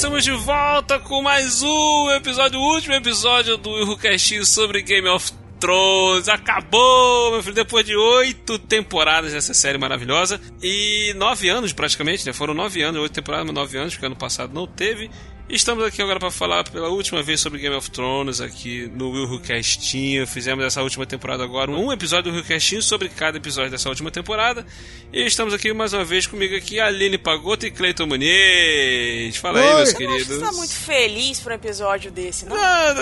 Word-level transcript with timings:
estamos 0.00 0.24
de 0.24 0.32
volta 0.32 0.98
com 0.98 1.20
mais 1.20 1.62
um 1.62 2.10
episódio, 2.12 2.58
o 2.58 2.74
último 2.74 2.94
episódio 2.94 3.58
do 3.58 3.78
Irrucast 3.82 4.46
sobre 4.46 4.80
Game 4.80 5.06
of 5.06 5.30
Thrones. 5.58 6.26
Acabou, 6.26 7.32
meu 7.32 7.42
filho, 7.42 7.54
depois 7.54 7.84
de 7.84 7.94
oito 7.94 8.58
temporadas 8.58 9.34
dessa 9.34 9.52
série 9.52 9.76
maravilhosa. 9.76 10.40
E 10.62 11.12
nove 11.18 11.50
anos, 11.50 11.74
praticamente, 11.74 12.24
né? 12.24 12.32
Foram 12.32 12.54
nove 12.54 12.80
anos, 12.80 12.98
oito 13.02 13.12
temporadas, 13.12 13.44
mas 13.44 13.54
nove 13.54 13.76
anos, 13.76 13.92
porque 13.92 14.06
ano 14.06 14.16
passado 14.16 14.54
não 14.54 14.66
teve. 14.66 15.10
Estamos 15.50 15.84
aqui 15.84 16.00
agora 16.00 16.20
para 16.20 16.30
falar 16.30 16.62
pela 16.62 16.88
última 16.90 17.24
vez 17.24 17.40
sobre 17.40 17.58
Game 17.58 17.74
of 17.74 17.90
Thrones 17.90 18.40
aqui 18.40 18.88
no 18.94 19.10
Will 19.10 19.24
Who 19.24 19.40
Castinho. 19.40 20.24
Fizemos 20.24 20.64
essa 20.64 20.80
última 20.80 21.04
temporada 21.04 21.42
agora 21.42 21.72
um 21.72 21.90
episódio 21.90 22.30
do 22.30 22.36
Will 22.36 22.44
Castinho 22.46 22.80
sobre 22.80 23.08
cada 23.08 23.36
episódio 23.36 23.68
dessa 23.68 23.88
última 23.88 24.12
temporada. 24.12 24.64
E 25.12 25.26
estamos 25.26 25.52
aqui 25.52 25.72
mais 25.72 25.92
uma 25.92 26.04
vez 26.04 26.24
comigo 26.24 26.54
aqui, 26.54 26.78
Aline 26.78 27.18
Pagoto 27.18 27.66
e 27.66 27.70
Cleiton 27.72 28.06
Muniz. 28.06 29.36
Fala 29.38 29.58
Oi. 29.58 29.66
aí, 29.66 29.74
meus 29.74 29.88
você 29.88 29.96
queridos. 29.96 30.26
Você 30.28 30.34
está 30.34 30.52
muito 30.52 30.72
feliz 30.72 31.40
por 31.40 31.50
um 31.50 31.54
episódio 31.56 32.12
desse, 32.12 32.46
não? 32.46 32.56
Nada. 32.56 33.00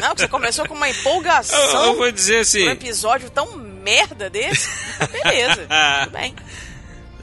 Não, 0.00 0.16
você 0.16 0.28
começou 0.28 0.68
com 0.68 0.74
uma 0.74 0.88
empolgação. 0.88 1.58
Eu, 1.58 1.82
eu 1.90 1.96
vou 1.96 2.12
dizer 2.12 2.38
assim. 2.38 2.68
Um 2.68 2.70
episódio 2.70 3.28
tão 3.28 3.56
merda 3.56 4.30
desse. 4.30 4.68
Beleza, 5.10 5.66
tudo 6.04 6.12
bem. 6.12 6.32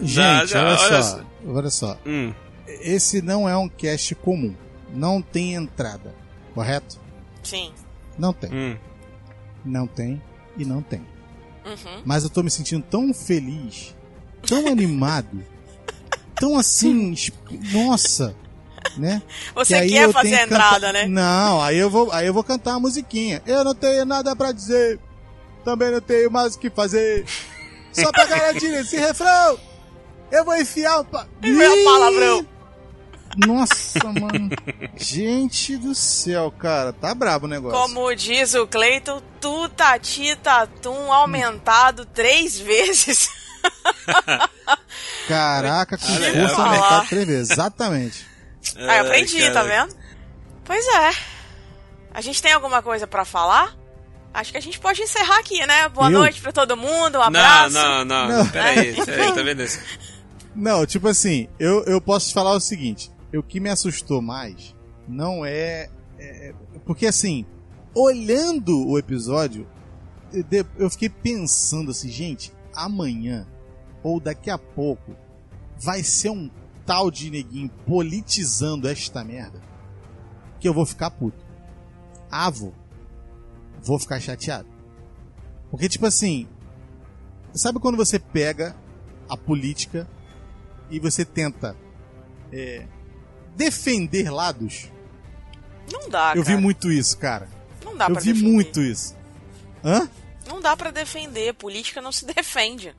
Gente, 0.02 0.14
já, 0.14 0.46
já, 0.46 0.62
olha, 0.64 0.80
olha, 0.82 1.04
só. 1.04 1.22
Olha 1.48 1.70
só. 1.70 1.98
Hum 2.06 2.34
esse 2.82 3.22
não 3.22 3.48
é 3.48 3.58
um 3.58 3.70
cast 3.70 4.16
comum. 4.16 4.56
Não 4.94 5.22
tem 5.22 5.54
entrada, 5.54 6.14
correto? 6.54 7.00
Sim. 7.44 7.72
Não 8.18 8.34
tem. 8.34 8.54
Hum. 8.54 8.78
Não 9.64 9.88
tem 9.88 10.22
e 10.58 10.66
não 10.66 10.82
tem. 10.82 11.02
Uhum. 11.66 12.02
Mas 12.06 12.24
eu 12.24 12.30
tô 12.30 12.44
me 12.44 12.50
sentindo 12.50 12.84
tão 12.90 13.14
feliz, 13.14 13.96
tão 14.48 14.68
animado, 14.68 15.44
tão 16.36 16.58
assim, 16.58 17.16
nossa, 17.72 18.36
né? 18.98 19.22
Você 19.54 19.82
que 19.82 19.90
quer 19.90 20.12
fazer 20.12 20.36
a 20.36 20.44
entrada, 20.44 20.88
cantar... 20.88 20.94
né? 20.94 21.08
Não, 21.08 21.62
aí 21.62 21.78
eu 21.78 21.90
vou, 21.90 22.12
aí 22.12 22.28
eu 22.28 22.34
vou 22.34 22.44
cantar 22.44 22.72
uma 22.72 22.82
musiquinha. 22.82 23.42
Eu 23.46 23.64
não 23.64 23.76
tenho 23.76 24.06
nada 24.06 24.36
para 24.36 24.52
dizer. 24.52 25.00
Também 25.64 25.92
não 25.92 26.02
tenho 26.02 26.32
mais 26.32 26.56
o 26.56 26.60
que 26.60 26.70
fazer. 26.70 27.26
Só 27.94 28.12
pra 28.12 28.26
garantir 28.26 28.74
esse 28.74 28.98
refrão, 28.98 29.60
eu 30.32 30.44
vou 30.44 30.56
enfiar 30.56 31.02
o 31.02 31.06
pa... 31.06 31.28
Enfiar 31.44 31.84
palavrão. 31.84 32.46
Nossa, 33.38 34.04
mano. 34.06 34.50
Gente 34.96 35.78
do 35.78 35.96
céu, 35.96 36.52
cara. 36.52 36.94
Tá 36.94 37.14
brabo 37.14 37.46
o 37.46 37.50
negócio. 37.50 37.80
Como 37.80 38.14
diz 38.16 38.54
o 38.54 38.68
Cleiton, 38.68 39.22
tu 39.40 39.70
tati 39.70 40.36
tatum 40.38 41.12
aumentado 41.12 42.06
três 42.06 42.60
vezes. 42.60 43.30
Caraca, 45.28 45.98
com 45.98 46.06
força 46.06 46.62
aumentado 46.62 47.08
três 47.08 47.28
vezes. 47.28 47.52
Exatamente. 47.52 48.26
Ah, 48.78 48.98
eu 48.98 49.06
aprendi, 49.06 49.52
tá 49.52 49.64
vendo? 49.64 49.96
Pois 50.64 50.86
é. 50.88 51.12
A 52.14 52.22
gente 52.22 52.42
tem 52.42 52.52
alguma 52.52 52.82
coisa 52.82 53.08
para 53.08 53.24
falar? 53.26 53.76
Acho 54.34 54.52
que 54.52 54.58
a 54.58 54.62
gente 54.62 54.80
pode 54.80 55.02
encerrar 55.02 55.40
aqui, 55.40 55.66
né? 55.66 55.90
Boa 55.90 56.08
eu? 56.08 56.20
noite 56.20 56.42
pra 56.42 56.52
todo 56.52 56.78
mundo, 56.78 57.18
um 57.18 57.22
abraço. 57.22 57.74
Não, 57.74 58.06
não, 58.06 58.28
não. 58.28 58.38
não. 58.38 58.50
Peraí, 58.50 58.94
peraí, 59.06 59.34
tá 59.34 59.42
vendo 59.42 59.62
isso? 59.62 59.80
Não, 60.56 60.86
tipo 60.86 61.08
assim, 61.08 61.48
eu, 61.60 61.84
eu 61.86 62.00
posso 62.02 62.30
te 62.30 62.34
falar 62.34 62.54
o 62.54 62.60
seguinte 62.60 63.11
o 63.38 63.44
que 63.44 63.60
me 63.60 63.70
assustou 63.70 64.22
mais 64.22 64.76
não 65.08 65.46
é, 65.46 65.90
é, 66.18 66.54
porque 66.86 67.06
assim, 67.06 67.46
olhando 67.96 68.88
o 68.88 68.98
episódio, 68.98 69.68
eu 70.78 70.90
fiquei 70.90 71.10
pensando 71.10 71.92
assim, 71.92 72.10
gente, 72.10 72.54
amanhã 72.74 73.48
ou 74.04 74.20
daqui 74.20 74.50
a 74.50 74.58
pouco 74.58 75.16
vai 75.78 76.04
ser 76.04 76.30
um 76.30 76.50
tal 76.86 77.12
de 77.12 77.30
neguinho 77.30 77.70
politizando 77.86 78.88
esta 78.88 79.24
merda 79.24 79.62
que 80.60 80.68
eu 80.68 80.74
vou 80.74 80.86
ficar 80.86 81.12
puto. 81.12 81.44
Vou. 82.54 82.74
Vou 83.82 84.00
ficar 84.00 84.20
chateado. 84.20 84.70
Porque, 85.70 85.90
tipo 85.90 86.06
assim, 86.06 86.48
sabe 87.54 87.80
quando 87.80 87.98
você 87.98 88.20
pega 88.20 88.76
a 89.28 89.36
política 89.36 90.08
e 90.90 91.00
você 91.00 91.26
tenta 91.26 91.76
é, 92.52 92.86
defender 93.66 94.30
lados. 94.32 94.90
Não 95.92 96.10
dá, 96.10 96.34
Eu 96.36 96.44
vi 96.44 96.56
muito 96.56 96.92
isso, 96.92 97.18
cara. 97.18 97.48
Não 97.84 97.96
dá 97.96 98.06
Eu 98.08 98.14
pra 98.14 98.22
vi 98.22 98.34
defender. 98.34 98.52
muito 98.52 98.82
isso. 98.82 99.16
Hã? 99.84 100.10
Não 100.48 100.60
dá 100.62 100.76
para 100.76 100.90
defender. 100.92 101.54
Política 101.54 102.02
não 102.02 102.12
se 102.12 102.26
defende. 102.34 102.96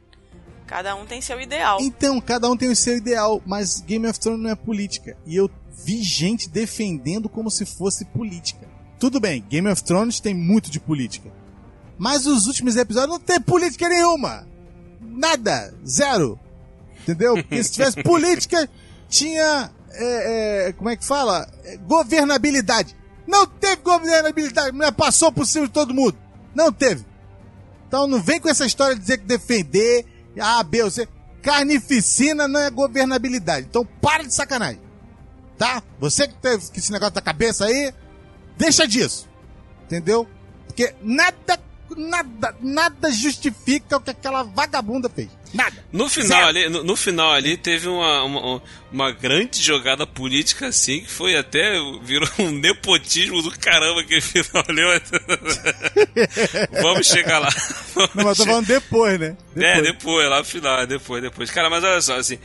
Cada 0.67 0.95
um 0.95 1.05
tem 1.05 1.21
seu 1.21 1.41
ideal. 1.41 1.79
Então, 1.81 2.21
cada 2.21 2.49
um 2.51 2.57
tem 2.57 2.71
o 2.71 2.77
seu 2.77 2.97
ideal, 2.97 3.43
mas 3.45 3.81
Game 3.81 4.07
of 4.07 4.19
Thrones 4.19 4.41
não 4.43 4.51
é 4.51 4.55
política. 4.55 5.17
E 5.27 5.37
eu 5.37 5.51
vi 5.85 6.03
gente 6.03 6.49
defendendo 6.49 7.29
como 7.29 7.51
se 7.51 7.67
fosse 7.67 8.05
política. 8.05 8.69
Tudo 8.99 9.19
bem, 9.19 9.45
Game 9.49 9.69
of 9.69 9.83
Thrones 9.83 10.21
tem 10.21 10.33
muito 10.35 10.71
de 10.71 10.79
política. 10.79 11.31
Mas 11.99 12.25
os 12.27 12.47
últimos 12.47 12.77
episódios 12.77 13.11
não 13.11 13.21
tem 13.21 13.41
política 13.41 13.89
nenhuma. 13.89 14.47
Nada. 15.01 15.75
Zero. 15.87 16.39
Entendeu? 17.03 17.35
Porque 17.35 17.63
se 17.65 17.73
tivesse 17.73 18.01
política, 18.05 18.69
tinha 19.09 19.71
é, 19.95 20.69
é, 20.69 20.73
como 20.73 20.91
é 20.91 20.97
que 20.97 21.05
fala? 21.05 21.49
É, 21.65 21.77
governabilidade. 21.77 22.97
Não 23.27 23.47
teve 23.47 23.77
governabilidade, 23.77 24.73
mulher 24.73 24.93
passou 24.93 25.31
por 25.31 25.47
cima 25.47 25.67
de 25.67 25.73
todo 25.73 25.95
mundo. 25.95 26.17
Não 26.55 26.73
teve. 26.73 27.05
Então 27.87 28.07
não 28.07 28.23
vem 28.23 28.41
com 28.41 28.49
essa 28.49 28.67
história 28.67 28.95
de 28.95 29.01
dizer 29.01 29.19
que 29.19 29.25
defender 29.25 30.07
A, 30.41 30.63
B 30.63 30.83
ou 30.83 30.91
C. 30.91 31.09
Carnificina 31.43 32.47
não 32.47 32.61
é 32.61 32.71
governabilidade. 32.71 33.67
Então 33.69 33.87
para 34.01 34.25
de 34.25 34.35
sacanagem. 34.35 34.81
Tá? 35.59 35.83
Você 36.01 36.27
que 36.27 36.35
teve 36.35 36.65
esse 36.75 36.91
negócio 36.91 37.15
da 37.15 37.21
cabeça 37.21 37.67
aí, 37.67 37.93
deixa 38.57 38.87
disso. 38.87 39.29
Entendeu? 39.85 40.27
Porque 40.67 40.95
nada 41.03 41.61
nada, 41.97 42.55
nada 42.61 43.11
justifica 43.11 43.97
o 43.97 44.01
que 44.01 44.11
aquela 44.11 44.43
vagabunda 44.43 45.09
fez. 45.09 45.29
Nada. 45.53 45.85
No 45.93 46.09
final 46.09 46.49
ali, 46.49 46.69
no, 46.69 46.83
no, 46.83 46.97
final 46.97 47.31
ali 47.33 47.57
teve 47.57 47.87
uma, 47.87 48.25
uma, 48.25 48.63
uma, 48.91 49.11
grande 49.13 49.63
jogada 49.63 50.07
política 50.07 50.69
assim, 50.69 51.01
que 51.01 51.11
foi 51.11 51.37
até 51.37 51.73
virou 52.03 52.29
um 52.39 52.51
nepotismo 52.51 53.43
do 53.43 53.51
caramba 53.59 54.01
aquele 54.01 54.21
final 54.21 54.65
ali. 54.67 54.83
Vamos 56.83 57.07
chegar 57.07 57.39
lá. 57.39 57.51
Vamos 57.95 58.15
Não, 58.15 58.25
mas 58.25 58.37
tô 58.39 58.47
falando 58.47 58.67
depois, 58.67 59.21
né? 59.21 59.37
Depois. 59.55 59.79
É, 59.79 59.83
depois, 59.83 60.31
lá 60.31 60.39
no 60.39 60.45
final, 60.45 60.87
depois, 60.87 61.23
depois. 61.23 61.51
Cara, 61.51 61.69
mas 61.69 61.85
olha 61.85 62.01
só, 62.01 62.17
assim, 62.17 62.39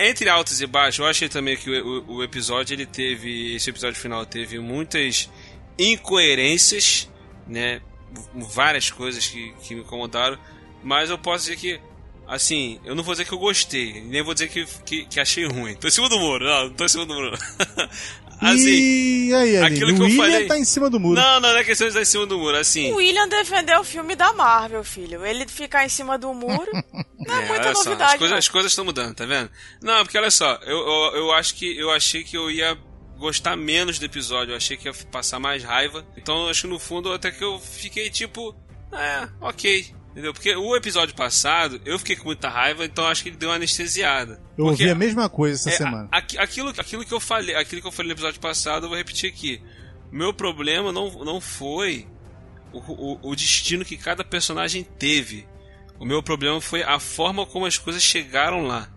entre 0.00 0.28
altos 0.28 0.60
e 0.60 0.66
baixos, 0.66 0.98
eu 1.00 1.06
achei 1.06 1.28
também 1.28 1.56
que 1.56 1.70
o, 1.70 2.04
o, 2.06 2.16
o, 2.16 2.24
episódio 2.24 2.74
ele 2.74 2.86
teve. 2.86 3.54
Esse 3.54 3.70
episódio 3.70 4.00
final 4.00 4.24
teve 4.24 4.58
muitas 4.58 5.28
incoerências, 5.78 7.10
né? 7.46 7.80
várias 8.34 8.90
coisas 8.90 9.26
que, 9.26 9.52
que 9.62 9.74
me 9.74 9.80
incomodaram, 9.82 10.38
mas 10.82 11.10
eu 11.10 11.18
posso 11.18 11.44
dizer 11.44 11.56
que, 11.56 11.80
assim, 12.26 12.80
eu 12.84 12.94
não 12.94 13.02
vou 13.02 13.14
dizer 13.14 13.24
que 13.24 13.32
eu 13.32 13.38
gostei, 13.38 14.00
nem 14.02 14.22
vou 14.22 14.34
dizer 14.34 14.48
que, 14.48 14.64
que, 14.84 15.04
que 15.06 15.20
achei 15.20 15.46
ruim. 15.46 15.74
Tô 15.74 15.88
em 15.88 15.90
cima 15.90 16.08
do 16.08 16.18
muro, 16.18 16.44
não, 16.44 16.68
não 16.68 16.74
tô 16.74 16.84
em 16.84 16.88
cima 16.88 17.06
do 17.06 17.14
muro. 17.14 17.36
assim, 18.40 19.28
e 19.28 19.34
aí, 19.34 19.56
aquilo 19.58 19.94
que 19.94 20.00
o 20.00 20.04
eu 20.04 20.10
William 20.10 20.24
falei... 20.24 20.46
tá 20.46 20.58
em 20.58 20.64
cima 20.64 20.90
do 20.90 20.98
muro. 20.98 21.20
Não, 21.20 21.40
não, 21.40 21.52
não 21.52 21.58
é 21.58 21.64
questão 21.64 21.86
de 21.86 21.90
estar 21.90 22.02
em 22.02 22.04
cima 22.04 22.26
do 22.26 22.38
muro, 22.38 22.56
assim... 22.56 22.92
O 22.92 22.96
William 22.96 23.28
defendeu 23.28 23.80
o 23.80 23.84
filme 23.84 24.16
da 24.16 24.32
Marvel, 24.32 24.82
filho. 24.82 25.24
Ele 25.24 25.46
ficar 25.46 25.84
em 25.84 25.88
cima 25.88 26.18
do 26.18 26.32
muro 26.34 26.70
não 27.26 27.34
é, 27.34 27.44
é 27.44 27.48
muita 27.48 27.72
novidade. 27.72 27.98
Só, 27.98 28.14
as, 28.14 28.18
coisas, 28.18 28.38
as 28.38 28.48
coisas 28.48 28.72
estão 28.72 28.84
mudando, 28.84 29.14
tá 29.14 29.24
vendo? 29.24 29.50
Não, 29.80 30.02
porque 30.04 30.18
olha 30.18 30.30
só, 30.30 30.58
eu, 30.62 30.78
eu, 30.78 31.16
eu 31.16 31.32
acho 31.32 31.54
que 31.54 31.78
eu 31.78 31.90
achei 31.90 32.24
que 32.24 32.36
eu 32.36 32.50
ia 32.50 32.76
gostar 33.22 33.56
menos 33.56 33.98
do 34.00 34.04
episódio. 34.04 34.52
Eu 34.52 34.56
achei 34.56 34.76
que 34.76 34.88
ia 34.88 34.94
passar 35.10 35.38
mais 35.38 35.62
raiva. 35.62 36.04
Então, 36.16 36.48
acho 36.48 36.62
que 36.62 36.68
no 36.68 36.78
fundo, 36.78 37.12
até 37.12 37.30
que 37.30 37.42
eu 37.42 37.58
fiquei 37.60 38.10
tipo, 38.10 38.54
é, 38.92 39.28
ok. 39.40 39.94
Entendeu? 40.12 40.34
Porque 40.34 40.54
o 40.54 40.76
episódio 40.76 41.14
passado, 41.14 41.80
eu 41.86 41.98
fiquei 41.98 42.16
com 42.16 42.24
muita 42.24 42.48
raiva, 42.48 42.84
então 42.84 43.06
acho 43.06 43.22
que 43.22 43.30
ele 43.30 43.36
deu 43.36 43.48
uma 43.48 43.56
anestesiada. 43.56 44.38
Eu 44.58 44.66
ouvi 44.66 44.88
a 44.88 44.94
mesma 44.94 45.26
coisa 45.28 45.58
essa 45.58 45.70
é, 45.70 45.72
semana. 45.72 46.08
A, 46.12 46.18
aquilo, 46.18 46.68
aquilo 46.68 47.04
que 47.04 47.14
eu 47.14 47.20
falei, 47.20 47.54
aquilo 47.54 47.80
que 47.80 47.88
eu 47.88 47.92
falei 47.92 48.08
no 48.08 48.14
episódio 48.14 48.38
passado, 48.38 48.84
eu 48.84 48.88
vou 48.90 48.98
repetir 48.98 49.30
aqui. 49.30 49.62
Meu 50.10 50.34
problema 50.34 50.92
não, 50.92 51.24
não 51.24 51.40
foi 51.40 52.06
o, 52.74 52.78
o, 52.78 53.30
o 53.30 53.34
destino 53.34 53.86
que 53.86 53.96
cada 53.96 54.22
personagem 54.22 54.84
teve. 54.84 55.48
O 55.98 56.04
meu 56.04 56.22
problema 56.22 56.60
foi 56.60 56.82
a 56.82 56.98
forma 56.98 57.46
como 57.46 57.64
as 57.64 57.78
coisas 57.78 58.02
chegaram 58.02 58.66
lá. 58.66 58.91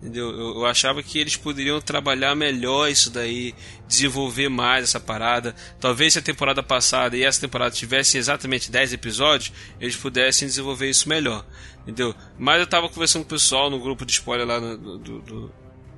Entendeu? 0.00 0.30
Eu, 0.30 0.54
eu, 0.56 0.66
achava 0.66 1.02
que 1.02 1.18
eles 1.18 1.36
poderiam 1.36 1.78
trabalhar 1.78 2.34
melhor 2.34 2.88
isso 2.88 3.10
daí, 3.10 3.54
desenvolver 3.86 4.48
mais 4.48 4.84
essa 4.84 4.98
parada. 4.98 5.54
Talvez 5.78 6.14
se 6.14 6.18
a 6.18 6.22
temporada 6.22 6.62
passada 6.62 7.16
e 7.16 7.22
essa 7.22 7.40
temporada 7.40 7.74
tivessem 7.74 8.18
exatamente 8.18 8.70
10 8.70 8.94
episódios, 8.94 9.52
eles 9.78 9.96
pudessem 9.96 10.48
desenvolver 10.48 10.88
isso 10.88 11.06
melhor. 11.06 11.44
Entendeu? 11.82 12.14
Mas 12.38 12.60
eu 12.60 12.66
tava 12.66 12.88
conversando 12.88 13.22
com 13.22 13.34
o 13.34 13.38
pessoal 13.38 13.68
no 13.68 13.78
grupo 13.78 14.06
de 14.06 14.12
spoiler 14.12 14.46
lá 14.46 14.58
no, 14.58 14.96
do, 14.96 15.20
do, 15.20 15.52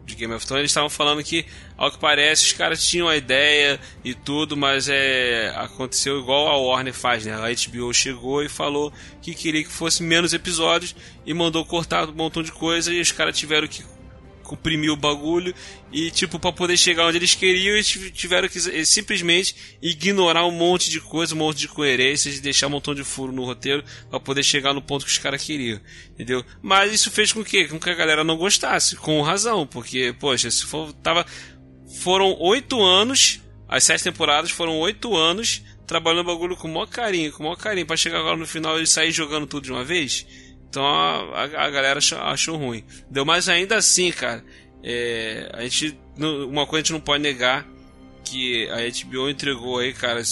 de 0.05 0.15
Game 0.15 0.33
of 0.35 0.47
Thrones, 0.47 0.61
eles 0.61 0.71
estavam 0.71 0.91
falando 0.91 1.23
que, 1.23 1.45
ao 1.77 1.91
que 1.91 1.99
parece, 1.99 2.47
os 2.47 2.53
caras 2.53 2.87
tinham 2.87 3.09
a 3.09 3.17
ideia 3.17 3.79
e 4.05 4.15
tudo, 4.15 4.57
mas 4.57 4.89
é 4.89 5.53
aconteceu 5.57 6.19
igual 6.19 6.49
a 6.49 6.57
Warner 6.57 6.95
faz, 6.95 7.25
né? 7.25 7.35
A 7.35 7.49
HBO 7.49 7.93
chegou 7.93 8.43
e 8.43 8.49
falou 8.49 8.93
que 9.21 9.35
queria 9.35 9.63
que 9.63 9.71
fosse 9.71 10.03
menos 10.03 10.33
episódios 10.33 10.95
e 11.25 11.33
mandou 11.33 11.65
cortar 11.65 12.09
um 12.09 12.13
montão 12.13 12.43
de 12.43 12.53
coisa 12.53 12.93
e 12.93 13.01
os 13.01 13.13
caras 13.13 13.39
tiveram 13.39 13.69
que 13.69 13.85
comprimir 14.53 14.93
o 14.93 14.97
bagulho 14.97 15.55
e, 15.91 16.11
tipo, 16.11 16.39
para 16.39 16.53
poder 16.53 16.77
chegar 16.77 17.07
onde 17.07 17.17
eles 17.17 17.35
queriam, 17.35 17.75
eles 17.75 17.89
tiveram 18.13 18.49
que 18.49 18.61
simplesmente 18.85 19.55
ignorar 19.81 20.45
um 20.47 20.51
monte 20.51 20.91
de 20.91 21.01
coisa, 21.01 21.35
um 21.35 21.39
monte 21.39 21.61
de 21.61 21.69
coerências 21.69 22.39
deixar 22.39 22.67
um 22.67 22.71
montão 22.71 22.95
de 22.95 23.03
furo 23.03 23.33
no 23.33 23.45
roteiro 23.45 23.83
para 24.11 24.21
poder 24.21 24.43
chegar 24.43 24.75
no 24.75 24.83
ponto 24.83 25.07
que 25.07 25.11
os 25.11 25.17
caras 25.17 25.43
queriam, 25.43 25.81
entendeu? 26.13 26.45
Mas 26.61 26.93
isso 26.93 27.11
fez 27.11 27.33
com 27.33 27.43
que, 27.43 27.67
com 27.67 27.81
que 27.81 27.89
a 27.89 27.95
galera 27.95 28.23
não 28.23 28.37
gostasse, 28.37 28.95
com 28.97 29.23
razão, 29.23 29.67
porque, 29.67 30.15
poxa, 30.21 30.51
se 30.51 30.67
for, 30.67 30.93
tava, 30.95 31.25
foram 32.01 32.37
oito 32.41 32.83
anos, 32.83 33.41
as 33.67 33.85
sete 33.85 34.05
temporadas 34.05 34.51
foram 34.51 34.79
oito 34.81 35.17
anos 35.17 35.63
trabalhando 35.87 36.29
o 36.29 36.33
bagulho 36.35 36.57
com 36.57 36.69
o 36.69 36.73
maior 36.73 36.87
carinho, 36.87 37.33
com 37.33 37.41
o 37.41 37.47
maior 37.47 37.57
carinho, 37.57 37.87
pra 37.87 37.97
chegar 37.97 38.19
agora 38.19 38.37
no 38.37 38.47
final 38.47 38.79
e 38.79 38.87
sair 38.87 39.13
jogando 39.13 39.47
tudo 39.47 39.65
de 39.65 39.73
uma 39.73 39.85
vez. 39.85 40.27
Então 40.73 40.87
a, 40.87 41.43
a, 41.43 41.71
galera 41.71 41.99
achou, 41.99 42.19
achou, 42.19 42.57
ruim. 42.57 42.83
Deu, 43.11 43.27
mas 43.27 43.47
ainda 43.47 43.77
assim, 43.77 44.11
cara, 44.11 44.43
é, 44.83 45.51
a 45.53 45.61
gente, 45.65 45.99
uma 46.17 46.67
coisa 46.67 46.81
a 46.81 46.85
gente 46.85 46.93
não 46.95 47.01
pode 47.01 47.23
negar 47.23 47.67
que 48.25 48.67
a 48.71 48.79
HBO 48.79 49.29
entregou 49.29 49.81
aí, 49.81 49.93
cara, 49.93 50.23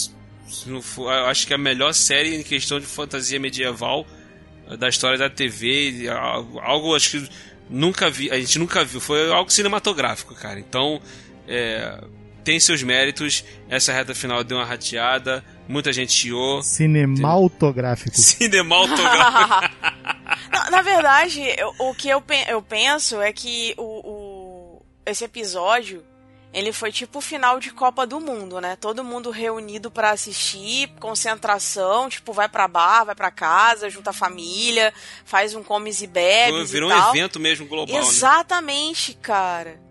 for, 0.81 1.13
acho 1.13 1.47
que 1.47 1.53
a 1.53 1.59
melhor 1.59 1.93
série 1.93 2.37
em 2.37 2.43
questão 2.43 2.81
de 2.81 2.87
fantasia 2.87 3.39
medieval 3.39 4.07
eh, 4.71 4.79
da 4.79 4.89
história 4.89 5.19
da 5.19 5.29
TV, 5.29 6.07
algo 6.63 6.97
acho 6.97 7.11
que 7.11 7.29
nunca 7.69 8.09
vi, 8.09 8.31
a 8.31 8.41
gente 8.41 8.59
nunca 8.59 8.83
viu, 8.83 8.99
foi 8.99 9.31
algo 9.31 9.53
cinematográfico, 9.53 10.35
cara. 10.35 10.59
Então, 10.59 11.03
é, 11.47 12.03
tem 12.43 12.59
seus 12.59 12.83
méritos. 12.83 13.45
Essa 13.69 13.93
reta 13.93 14.15
final 14.15 14.43
deu 14.43 14.57
uma 14.57 14.65
rateada, 14.65 15.45
muita 15.69 15.93
gente 15.93 16.13
chiou. 16.13 16.63
Cinematográfico. 16.63 18.17
Cinematográfico. 18.19 19.75
na, 20.53 20.71
na, 20.71 20.83
verdade, 20.83 21.43
eu, 21.57 21.73
o 21.79 21.95
que 21.95 22.09
eu, 22.09 22.23
eu 22.49 22.63
penso 22.63 23.21
é 23.21 23.33
que 23.33 23.75
o, 23.77 23.83
o, 23.83 24.83
esse 25.07 25.25
episódio 25.25 26.05
ele 26.53 26.73
foi 26.73 26.91
tipo 26.91 27.19
o 27.19 27.23
final 27.23 27.61
de 27.61 27.71
Copa 27.71 28.07
do 28.07 28.21
Mundo, 28.21 28.61
né? 28.61 28.77
Todo 28.77 29.05
mundo 29.05 29.31
reunido 29.31 29.91
para 29.91 30.11
assistir, 30.11 30.89
concentração, 30.99 32.09
tipo, 32.09 32.33
vai 32.33 32.49
pra 32.49 32.67
bar, 32.67 33.05
vai 33.05 33.15
pra 33.15 33.31
casa, 33.31 33.89
junta 33.89 34.11
a 34.11 34.13
família, 34.13 34.93
faz 35.25 35.55
um 35.55 35.63
comes 35.63 36.03
e 36.03 36.07
bebes 36.09 36.71
Virou 36.71 36.91
e 36.91 36.95
um 36.95 37.09
evento 37.11 37.39
mesmo 37.39 37.67
global, 37.67 37.95
né? 37.95 38.01
Exatamente, 38.01 39.13
né? 39.13 39.19
cara. 39.23 39.90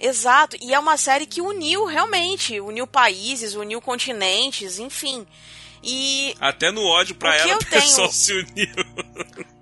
Exato, 0.00 0.56
e 0.60 0.72
é 0.72 0.78
uma 0.78 0.96
série 0.96 1.26
que 1.26 1.42
uniu 1.42 1.84
realmente, 1.84 2.58
uniu 2.58 2.86
países, 2.86 3.54
uniu 3.54 3.80
continentes, 3.82 4.78
enfim. 4.78 5.26
E 5.82 6.34
até 6.40 6.70
no 6.70 6.82
ódio 6.82 7.14
para 7.14 7.36
ela 7.36 7.56
o 7.56 7.66
pessoal 7.66 8.08
tenho... 8.08 8.12
se 8.16 8.32
uniu. 8.32 8.74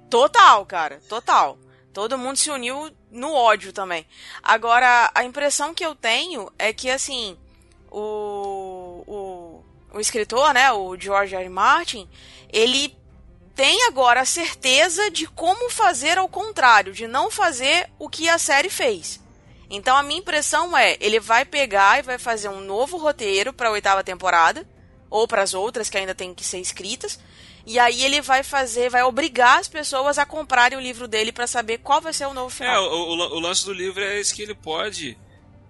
Total, 0.08 0.64
cara, 0.64 1.00
total. 1.08 1.58
Todo 1.92 2.16
mundo 2.16 2.36
se 2.36 2.50
uniu 2.50 2.90
no 3.10 3.32
ódio 3.32 3.72
também. 3.72 4.06
Agora, 4.42 5.10
a 5.12 5.24
impressão 5.24 5.74
que 5.74 5.84
eu 5.84 5.94
tenho 5.94 6.50
é 6.56 6.72
que 6.72 6.88
assim, 6.88 7.36
o 7.90 8.78
o, 9.08 9.64
o 9.94 10.00
escritor, 10.00 10.52
né, 10.52 10.70
o 10.72 10.96
George 10.98 11.34
R. 11.34 11.44
R. 11.44 11.50
Martin, 11.50 12.08
ele 12.52 12.96
tem 13.54 13.84
agora 13.86 14.20
a 14.20 14.24
certeza 14.24 15.10
de 15.10 15.26
como 15.26 15.70
fazer 15.70 16.18
ao 16.18 16.28
contrário, 16.28 16.92
de 16.92 17.08
não 17.08 17.30
fazer 17.30 17.90
o 17.98 18.08
que 18.08 18.28
a 18.28 18.38
série 18.38 18.70
fez. 18.70 19.20
Então 19.70 19.96
a 19.96 20.02
minha 20.02 20.20
impressão 20.20 20.76
é, 20.76 20.96
ele 21.00 21.20
vai 21.20 21.44
pegar 21.44 21.98
e 21.98 22.02
vai 22.02 22.18
fazer 22.18 22.48
um 22.48 22.60
novo 22.60 22.96
roteiro 22.96 23.52
para 23.52 23.68
a 23.68 23.72
oitava 23.72 24.02
temporada 24.02 24.66
ou 25.10 25.26
para 25.28 25.42
as 25.42 25.54
outras 25.54 25.90
que 25.90 25.98
ainda 25.98 26.14
têm 26.14 26.34
que 26.34 26.44
ser 26.44 26.58
escritas. 26.58 27.18
E 27.66 27.78
aí 27.78 28.02
ele 28.02 28.22
vai 28.22 28.42
fazer, 28.42 28.88
vai 28.88 29.02
obrigar 29.02 29.58
as 29.58 29.68
pessoas 29.68 30.18
a 30.18 30.24
comprarem 30.24 30.78
o 30.78 30.80
livro 30.80 31.06
dele 31.06 31.30
para 31.30 31.46
saber 31.46 31.78
qual 31.78 32.00
vai 32.00 32.14
ser 32.14 32.26
o 32.26 32.32
novo 32.32 32.48
final. 32.48 32.74
É, 32.74 32.78
o, 32.78 32.92
o, 32.92 33.36
o, 33.36 33.40
lance 33.40 33.64
do 33.66 33.74
livro 33.74 34.02
é 34.02 34.18
esse 34.18 34.34
que 34.34 34.40
ele 34.40 34.54
pode 34.54 35.18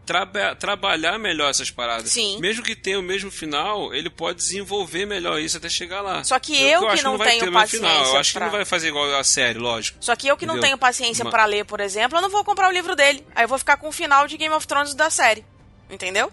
traba 0.09 0.57
trabalhar 0.57 1.19
melhor 1.19 1.51
essas 1.51 1.71
paradas. 1.71 2.11
Sim. 2.11 2.41
Mesmo 2.41 2.63
que 2.63 2.75
tenha 2.75 2.99
o 2.99 3.03
mesmo 3.03 3.31
final, 3.31 3.95
ele 3.95 4.09
pode 4.09 4.39
desenvolver 4.39 5.05
melhor 5.05 5.39
isso 5.39 5.59
até 5.59 5.69
chegar 5.69 6.01
lá. 6.01 6.25
Só 6.25 6.39
que 6.39 6.59
eu, 6.59 6.81
eu 6.83 6.89
que 6.97 7.03
não, 7.03 7.19
que 7.19 7.19
não 7.19 7.19
tenho 7.19 7.53
paciência. 7.53 7.89
Final. 7.89 8.07
Eu 8.07 8.17
acho 8.17 8.33
pra... 8.33 8.41
que 8.41 8.45
não 8.47 8.57
vai 8.57 8.65
fazer 8.65 8.89
igual 8.89 9.15
a 9.15 9.23
série, 9.23 9.59
lógico. 9.59 9.99
Só 10.01 10.17
que 10.17 10.27
eu 10.27 10.35
que 10.35 10.47
Entendeu? 10.47 10.55
não 10.55 10.63
tenho 10.63 10.79
paciência 10.79 11.23
Uma... 11.23 11.31
para 11.31 11.45
ler, 11.45 11.67
por 11.67 11.79
exemplo, 11.79 12.17
eu 12.17 12.23
não 12.23 12.31
vou 12.31 12.43
comprar 12.43 12.71
o 12.71 12.73
livro 12.73 12.97
dele. 12.97 13.23
Aí 13.35 13.45
eu 13.45 13.49
vou 13.49 13.59
ficar 13.59 13.77
com 13.77 13.89
o 13.89 13.93
final 13.93 14.27
de 14.27 14.39
Game 14.39 14.55
of 14.55 14.67
Thrones 14.67 14.95
da 14.95 15.11
série. 15.11 15.45
Entendeu? 15.91 16.33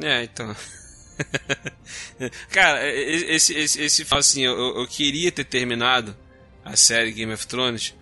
É, 0.00 0.22
então. 0.22 0.54
Cara, 2.50 2.88
esse, 2.88 3.52
esse, 3.54 3.82
esse 3.82 4.06
assim, 4.12 4.44
eu, 4.44 4.76
eu 4.78 4.86
queria 4.86 5.32
ter 5.32 5.44
terminado 5.44 6.16
a 6.64 6.76
série 6.76 7.10
Game 7.10 7.32
of 7.32 7.44
Thrones 7.48 7.92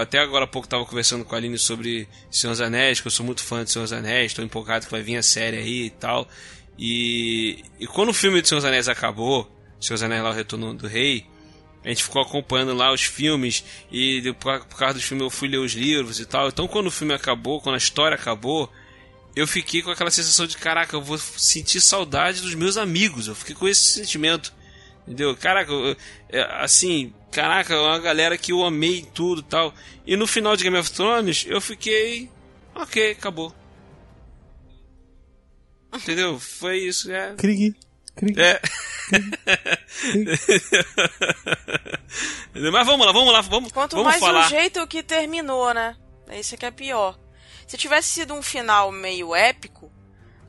até 0.00 0.18
agora 0.18 0.44
há 0.44 0.48
pouco 0.48 0.66
estava 0.66 0.84
conversando 0.84 1.24
com 1.24 1.34
a 1.34 1.38
Aline 1.38 1.58
sobre 1.58 2.08
Senhor 2.30 2.52
dos 2.52 2.60
Anéis, 2.60 3.00
que 3.00 3.06
eu 3.06 3.10
sou 3.10 3.24
muito 3.24 3.42
fã 3.42 3.64
de 3.64 3.70
Senhor 3.70 3.84
dos 3.84 3.92
Anéis, 3.92 4.32
estou 4.32 4.44
empolgado 4.44 4.86
que 4.86 4.92
vai 4.92 5.02
vir 5.02 5.16
a 5.16 5.22
série 5.22 5.56
aí 5.56 5.86
e 5.86 5.90
tal. 5.90 6.28
E, 6.78 7.64
e 7.78 7.86
quando 7.86 8.10
o 8.10 8.14
filme 8.14 8.40
de 8.40 8.48
Senhor 8.48 8.60
dos 8.60 8.66
Anéis 8.66 8.88
acabou, 8.88 9.50
Senhor 9.80 9.96
dos 9.96 10.02
Anéis 10.02 10.22
lá, 10.22 10.30
o 10.30 10.34
Retorno 10.34 10.74
do 10.74 10.86
Rei, 10.86 11.26
a 11.84 11.88
gente 11.88 12.04
ficou 12.04 12.22
acompanhando 12.22 12.74
lá 12.74 12.92
os 12.92 13.02
filmes 13.02 13.64
e 13.90 14.34
por, 14.38 14.60
por 14.66 14.78
causa 14.78 14.94
dos 14.94 15.04
filmes 15.04 15.24
eu 15.24 15.30
fui 15.30 15.48
ler 15.48 15.58
os 15.58 15.72
livros 15.72 16.20
e 16.20 16.26
tal. 16.26 16.48
Então 16.48 16.68
quando 16.68 16.88
o 16.88 16.90
filme 16.90 17.14
acabou, 17.14 17.60
quando 17.60 17.74
a 17.74 17.78
história 17.78 18.14
acabou, 18.14 18.70
eu 19.34 19.46
fiquei 19.46 19.82
com 19.82 19.90
aquela 19.90 20.10
sensação 20.10 20.46
de 20.46 20.56
caraca, 20.56 20.96
eu 20.96 21.02
vou 21.02 21.18
sentir 21.18 21.80
saudade 21.80 22.40
dos 22.40 22.54
meus 22.54 22.76
amigos. 22.76 23.28
Eu 23.28 23.34
fiquei 23.34 23.54
com 23.54 23.68
esse 23.68 23.92
sentimento. 23.92 24.52
Entendeu? 25.06 25.36
Caraca, 25.36 25.72
é, 26.28 26.42
assim, 26.62 27.12
caraca, 27.30 27.80
uma 27.80 27.98
galera 27.98 28.36
que 28.36 28.52
eu 28.52 28.64
amei 28.64 29.06
tudo 29.14 29.42
tal. 29.42 29.74
E 30.06 30.16
no 30.16 30.26
final 30.26 30.56
de 30.56 30.64
Game 30.64 30.78
of 30.78 30.90
Thrones, 30.90 31.46
eu 31.48 31.60
fiquei. 31.60 32.30
Ok, 32.74 33.12
acabou. 33.12 33.54
Entendeu? 35.94 36.38
Foi 36.38 36.78
isso, 36.78 37.10
é. 37.10 37.34
Krieg. 37.34 37.74
Krieg. 38.14 38.40
É. 38.40 38.60
Mas 42.72 42.86
vamos 42.86 43.06
lá, 43.06 43.12
vamos 43.12 43.32
lá, 43.32 43.40
vamos, 43.40 43.72
Quanto 43.72 43.96
vamos 43.96 44.10
mais 44.10 44.20
falar. 44.20 44.46
o 44.46 44.48
jeito 44.48 44.86
que 44.86 45.02
terminou, 45.02 45.74
né? 45.74 45.96
Isso 46.32 46.56
que 46.56 46.64
é 46.66 46.70
pior. 46.70 47.18
Se 47.66 47.76
tivesse 47.76 48.08
sido 48.08 48.34
um 48.34 48.42
final 48.42 48.92
meio 48.92 49.34
épico, 49.34 49.90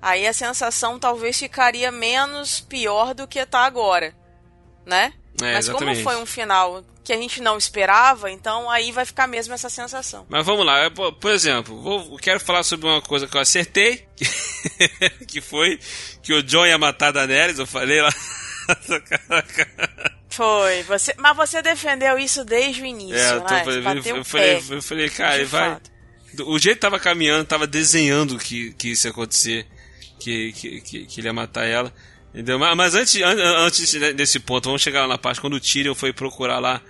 aí 0.02 0.28
a 0.28 0.34
sensação 0.34 1.00
talvez 1.00 1.38
ficaria 1.38 1.92
menos 1.92 2.60
pior 2.60 3.14
do 3.14 3.28
que 3.28 3.44
tá 3.46 3.62
agora 3.66 4.16
né? 4.86 5.14
É, 5.44 5.54
Mas 5.54 5.68
exatamente. 5.68 6.04
como 6.04 6.16
foi 6.16 6.22
um 6.22 6.26
final 6.26 6.84
que 7.04 7.12
a 7.12 7.18
gente 7.18 7.42
não 7.42 7.58
esperava, 7.58 8.30
então 8.30 8.70
aí 8.70 8.92
vai 8.92 9.06
ficar 9.06 9.28
mesmo 9.28 9.54
essa 9.54 9.70
sensação. 9.70 10.26
Mas 10.30 10.46
vamos 10.46 10.66
lá, 10.66 10.84
eu, 10.84 10.92
por 10.92 11.32
exemplo, 11.32 11.82
vou, 11.82 12.18
quero 12.18 12.40
falar 12.40 12.64
sobre 12.64 12.88
uma 12.88 13.02
coisa 13.02 13.28
que 13.28 13.36
eu 13.36 13.42
acertei, 13.42 14.06
que 15.28 15.42
foi 15.42 15.80
que 16.22 16.34
o 16.34 16.44
John 16.44 16.66
ia 16.66 16.78
matar 16.78 17.08
a 17.08 17.12
Daenerys, 17.12 17.60
eu 17.60 17.68
falei 17.68 18.02
lá. 18.02 18.14
Foi, 20.30 20.84
você, 20.84 21.14
mas 21.18 21.36
você 21.36 21.62
defendeu 21.62 22.18
isso 22.18 22.46
desde 22.46 22.82
o 22.82 22.86
início, 22.86 23.18
é, 23.18 23.34
eu, 23.34 23.42
tô, 23.42 23.54
né? 23.54 23.64
eu, 23.66 24.16
eu, 24.16 24.24
falei, 24.24 24.64
eu 24.70 24.82
falei, 24.82 25.10
cara, 25.10 25.36
ele 25.36 25.46
vai. 25.46 25.78
O 26.46 26.58
jeito 26.58 26.78
que 26.78 26.82
tava 26.82 26.98
caminhando, 26.98 27.44
tava 27.44 27.68
desenhando 27.68 28.38
que, 28.38 28.72
que 28.76 28.92
isso 28.92 29.08
ia 29.08 29.12
acontecer, 29.12 29.68
que, 30.18 30.54
que, 30.54 30.82
que, 30.82 31.06
que 31.06 31.20
ele 31.20 31.28
ia 31.28 31.34
matar 31.34 31.66
ela. 31.66 31.94
Entendeu? 32.34 32.58
Mas 32.58 32.96
antes, 32.96 33.22
antes 33.22 33.94
desse 34.16 34.40
ponto, 34.40 34.66
vamos 34.66 34.82
chegar 34.82 35.02
lá 35.02 35.08
na 35.08 35.18
parte 35.18 35.42
quando 35.42 35.56
o 35.56 35.60
Tyrion 35.60 35.94
foi 35.94 36.14
procurar 36.14 36.60
lá 36.60 36.82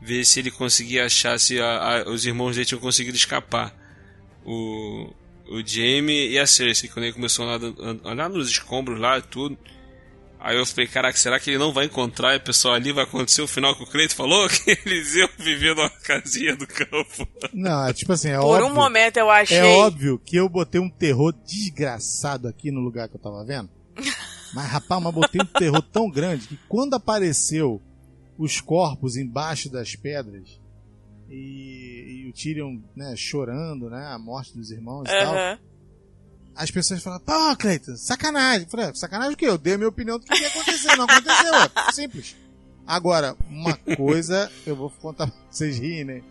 ver 0.00 0.24
se 0.24 0.40
ele 0.40 0.50
conseguia 0.50 1.06
achar 1.06 1.38
se 1.40 1.58
a, 1.60 2.02
a, 2.04 2.10
os 2.10 2.24
irmãos 2.26 2.54
dele 2.54 2.66
tinham 2.66 2.80
conseguido 2.80 3.16
escapar. 3.16 3.74
O, 4.44 5.10
o 5.50 5.66
Jaime 5.66 6.28
e 6.28 6.38
a 6.38 6.46
Cersei, 6.46 6.88
quando 6.88 7.04
ele 7.04 7.14
começou 7.14 7.46
a 7.48 7.58
olhar 8.08 8.28
nos 8.28 8.50
escombros 8.50 8.98
lá 8.98 9.18
e 9.18 9.22
tudo. 9.22 9.58
Aí 10.38 10.56
eu 10.56 10.64
falei, 10.64 10.86
caraca, 10.86 11.18
será 11.18 11.38
que 11.38 11.50
ele 11.50 11.58
não 11.58 11.70
vai 11.70 11.84
encontrar 11.84 12.32
e 12.32 12.38
o 12.38 12.40
pessoal 12.40 12.72
ali 12.72 12.92
vai 12.92 13.04
acontecer 13.04 13.42
o 13.42 13.46
final 13.46 13.76
que 13.76 13.82
o 13.82 13.86
Cleito 13.86 14.16
falou? 14.16 14.48
Que 14.64 14.70
eles 14.86 15.14
iam 15.14 15.28
viver 15.38 15.76
numa 15.76 15.90
casinha 15.90 16.56
do 16.56 16.66
campo. 16.66 17.28
Não, 17.52 17.86
é 17.86 17.92
tipo 17.92 18.12
assim, 18.14 18.30
é 18.30 18.38
Por 18.38 18.62
óbvio. 18.62 18.66
um 18.66 18.74
momento 18.74 19.18
eu 19.18 19.30
achei. 19.30 19.58
É 19.58 19.64
óbvio 19.64 20.18
que 20.18 20.36
eu 20.36 20.48
botei 20.48 20.80
um 20.80 20.88
terror 20.88 21.34
desgraçado 21.46 22.48
aqui 22.48 22.70
no 22.70 22.80
lugar 22.80 23.06
que 23.08 23.16
eu 23.16 23.20
tava 23.20 23.44
vendo. 23.44 23.68
Mas, 24.52 24.66
rapaz, 24.66 25.02
mas 25.02 25.14
botei 25.14 25.40
um 25.40 25.46
terror 25.46 25.82
tão 25.82 26.10
grande 26.10 26.46
que 26.46 26.58
quando 26.68 26.94
apareceu 26.94 27.80
os 28.36 28.60
corpos 28.60 29.16
embaixo 29.16 29.68
das 29.68 29.94
pedras 29.94 30.58
e, 31.28 32.24
e 32.24 32.28
o 32.28 32.32
Tyrion 32.32 32.78
né, 32.96 33.14
chorando, 33.16 33.88
né, 33.90 34.06
a 34.06 34.18
morte 34.18 34.56
dos 34.56 34.70
irmãos 34.70 35.04
e 35.08 35.12
tal, 35.12 35.58
as 36.54 36.70
pessoas 36.70 37.02
falaram, 37.02 37.24
pô, 37.24 37.56
Cleiton, 37.56 37.96
sacanagem. 37.96 38.62
Eu 38.62 38.68
falei, 38.68 38.86
é, 38.86 38.94
sacanagem 38.94 39.34
o 39.34 39.36
quê? 39.36 39.46
Eu 39.46 39.58
dei 39.58 39.74
a 39.74 39.78
minha 39.78 39.88
opinião 39.88 40.18
do 40.18 40.24
que 40.24 40.38
ia 40.38 40.48
acontecer, 40.48 40.96
não 40.96 41.04
aconteceu, 41.04 41.54
é 41.54 41.92
simples. 41.92 42.36
Agora, 42.86 43.36
uma 43.48 43.76
coisa, 43.96 44.50
eu 44.66 44.74
vou 44.74 44.90
contar 44.90 45.28
pra 45.28 45.36
vocês 45.48 45.78
rirem, 45.78 46.04
né? 46.04 46.22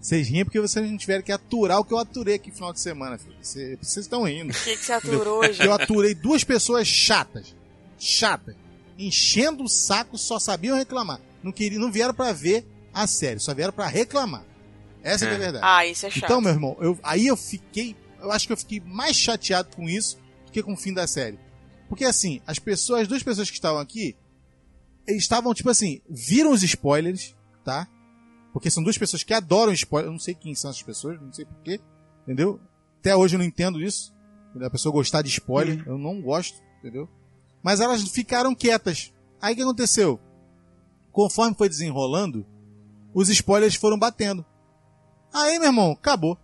Vocês 0.00 0.28
riem 0.28 0.44
porque 0.44 0.58
vocês 0.58 0.90
não 0.90 0.96
tiveram 0.96 1.22
que 1.22 1.30
aturar 1.30 1.78
o 1.78 1.84
que 1.84 1.92
eu 1.92 1.98
aturei 1.98 2.34
aqui 2.34 2.48
no 2.48 2.54
final 2.54 2.72
de 2.72 2.80
semana, 2.80 3.18
filho. 3.18 3.36
Vocês 3.40 3.96
estão 3.96 4.24
rindo. 4.24 4.50
O 4.50 4.56
que, 4.56 4.76
que 4.76 4.84
você 4.84 4.92
aturou, 4.94 5.44
gente? 5.44 5.62
Eu 5.62 5.72
aturei 5.72 6.14
duas 6.14 6.42
pessoas 6.42 6.88
chatas 6.88 7.54
chata, 8.00 8.56
enchendo 8.98 9.64
o 9.64 9.68
saco, 9.68 10.18
só 10.18 10.38
sabiam 10.38 10.76
reclamar. 10.76 11.20
Não 11.42 11.52
queriam, 11.52 11.80
não 11.80 11.92
vieram 11.92 12.14
para 12.14 12.32
ver 12.32 12.66
a 12.92 13.06
série, 13.06 13.38
só 13.38 13.54
vieram 13.54 13.72
para 13.72 13.86
reclamar. 13.86 14.44
Essa 15.02 15.26
é, 15.26 15.28
é, 15.28 15.32
é 15.32 15.34
a 15.34 15.38
verdade. 15.38 15.64
Ah, 15.64 15.86
isso 15.86 16.06
é 16.06 16.10
chato. 16.10 16.24
Então, 16.24 16.40
meu 16.40 16.52
irmão, 16.52 16.76
eu, 16.80 16.98
aí 17.02 17.26
eu 17.26 17.36
fiquei. 17.36 17.96
Eu 18.20 18.30
acho 18.32 18.46
que 18.46 18.52
eu 18.52 18.56
fiquei 18.56 18.80
mais 18.80 19.16
chateado 19.16 19.74
com 19.74 19.88
isso 19.88 20.18
do 20.46 20.52
que 20.52 20.62
com 20.62 20.74
o 20.74 20.76
fim 20.76 20.92
da 20.92 21.06
série. 21.06 21.38
Porque 21.88 22.04
assim, 22.04 22.40
as 22.46 22.58
pessoas, 22.58 23.02
as 23.02 23.08
duas 23.08 23.22
pessoas 23.22 23.48
que 23.48 23.56
estavam 23.56 23.80
aqui, 23.80 24.16
eles 25.06 25.22
estavam, 25.22 25.52
tipo 25.54 25.70
assim, 25.70 26.00
viram 26.08 26.52
os 26.52 26.62
spoilers, 26.62 27.34
tá? 27.64 27.88
Porque 28.52 28.70
são 28.70 28.82
duas 28.82 28.98
pessoas 28.98 29.22
que 29.22 29.32
adoram 29.32 29.72
spoilers. 29.72 30.08
Eu 30.08 30.12
não 30.12 30.20
sei 30.20 30.34
quem 30.34 30.54
são 30.54 30.70
essas 30.70 30.82
pessoas, 30.82 31.20
não 31.20 31.32
sei 31.32 31.44
porquê, 31.44 31.80
entendeu? 32.22 32.60
Até 32.98 33.16
hoje 33.16 33.34
eu 33.34 33.38
não 33.38 33.44
entendo 33.44 33.80
isso. 33.80 34.14
A 34.60 34.70
pessoa 34.70 34.92
gostar 34.92 35.22
de 35.22 35.28
spoiler, 35.28 35.78
uhum. 35.86 35.94
eu 35.94 35.98
não 35.98 36.20
gosto, 36.20 36.60
entendeu? 36.78 37.08
Mas 37.62 37.80
elas 37.80 38.02
ficaram 38.08 38.54
quietas. 38.54 39.12
Aí 39.40 39.52
o 39.52 39.56
que 39.56 39.62
aconteceu? 39.62 40.20
Conforme 41.12 41.56
foi 41.56 41.68
desenrolando, 41.68 42.46
os 43.12 43.28
spoilers 43.28 43.74
foram 43.74 43.98
batendo. 43.98 44.44
Aí, 45.32 45.58
meu 45.58 45.68
irmão, 45.68 45.92
acabou. 45.92 46.38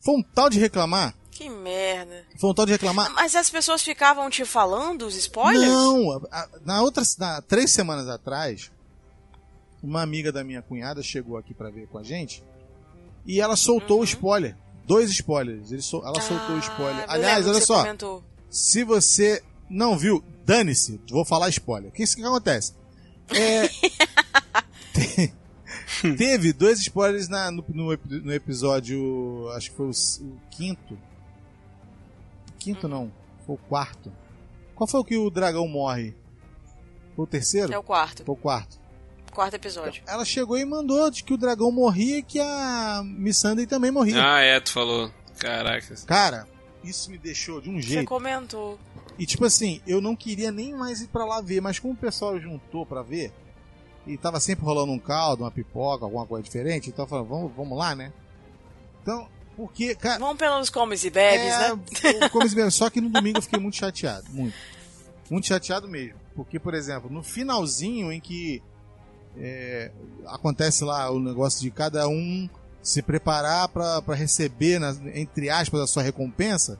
Foi 0.00 0.14
um 0.14 0.22
tal 0.22 0.48
de 0.48 0.58
reclamar. 0.58 1.14
Que 1.30 1.48
merda. 1.50 2.24
Foi 2.38 2.50
um 2.50 2.54
tal 2.54 2.64
de 2.64 2.72
reclamar. 2.72 3.12
Mas 3.12 3.34
as 3.34 3.50
pessoas 3.50 3.82
ficavam 3.82 4.30
te 4.30 4.44
falando 4.44 5.02
os 5.06 5.16
spoilers? 5.16 5.70
Não, 5.70 6.22
na 6.64 6.80
outra, 6.82 7.02
na, 7.18 7.42
três 7.42 7.70
semanas 7.72 8.08
atrás, 8.08 8.70
uma 9.82 10.02
amiga 10.02 10.32
da 10.32 10.42
minha 10.42 10.62
cunhada 10.62 11.02
chegou 11.02 11.36
aqui 11.36 11.52
para 11.52 11.70
ver 11.70 11.88
com 11.88 11.98
a 11.98 12.02
gente 12.02 12.42
e 13.26 13.40
ela 13.40 13.56
soltou 13.56 13.96
o 13.96 14.00
uhum. 14.00 14.04
spoiler. 14.04 14.56
Dois 14.86 15.10
spoilers. 15.10 15.72
Ela 15.72 16.12
ah, 16.16 16.20
soltou 16.20 16.56
o 16.56 16.58
spoiler. 16.60 17.04
Aliás, 17.08 17.46
olha 17.46 17.60
só. 17.60 17.82
Comentou. 17.82 18.24
Se 18.48 18.84
você 18.84 19.42
não 19.68 19.96
viu, 19.96 20.22
dane-se, 20.44 21.00
vou 21.10 21.24
falar 21.24 21.48
spoiler. 21.50 21.90
O 21.90 21.92
que, 21.92 22.04
que 22.04 22.24
acontece? 22.24 22.74
É, 23.28 23.68
teve 26.16 26.52
dois 26.52 26.80
spoilers 26.80 27.28
na, 27.28 27.50
no, 27.50 27.64
no, 27.68 27.98
no, 28.08 28.32
episódio. 28.32 29.50
Acho 29.54 29.70
que 29.70 29.76
foi 29.76 29.86
o, 29.86 29.90
o 29.90 30.40
quinto. 30.50 30.98
Quinto 32.58 32.88
não, 32.88 33.12
foi 33.44 33.54
o 33.56 33.58
quarto. 33.58 34.12
Qual 34.74 34.86
foi 34.86 35.00
o 35.00 35.04
que 35.04 35.16
o 35.16 35.30
dragão 35.30 35.66
morre? 35.66 36.14
Foi 37.14 37.24
o 37.24 37.26
terceiro? 37.26 37.72
É 37.72 37.78
o 37.78 37.82
quarto. 37.82 38.24
Foi 38.24 38.34
o 38.34 38.38
quarto. 38.38 38.78
Quarto 39.32 39.54
episódio. 39.54 40.02
Ela 40.06 40.24
chegou 40.24 40.56
e 40.56 40.64
mandou 40.64 41.10
de 41.10 41.22
que 41.22 41.34
o 41.34 41.36
dragão 41.36 41.70
morria 41.70 42.18
e 42.18 42.22
que 42.22 42.40
a 42.40 43.02
Missandei 43.04 43.66
também 43.66 43.90
morria. 43.90 44.16
Ah, 44.16 44.40
é, 44.40 44.58
tu 44.60 44.72
falou. 44.72 45.10
Caraca. 45.38 45.94
Cara, 46.06 46.48
isso 46.82 47.10
me 47.10 47.18
deixou 47.18 47.60
de 47.60 47.68
um 47.68 47.80
jeito. 47.80 48.00
Você 48.00 48.06
comentou. 48.06 48.78
E 49.18 49.24
tipo 49.24 49.44
assim, 49.44 49.80
eu 49.86 50.00
não 50.00 50.14
queria 50.14 50.52
nem 50.52 50.74
mais 50.74 51.00
ir 51.00 51.08
para 51.08 51.24
lá 51.24 51.40
ver, 51.40 51.60
mas 51.60 51.78
como 51.78 51.94
o 51.94 51.96
pessoal 51.96 52.38
juntou 52.38 52.84
para 52.84 53.02
ver, 53.02 53.32
e 54.06 54.16
tava 54.16 54.38
sempre 54.40 54.64
rolando 54.64 54.92
um 54.92 54.98
caldo, 54.98 55.42
uma 55.42 55.50
pipoca, 55.50 56.04
alguma 56.04 56.26
coisa 56.26 56.44
diferente, 56.44 56.90
então 56.90 57.04
eu 57.04 57.08
falei, 57.08 57.26
vamos, 57.26 57.52
vamos 57.56 57.76
lá, 57.76 57.94
né? 57.94 58.12
Então, 59.02 59.28
porque, 59.56 59.94
cara. 59.94 60.18
Vamos 60.18 60.36
pelos 60.36 60.68
comes 60.68 61.02
e 61.02 61.10
bebes, 61.10 61.46
é, 61.46 61.74
né? 62.20 62.28
Comes 62.30 62.52
e 62.52 62.56
bebes. 62.56 62.74
Só 62.74 62.90
que 62.90 63.00
no 63.00 63.08
domingo 63.08 63.38
eu 63.38 63.42
fiquei 63.42 63.58
muito 63.58 63.76
chateado, 63.76 64.26
muito. 64.30 64.54
Muito 65.30 65.46
chateado 65.46 65.88
mesmo. 65.88 66.20
Porque, 66.34 66.58
por 66.58 66.74
exemplo, 66.74 67.10
no 67.10 67.22
finalzinho 67.22 68.12
em 68.12 68.20
que 68.20 68.62
é, 69.38 69.90
acontece 70.26 70.84
lá 70.84 71.10
o 71.10 71.18
negócio 71.18 71.60
de 71.60 71.70
cada 71.70 72.06
um 72.06 72.48
se 72.82 73.02
preparar 73.02 73.68
para 73.68 74.14
receber, 74.14 74.80
entre 75.14 75.50
aspas, 75.50 75.80
a 75.80 75.86
sua 75.86 76.02
recompensa, 76.02 76.78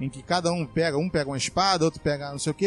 em 0.00 0.08
que 0.08 0.22
cada 0.22 0.52
um 0.52 0.66
pega, 0.66 0.98
um 0.98 1.08
pega 1.08 1.30
uma 1.30 1.36
espada, 1.36 1.84
outro 1.84 2.00
pega 2.00 2.30
não 2.30 2.38
sei 2.38 2.50
o 2.50 2.54
que, 2.54 2.66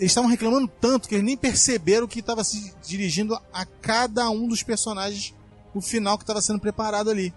eles 0.00 0.12
estavam 0.12 0.30
reclamando 0.30 0.66
tanto 0.80 1.08
que 1.08 1.14
eles 1.14 1.24
nem 1.26 1.36
perceberam 1.36 2.08
que 2.08 2.20
estava 2.20 2.42
se 2.42 2.74
dirigindo 2.82 3.38
a 3.52 3.66
cada 3.66 4.30
um 4.30 4.48
dos 4.48 4.62
personagens 4.62 5.34
o 5.74 5.80
final 5.80 6.16
que 6.16 6.24
estava 6.24 6.40
sendo 6.40 6.58
preparado 6.58 7.10
ali. 7.10 7.34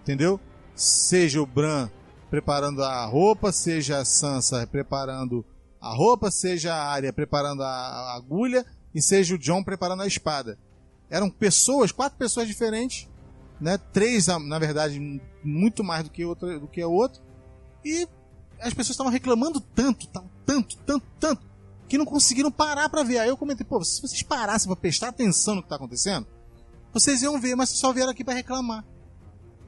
Entendeu? 0.00 0.40
Seja 0.74 1.42
o 1.42 1.46
Bran 1.46 1.90
preparando 2.30 2.82
a 2.82 3.04
roupa, 3.04 3.52
seja 3.52 3.98
a 3.98 4.04
Sansa 4.04 4.66
preparando 4.66 5.44
a 5.80 5.94
roupa, 5.94 6.30
seja 6.30 6.74
a 6.74 6.90
Arya 6.90 7.12
preparando 7.12 7.62
a 7.62 8.14
agulha 8.14 8.64
e 8.94 9.02
seja 9.02 9.34
o 9.34 9.38
John 9.38 9.62
preparando 9.62 10.02
a 10.02 10.06
espada. 10.06 10.58
Eram 11.10 11.28
pessoas, 11.28 11.92
quatro 11.92 12.18
pessoas 12.18 12.48
diferentes, 12.48 13.08
né? 13.60 13.76
Três, 13.92 14.26
na 14.26 14.58
verdade, 14.58 15.20
muito 15.44 15.84
mais 15.84 16.04
do 16.04 16.10
que 16.10 16.24
outra, 16.24 16.58
do 16.58 16.66
que 16.66 16.82
e 17.84 18.08
as 18.60 18.74
pessoas 18.74 18.90
estavam 18.90 19.12
reclamando 19.12 19.60
tanto, 19.60 20.06
tanto, 20.44 20.76
tanto, 20.78 21.06
tanto, 21.18 21.42
que 21.88 21.98
não 21.98 22.04
conseguiram 22.04 22.50
parar 22.50 22.88
para 22.88 23.02
ver. 23.02 23.18
Aí 23.18 23.28
eu 23.28 23.36
comentei, 23.36 23.64
pô, 23.64 23.82
se 23.82 24.00
vocês 24.00 24.22
parassem 24.22 24.68
pra 24.68 24.76
prestar 24.76 25.08
atenção 25.08 25.56
no 25.56 25.62
que 25.62 25.68
tá 25.68 25.76
acontecendo, 25.76 26.26
vocês 26.92 27.22
iam 27.22 27.40
ver, 27.40 27.54
mas 27.54 27.70
só 27.70 27.92
vieram 27.92 28.10
aqui 28.10 28.24
para 28.24 28.34
reclamar. 28.34 28.84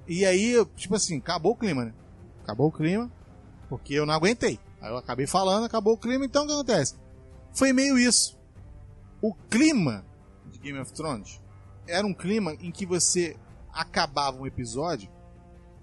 E 0.07 0.25
aí, 0.25 0.55
tipo 0.77 0.95
assim, 0.95 1.19
acabou 1.19 1.53
o 1.53 1.57
clima, 1.57 1.85
né? 1.87 1.95
Acabou 2.43 2.69
o 2.69 2.73
clima, 2.73 3.11
porque 3.69 3.95
eu 3.95 4.05
não 4.05 4.15
aguentei. 4.15 4.59
Aí 4.81 4.91
eu 4.91 4.97
acabei 4.97 5.27
falando, 5.27 5.65
acabou 5.65 5.95
o 5.95 5.99
clima, 5.99 6.25
então 6.25 6.45
o 6.45 6.47
que 6.47 6.53
acontece? 6.53 6.97
Foi 7.53 7.73
meio 7.73 7.99
isso. 7.99 8.39
O 9.21 9.33
clima 9.35 10.05
de 10.51 10.59
Game 10.59 10.79
of 10.79 10.93
Thrones 10.93 11.41
era 11.87 12.07
um 12.07 12.13
clima 12.13 12.55
em 12.55 12.71
que 12.71 12.85
você 12.85 13.37
acabava 13.73 14.41
um 14.41 14.47
episódio 14.47 15.09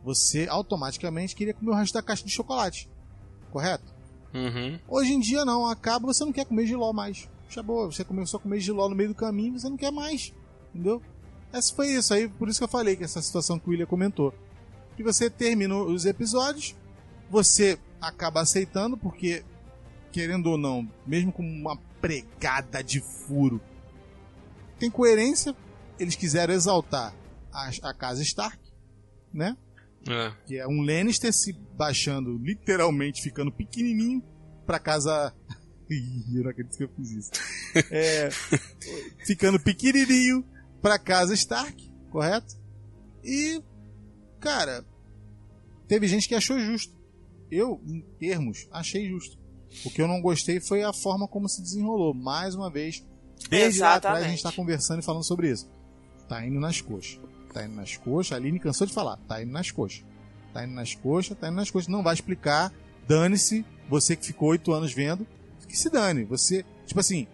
você 0.03 0.47
automaticamente 0.49 1.35
queria 1.35 1.53
comer 1.53 1.71
o 1.71 1.75
resto 1.75 1.93
da 1.93 2.01
caixa 2.01 2.23
de 2.23 2.31
chocolate. 2.31 2.89
Correto? 3.51 3.93
Uhum. 4.33 4.79
Hoje 4.87 5.13
em 5.13 5.19
dia 5.19 5.43
não, 5.43 5.65
acaba, 5.67 6.07
você 6.07 6.23
não 6.23 6.31
quer 6.31 6.45
comer 6.45 6.67
giló 6.67 6.93
mais. 6.93 7.27
Acabou, 7.51 7.91
você 7.91 8.03
começou 8.03 8.37
a 8.37 8.41
comer 8.41 8.59
giló 8.59 8.87
no 8.87 8.95
meio 8.95 9.09
do 9.09 9.15
caminho, 9.15 9.59
você 9.59 9.69
não 9.69 9.77
quer 9.77 9.91
mais. 9.91 10.33
Entendeu? 10.73 11.01
Essa 11.51 11.73
foi 11.73 11.87
isso 11.87 12.13
aí, 12.13 12.29
por 12.29 12.47
isso 12.47 12.59
que 12.59 12.63
eu 12.63 12.69
falei 12.69 12.95
que 12.95 13.03
essa 13.03 13.21
situação 13.21 13.57
que 13.57 13.67
o 13.67 13.71
William 13.71 13.87
comentou. 13.87 14.33
Que 14.95 15.03
você 15.03 15.29
termina 15.29 15.75
os 15.75 16.05
episódios, 16.05 16.75
você 17.29 17.79
acaba 17.99 18.41
aceitando, 18.41 18.97
porque, 18.97 19.43
querendo 20.11 20.47
ou 20.47 20.57
não, 20.57 20.87
mesmo 21.07 21.31
com 21.31 21.43
uma 21.43 21.77
pregada 21.99 22.83
de 22.83 22.99
furo, 22.99 23.59
tem 24.77 24.91
coerência. 24.91 25.55
Eles 25.97 26.15
quiseram 26.15 26.53
exaltar 26.53 27.13
a, 27.51 27.69
a 27.89 27.93
casa 27.93 28.21
Stark, 28.21 28.59
né? 29.33 29.57
É. 30.09 30.33
Que 30.45 30.57
é 30.57 30.67
um 30.67 30.81
Lannister 30.81 31.31
se 31.31 31.53
baixando, 31.77 32.37
literalmente 32.37 33.21
ficando 33.21 33.51
pequenininho 33.51 34.23
pra 34.65 34.79
casa. 34.79 35.33
eu 35.89 36.43
não 36.43 36.49
acredito 36.49 36.77
que 36.77 36.83
eu 36.83 36.89
fiz 36.95 37.11
isso. 37.11 37.31
É, 37.91 38.29
ficando 39.25 39.59
pequenininho 39.59 40.43
pra 40.81 40.97
casa 40.97 41.33
Stark, 41.33 41.91
correto? 42.09 42.57
E, 43.23 43.61
cara, 44.39 44.83
teve 45.87 46.07
gente 46.07 46.27
que 46.27 46.35
achou 46.35 46.59
justo. 46.59 46.97
Eu, 47.51 47.81
em 47.85 48.01
termos, 48.19 48.67
achei 48.71 49.07
justo. 49.07 49.37
O 49.85 49.89
que 49.89 50.01
eu 50.01 50.07
não 50.07 50.21
gostei 50.21 50.59
foi 50.59 50.83
a 50.83 50.93
forma 50.93 51.27
como 51.27 51.47
se 51.47 51.61
desenrolou. 51.61 52.13
Mais 52.13 52.55
uma 52.55 52.71
vez, 52.71 53.05
desde 53.49 53.77
Exatamente. 53.77 53.81
lá 53.81 53.95
atrás 53.95 54.25
a 54.25 54.27
gente 54.29 54.43
tá 54.43 54.51
conversando 54.51 55.01
e 55.01 55.05
falando 55.05 55.25
sobre 55.25 55.51
isso. 55.51 55.69
Tá 56.27 56.45
indo 56.45 56.59
nas 56.59 56.81
coxas. 56.81 57.19
Tá 57.53 57.65
indo 57.65 57.75
nas 57.75 57.97
coxas. 57.97 58.33
A 58.33 58.35
Aline 58.35 58.59
cansou 58.59 58.85
de 58.85 58.93
falar. 58.93 59.17
Tá 59.27 59.41
indo 59.41 59.51
nas 59.51 59.71
coxas. 59.71 60.03
Tá 60.53 60.63
indo 60.63 60.73
nas 60.73 60.95
coxas, 60.95 61.37
tá 61.37 61.47
indo 61.47 61.55
nas 61.55 61.71
coxas. 61.71 61.87
Não 61.87 62.03
vai 62.03 62.13
explicar. 62.13 62.71
Dane-se. 63.07 63.65
Você 63.89 64.15
que 64.15 64.25
ficou 64.25 64.49
oito 64.49 64.71
anos 64.71 64.93
vendo. 64.93 65.27
Que 65.67 65.77
se 65.77 65.89
dane. 65.89 66.23
Você, 66.23 66.65
tipo 66.85 66.99
assim, 66.99 67.27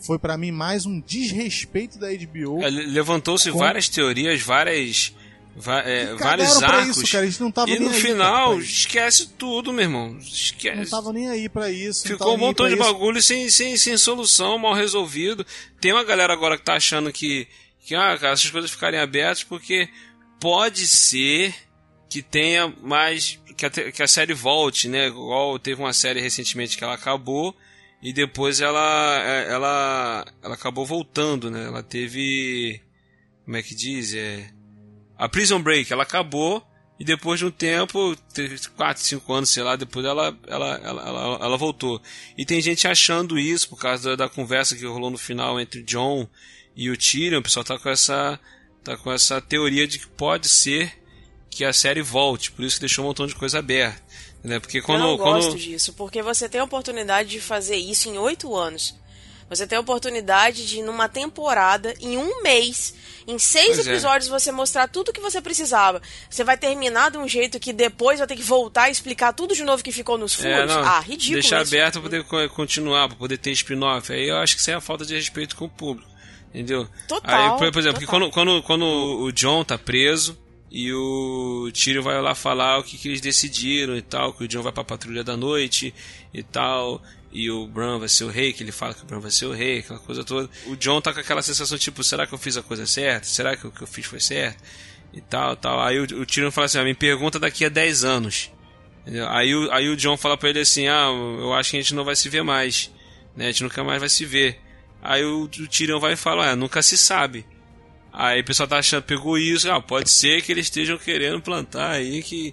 foi 0.00 0.18
para 0.18 0.36
mim 0.36 0.50
mais 0.50 0.86
um 0.86 1.00
desrespeito 1.00 1.98
da 1.98 2.08
HBO. 2.08 2.62
É, 2.62 2.70
Levantou-se 2.70 3.50
com... 3.50 3.58
várias 3.58 3.88
teorias, 3.88 4.40
várias. 4.40 5.14
É, 5.84 6.14
vários 6.14 6.62
arcos. 6.62 6.96
Isso, 6.96 7.12
cara. 7.12 7.28
Não 7.40 7.68
e 7.68 7.78
no 7.80 7.90
final, 7.90 8.58
esquece 8.60 9.28
tudo, 9.36 9.72
meu 9.72 9.84
irmão. 9.84 10.16
Esquece. 10.18 10.76
Não 10.76 10.84
tava 10.86 11.12
nem 11.12 11.28
aí 11.28 11.48
para 11.48 11.70
isso. 11.70 12.06
Ficou 12.06 12.34
um 12.34 12.38
montão 12.38 12.66
de 12.66 12.74
isso. 12.74 12.82
bagulho 12.82 13.20
sem, 13.20 13.50
sem, 13.50 13.76
sem 13.76 13.96
solução, 13.96 14.58
mal 14.58 14.74
resolvido. 14.74 15.44
Tem 15.80 15.92
uma 15.92 16.04
galera 16.04 16.32
agora 16.32 16.56
que 16.56 16.64
tá 16.64 16.74
achando 16.74 17.12
que 17.12 17.48
que 17.84 17.94
ah, 17.94 18.16
cara, 18.18 18.32
essas 18.32 18.50
coisas 18.50 18.70
ficarem 18.70 19.00
abertas 19.00 19.42
porque 19.42 19.88
pode 20.38 20.86
ser 20.86 21.54
que 22.08 22.22
tenha 22.22 22.68
mais 22.82 23.38
que 23.56 23.66
a, 23.66 23.70
que 23.70 24.02
a 24.02 24.08
série 24.08 24.34
volte, 24.34 24.88
né? 24.88 25.08
Igual 25.08 25.58
teve 25.58 25.80
uma 25.80 25.92
série 25.92 26.20
recentemente 26.20 26.76
que 26.76 26.84
ela 26.84 26.94
acabou 26.94 27.56
e 28.02 28.12
depois 28.12 28.60
ela 28.60 29.22
é, 29.22 29.52
ela 29.52 30.24
ela 30.42 30.54
acabou 30.54 30.86
voltando, 30.86 31.50
né? 31.50 31.66
Ela 31.66 31.82
teve 31.82 32.80
como 33.44 33.56
é 33.56 33.62
que 33.62 33.74
diz, 33.74 34.14
é 34.14 34.50
a 35.18 35.28
Prison 35.28 35.60
Break, 35.60 35.92
ela 35.92 36.02
acabou 36.02 36.64
e 37.00 37.04
depois 37.04 37.40
de 37.40 37.46
um 37.46 37.50
tempo, 37.50 38.14
4, 38.76 39.02
5 39.02 39.32
anos, 39.32 39.48
sei 39.48 39.62
lá, 39.62 39.74
depois 39.74 40.04
ela, 40.04 40.38
ela, 40.46 40.80
ela, 40.84 41.02
ela, 41.02 41.38
ela 41.40 41.56
voltou. 41.56 42.00
E 42.36 42.44
tem 42.44 42.60
gente 42.60 42.86
achando 42.86 43.38
isso 43.38 43.70
por 43.70 43.80
causa 43.80 44.10
da, 44.10 44.26
da 44.26 44.28
conversa 44.28 44.76
que 44.76 44.84
rolou 44.84 45.10
no 45.10 45.16
final 45.16 45.58
entre 45.58 45.82
John 45.82 46.28
e 46.76 46.90
o 46.90 46.96
Tyrion, 46.96 47.40
o 47.40 47.42
pessoal 47.42 47.64
tá 47.64 47.78
com 47.78 47.88
essa 47.88 48.38
tá 48.82 48.96
com 48.96 49.12
essa 49.12 49.40
teoria 49.40 49.86
de 49.86 49.98
que 49.98 50.06
pode 50.06 50.48
ser 50.48 50.92
que 51.50 51.64
a 51.64 51.72
série 51.72 52.00
volte, 52.00 52.50
por 52.52 52.64
isso 52.64 52.76
que 52.76 52.80
deixou 52.80 53.04
um 53.04 53.08
montão 53.08 53.26
de 53.26 53.34
coisa 53.34 53.58
aberta, 53.58 54.00
né? 54.42 54.58
Porque 54.58 54.80
quando 54.80 55.00
eu 55.02 55.06
não 55.08 55.18
quando... 55.18 55.42
gosto 55.42 55.58
disso, 55.58 55.92
porque 55.92 56.22
você 56.22 56.48
tem 56.48 56.60
a 56.60 56.64
oportunidade 56.64 57.28
de 57.28 57.40
fazer 57.40 57.76
isso 57.76 58.08
em 58.08 58.16
oito 58.18 58.56
anos. 58.56 58.98
Você 59.50 59.66
tem 59.66 59.76
a 59.76 59.80
oportunidade 59.80 60.64
de, 60.64 60.80
numa 60.80 61.08
temporada, 61.08 61.92
em 62.00 62.16
um 62.16 62.40
mês, 62.40 62.94
em 63.26 63.36
seis 63.36 63.74
Pois 63.74 63.86
é. 63.88 63.90
episódios, 63.90 64.28
você 64.28 64.52
mostrar 64.52 64.86
tudo 64.86 65.08
o 65.08 65.12
que 65.12 65.20
você 65.20 65.42
precisava. 65.42 66.00
Você 66.30 66.44
vai 66.44 66.56
terminar 66.56 67.10
de 67.10 67.18
um 67.18 67.26
jeito 67.26 67.58
que 67.58 67.72
depois 67.72 68.20
vai 68.20 68.28
ter 68.28 68.36
que 68.36 68.44
voltar 68.44 68.88
e 68.88 68.92
explicar 68.92 69.32
tudo 69.32 69.52
de 69.52 69.64
novo 69.64 69.82
que 69.82 69.90
ficou 69.90 70.16
nos 70.16 70.34
furos. 70.34 70.52
É, 70.52 70.66
não, 70.66 70.78
ah, 70.84 71.00
ridículo. 71.00 71.40
Deixar 71.40 71.62
isso. 71.62 71.74
aberto 71.74 71.94
pra 71.94 72.02
poder 72.02 72.24
co- 72.24 72.48
continuar, 72.50 73.08
pra 73.08 73.16
poder 73.16 73.38
ter 73.38 73.50
spin-off. 73.50 74.12
Aí 74.12 74.28
eu 74.28 74.36
acho 74.36 74.54
que 74.54 74.60
isso 74.60 74.70
é 74.70 74.74
a 74.74 74.80
falta 74.80 75.04
de 75.04 75.16
respeito 75.16 75.56
com 75.56 75.64
o 75.64 75.68
público. 75.68 76.08
Entendeu? 76.52 76.88
Total, 77.06 77.54
Aí, 77.54 77.58
por, 77.58 77.72
por 77.72 77.78
exemplo, 77.78 78.00
total. 78.00 78.08
quando, 78.08 78.30
quando, 78.32 78.62
quando 78.62 78.84
o 78.84 79.32
John 79.32 79.64
tá 79.64 79.78
preso 79.78 80.36
e 80.70 80.92
o 80.92 81.70
Tyrion 81.72 82.02
vai 82.02 82.20
lá 82.20 82.34
falar 82.34 82.78
o 82.78 82.82
que, 82.82 82.98
que 82.98 83.08
eles 83.08 83.20
decidiram 83.20 83.96
e 83.96 84.02
tal, 84.02 84.32
que 84.32 84.44
o 84.44 84.48
John 84.48 84.62
vai 84.62 84.72
pra 84.72 84.84
patrulha 84.84 85.22
da 85.22 85.36
noite 85.36 85.94
e 86.34 86.42
tal, 86.42 87.02
e 87.32 87.50
o 87.50 87.66
Bran 87.66 87.98
vai 87.98 88.08
ser 88.08 88.24
o 88.24 88.28
rei, 88.28 88.52
que 88.52 88.62
ele 88.62 88.72
fala 88.72 88.94
que 88.94 89.02
o 89.02 89.06
Bran 89.06 89.20
vai 89.20 89.30
ser 89.30 89.46
o 89.46 89.52
rei, 89.52 89.78
aquela 89.78 90.00
coisa 90.00 90.24
toda. 90.24 90.50
O 90.66 90.76
John 90.76 91.00
tá 91.00 91.12
com 91.12 91.20
aquela 91.20 91.42
sensação 91.42 91.78
tipo, 91.78 92.02
será 92.02 92.26
que 92.26 92.32
eu 92.32 92.38
fiz 92.38 92.56
a 92.56 92.62
coisa 92.62 92.86
certa? 92.86 93.26
Será 93.26 93.56
que 93.56 93.66
o 93.66 93.70
que 93.70 93.82
eu 93.82 93.86
fiz 93.86 94.06
foi 94.06 94.20
certo? 94.20 94.62
E 95.12 95.20
tal, 95.20 95.56
tal. 95.56 95.80
Aí 95.80 95.98
o, 95.98 96.02
o 96.02 96.26
Tyrion 96.26 96.50
fala 96.50 96.66
assim, 96.66 96.78
ah, 96.78 96.84
me 96.84 96.94
pergunta 96.94 97.38
daqui 97.38 97.64
a 97.64 97.68
10 97.68 98.04
anos. 98.04 98.50
Entendeu? 99.02 99.28
Aí, 99.28 99.54
o, 99.54 99.72
aí 99.72 99.88
o 99.88 99.96
John 99.96 100.16
fala 100.16 100.36
pra 100.36 100.50
ele 100.50 100.60
assim: 100.60 100.86
Ah, 100.86 101.08
eu 101.40 101.52
acho 101.54 101.70
que 101.70 101.76
a 101.76 101.80
gente 101.80 101.94
não 101.94 102.04
vai 102.04 102.14
se 102.14 102.28
ver 102.28 102.42
mais. 102.42 102.90
Né? 103.34 103.46
A 103.46 103.50
gente 103.50 103.62
nunca 103.62 103.82
mais 103.82 103.98
vai 103.98 104.08
se 104.08 104.24
ver. 104.24 104.60
Aí 105.02 105.24
o, 105.24 105.44
o 105.44 106.00
vai 106.00 106.12
e 106.12 106.16
fala: 106.16 106.50
ah, 106.50 106.56
nunca 106.56 106.82
se 106.82 106.96
sabe. 106.98 107.46
Aí 108.12 108.40
o 108.40 108.44
pessoal 108.44 108.68
tá 108.68 108.78
achando, 108.78 109.02
pegou 109.04 109.38
isso, 109.38 109.70
ah, 109.70 109.80
pode 109.80 110.10
ser 110.10 110.42
que 110.42 110.50
eles 110.50 110.66
estejam 110.66 110.98
querendo 110.98 111.40
plantar 111.40 111.92
aí 111.92 112.22
que, 112.22 112.52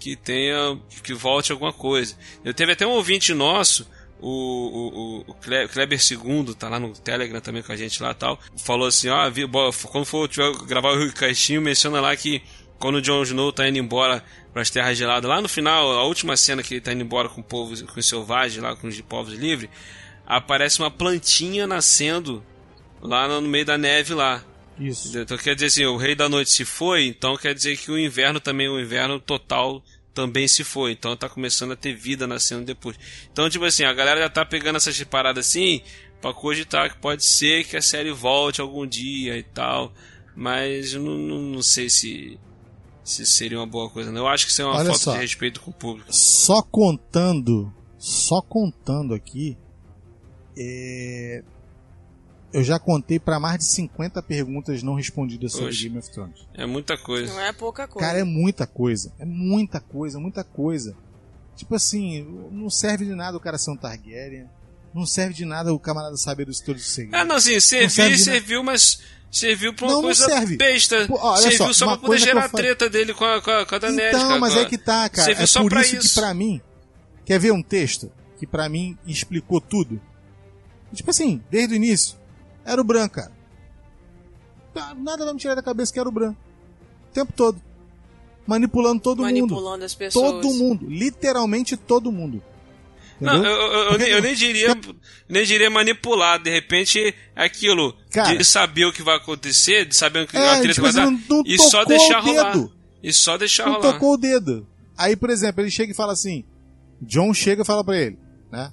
que 0.00 0.16
tenha, 0.16 0.78
que 1.02 1.14
volte 1.14 1.52
alguma 1.52 1.72
coisa. 1.72 2.16
Eu 2.44 2.52
teve 2.52 2.72
até 2.72 2.84
um 2.84 2.90
ouvinte 2.90 3.32
nosso, 3.32 3.88
o, 4.20 4.28
o, 4.28 5.30
o- 5.30 5.68
Kleber 5.68 5.98
II, 6.00 6.54
tá 6.56 6.68
lá 6.68 6.80
no 6.80 6.92
Telegram 6.92 7.40
também 7.40 7.62
com 7.62 7.70
a 7.70 7.76
gente 7.76 8.02
lá 8.02 8.12
tal, 8.14 8.38
falou 8.56 8.88
assim, 8.88 9.08
ó, 9.08 9.30
bo- 9.48 9.72
quando 9.84 10.04
for 10.04 10.28
tiver 10.28 10.50
gravar 10.66 10.92
o 10.98 11.12
Caixinho, 11.12 11.62
menciona 11.62 12.00
lá 12.00 12.16
que 12.16 12.42
quando 12.78 12.96
o 12.96 13.00
Jon 13.00 13.22
Snow 13.22 13.52
tá 13.52 13.68
indo 13.68 13.78
embora 13.78 14.24
para 14.52 14.60
as 14.62 14.70
terras 14.70 14.98
geladas, 14.98 15.30
lá 15.30 15.40
no 15.40 15.48
final, 15.48 15.92
a 15.92 16.02
última 16.04 16.36
cena 16.36 16.64
que 16.64 16.74
ele 16.74 16.80
tá 16.80 16.92
indo 16.92 17.02
embora 17.04 17.28
com 17.28 17.40
o 17.40 17.44
povo, 17.44 17.74
com 17.86 18.00
os 18.00 18.08
selvagens, 18.08 18.60
lá 18.60 18.74
com 18.74 18.88
os 18.88 19.00
povos 19.02 19.34
livres, 19.34 19.70
aparece 20.26 20.80
uma 20.80 20.90
plantinha 20.90 21.66
nascendo 21.66 22.42
lá 23.00 23.28
no 23.28 23.40
meio 23.42 23.64
da 23.64 23.78
neve 23.78 24.12
lá. 24.14 24.42
Isso. 24.78 25.16
Então 25.16 25.38
quer 25.38 25.54
dizer 25.54 25.66
assim, 25.66 25.84
o 25.86 25.96
rei 25.96 26.14
da 26.14 26.28
noite 26.28 26.50
se 26.50 26.64
foi, 26.64 27.06
então 27.06 27.36
quer 27.36 27.54
dizer 27.54 27.76
que 27.76 27.90
o 27.90 27.98
inverno 27.98 28.40
também, 28.40 28.68
o 28.68 28.80
inverno 28.80 29.18
total 29.20 29.82
também 30.12 30.48
se 30.48 30.64
foi. 30.64 30.92
Então 30.92 31.16
tá 31.16 31.28
começando 31.28 31.72
a 31.72 31.76
ter 31.76 31.94
vida 31.94 32.26
nascendo 32.26 32.64
depois. 32.64 32.98
Então, 33.30 33.48
tipo 33.48 33.64
assim, 33.64 33.84
a 33.84 33.92
galera 33.92 34.20
já 34.20 34.28
tá 34.28 34.44
pegando 34.44 34.76
essas 34.76 35.02
paradas 35.04 35.46
assim 35.46 35.82
pra 36.20 36.32
cogitar 36.32 36.90
que 36.90 36.98
pode 36.98 37.24
ser 37.24 37.64
que 37.64 37.76
a 37.76 37.82
série 37.82 38.10
volte 38.10 38.60
algum 38.60 38.86
dia 38.86 39.36
e 39.38 39.42
tal. 39.42 39.92
Mas 40.34 40.92
eu 40.92 41.02
não, 41.02 41.16
não, 41.16 41.38
não 41.38 41.62
sei 41.62 41.88
se, 41.88 42.38
se 43.04 43.24
seria 43.24 43.58
uma 43.58 43.66
boa 43.66 43.88
coisa. 43.88 44.10
Não. 44.10 44.22
Eu 44.22 44.28
acho 44.28 44.46
que 44.46 44.52
isso 44.52 44.62
é 44.62 44.64
uma 44.64 44.74
Olha 44.74 44.86
falta 44.86 44.98
só. 44.98 45.12
de 45.14 45.20
respeito 45.20 45.60
com 45.60 45.70
o 45.70 45.74
público. 45.74 46.08
Só 46.10 46.60
contando, 46.62 47.72
só 47.98 48.42
contando 48.42 49.14
aqui, 49.14 49.56
é, 50.56 51.42
eu 52.52 52.62
já 52.64 52.78
contei 52.78 53.18
pra 53.18 53.38
mais 53.38 53.58
de 53.58 53.64
50 53.64 54.22
perguntas 54.22 54.82
não 54.82 54.94
respondidas 54.94 55.52
sobre 55.52 55.68
Oxe. 55.68 55.82
Game 55.84 55.98
of 55.98 56.10
Thrones. 56.10 56.46
É 56.54 56.64
muita 56.66 56.96
coisa. 56.96 57.32
Não 57.32 57.40
é 57.40 57.52
pouca 57.52 57.86
coisa. 57.86 58.06
Cara, 58.06 58.20
é 58.20 58.24
muita 58.24 58.66
coisa. 58.66 59.12
É 59.18 59.24
muita 59.24 59.80
coisa, 59.80 60.18
muita 60.18 60.42
coisa. 60.44 60.96
Tipo 61.56 61.74
assim, 61.74 62.22
não 62.52 62.70
serve 62.70 63.04
de 63.04 63.14
nada 63.14 63.36
o 63.36 63.40
cara 63.40 63.58
ser 63.58 63.70
um 63.70 63.76
Targaryen. 63.76 64.46
Não 64.94 65.04
serve 65.04 65.34
de 65.34 65.44
nada 65.44 65.72
o 65.74 65.78
camarada 65.78 66.16
saber 66.16 66.46
dos 66.46 66.60
todos 66.60 66.82
os 66.82 66.88
segredos. 66.88 67.20
Ah, 67.20 67.24
não, 67.24 67.36
assim, 67.36 67.58
serve 67.60 67.90
serviu, 67.90 68.16
de 68.16 68.22
serviu, 68.22 68.62
mas 68.64 69.00
serviu 69.30 69.74
pra 69.74 69.84
uma 69.86 69.92
Não, 69.94 69.96
não 70.02 70.08
coisa 70.08 70.24
serve. 70.24 70.56
besta. 70.56 71.06
Pô, 71.06 71.18
olha 71.20 71.42
serviu 71.42 71.58
só, 71.58 71.72
só, 71.74 71.84
uma 71.86 71.98
pra 71.98 72.06
poder 72.06 72.18
gerar 72.20 72.48
fa- 72.48 72.56
treta 72.56 72.88
dele 72.88 73.12
com 73.12 73.24
a, 73.24 73.42
com 73.42 73.50
a, 73.50 73.66
com 73.66 73.74
a 73.74 73.78
Daenerys. 73.78 74.14
Então, 74.16 74.28
cara, 74.28 74.40
mas 74.40 74.54
com 74.54 74.58
a- 74.60 74.62
é 74.62 74.64
que 74.66 74.78
tá, 74.78 75.08
cara. 75.10 75.24
Serviu 75.26 75.44
É 75.44 75.46
só 75.46 75.60
por 75.60 75.70
pra 75.70 75.80
isso, 75.82 75.96
isso. 75.96 76.14
que 76.14 76.20
pra 76.20 76.32
mim. 76.32 76.60
Quer 77.26 77.38
ver 77.40 77.52
um 77.52 77.62
texto 77.62 78.10
que 78.38 78.46
pra 78.46 78.68
mim 78.70 78.96
explicou 79.06 79.60
tudo? 79.60 80.00
Tipo 80.94 81.10
assim, 81.10 81.42
desde 81.50 81.74
o 81.74 81.76
início, 81.76 82.16
era 82.64 82.80
o 82.80 82.84
Bran, 82.84 83.08
cara. 83.08 83.32
Tá, 84.74 84.94
Nada 84.94 85.24
vai 85.24 85.34
me 85.34 85.40
tirar 85.40 85.54
da 85.54 85.62
cabeça 85.62 85.92
que 85.92 85.98
era 85.98 86.08
o 86.08 86.12
Bran. 86.12 86.32
O 87.10 87.14
tempo 87.14 87.32
todo. 87.32 87.60
Manipulando 88.46 89.00
todo 89.02 89.18
mundo. 89.18 89.24
Manipulando 89.32 89.84
as 89.84 89.94
pessoas. 89.94 90.30
Todo 90.42 90.54
mundo. 90.54 90.86
Literalmente 90.88 91.76
todo 91.76 92.12
mundo. 92.12 92.42
Não, 93.20 93.32
Entendeu? 93.34 93.50
eu, 93.52 93.72
eu- 93.72 93.92
eu 93.92 93.98
nem, 93.98 94.08
eu 94.08 94.22
nem 94.22 94.34
diria, 94.34 94.78
nem 95.28 95.44
diria 95.44 95.70
manipular. 95.70 96.40
De 96.40 96.50
repente, 96.50 97.14
é 97.34 97.44
aquilo 97.44 97.94
Cara. 98.10 98.36
de 98.36 98.44
saber 98.44 98.84
o 98.84 98.92
que 98.92 99.02
vai 99.02 99.16
acontecer, 99.16 99.86
de 99.86 99.96
saber 99.96 100.24
o 100.24 100.26
que 100.26 100.36
É, 100.36 100.48
a 100.50 100.52
treta 100.60 100.68
tipo 100.74 100.82
vai 100.82 100.90
assim, 100.90 100.98
dar, 101.00 101.10
não- 101.10 101.38
não 101.38 101.42
e 101.46 101.58
só 101.58 101.84
deixar 101.84 102.20
o 102.22 102.26
rolar. 102.26 102.52
dedo. 102.52 102.72
E 103.02 103.12
só 103.12 103.38
deixar 103.38 103.66
não 103.66 103.76
rolar. 103.76 103.92
tocou 103.94 104.12
o 104.14 104.16
dedo. 104.18 104.66
Aí, 104.98 105.16
por 105.16 105.30
exemplo, 105.30 105.62
ele 105.62 105.70
chega 105.70 105.92
e 105.92 105.94
fala 105.94 106.12
assim: 106.12 106.44
John 107.00 107.32
chega 107.32 107.62
e 107.62 107.64
fala 107.64 107.82
pra 107.82 107.96
ele, 107.98 108.18
né? 108.52 108.70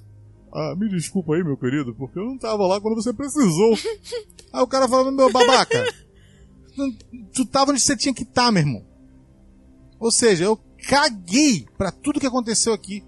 Ah, 0.54 0.74
me 0.76 0.88
desculpa 0.88 1.34
aí, 1.34 1.42
meu 1.42 1.56
querido, 1.56 1.92
porque 1.96 2.16
eu 2.16 2.24
não 2.24 2.38
tava 2.38 2.64
lá 2.64 2.80
quando 2.80 2.94
você 2.94 3.12
precisou. 3.12 3.76
aí 4.52 4.62
o 4.62 4.66
cara 4.68 4.88
fala, 4.88 5.10
meu 5.10 5.32
babaca, 5.32 5.84
tu 7.34 7.44
tava 7.44 7.72
onde 7.72 7.80
você 7.80 7.96
tinha 7.96 8.14
que 8.14 8.22
estar, 8.22 8.52
meu 8.52 8.62
irmão. 8.62 8.86
Ou 9.98 10.12
seja, 10.12 10.44
eu 10.44 10.56
caguei 10.88 11.66
pra 11.76 11.90
tudo 11.90 12.20
que 12.20 12.26
aconteceu 12.26 12.72
aqui. 12.72 13.02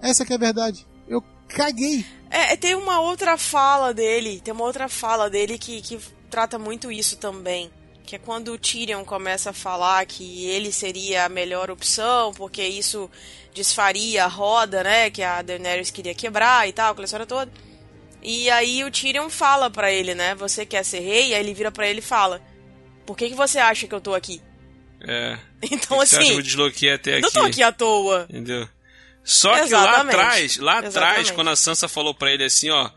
Essa 0.00 0.24
que 0.24 0.32
é 0.32 0.36
a 0.36 0.38
verdade. 0.38 0.84
Eu 1.06 1.22
caguei. 1.46 2.04
É, 2.28 2.56
tem 2.56 2.74
uma 2.74 3.00
outra 3.00 3.38
fala 3.38 3.94
dele, 3.94 4.40
tem 4.40 4.52
uma 4.52 4.64
outra 4.64 4.88
fala 4.88 5.30
dele 5.30 5.56
que, 5.56 5.80
que 5.82 6.00
trata 6.28 6.58
muito 6.58 6.90
isso 6.90 7.16
também. 7.16 7.70
Que 8.04 8.16
é 8.16 8.18
quando 8.18 8.52
o 8.52 8.58
Tyrion 8.58 9.04
começa 9.04 9.50
a 9.50 9.54
falar 9.54 10.04
que 10.04 10.44
ele 10.46 10.70
seria 10.70 11.24
a 11.24 11.28
melhor 11.28 11.70
opção, 11.70 12.32
porque 12.34 12.62
isso 12.62 13.10
desfaria 13.54 14.24
a 14.24 14.28
roda, 14.28 14.84
né? 14.84 15.10
Que 15.10 15.22
a 15.22 15.40
Daenerys 15.40 15.90
queria 15.90 16.14
quebrar 16.14 16.68
e 16.68 16.72
tal, 16.72 16.92
aquela 16.92 17.04
história 17.06 17.24
toda. 17.26 17.50
E 18.22 18.50
aí 18.50 18.84
o 18.84 18.90
Tyrion 18.90 19.28
fala 19.30 19.70
pra 19.70 19.90
ele, 19.90 20.14
né? 20.14 20.34
Você 20.34 20.66
quer 20.66 20.84
ser 20.84 21.00
rei? 21.00 21.34
Aí 21.34 21.40
ele 21.40 21.54
vira 21.54 21.72
pra 21.72 21.88
ele 21.88 22.00
e 22.00 22.02
fala: 22.02 22.42
Por 23.06 23.16
que, 23.16 23.28
que 23.30 23.34
você 23.34 23.58
acha 23.58 23.86
que 23.86 23.94
eu 23.94 24.00
tô 24.00 24.14
aqui? 24.14 24.40
É. 25.00 25.38
Então, 25.70 25.96
Você 25.96 26.16
acha 26.16 26.18
que 26.18 26.22
assim, 26.24 26.30
eu 26.32 26.36
me 26.36 26.42
desloquei 26.42 26.92
até 26.92 27.20
não 27.20 27.28
aqui? 27.28 27.38
tô 27.38 27.44
aqui 27.44 27.62
à 27.62 27.72
toa. 27.72 28.26
Entendeu? 28.28 28.68
Só 29.22 29.48
que 29.54 29.60
lá 29.60 29.64
Exatamente. 29.64 30.14
atrás, 30.14 30.56
lá 30.58 30.72
atrás, 30.72 30.94
Exatamente. 30.94 31.32
quando 31.32 31.48
a 31.48 31.56
Sansa 31.56 31.88
falou 31.88 32.14
pra 32.14 32.30
ele 32.30 32.44
assim, 32.44 32.68
ó, 32.68 32.90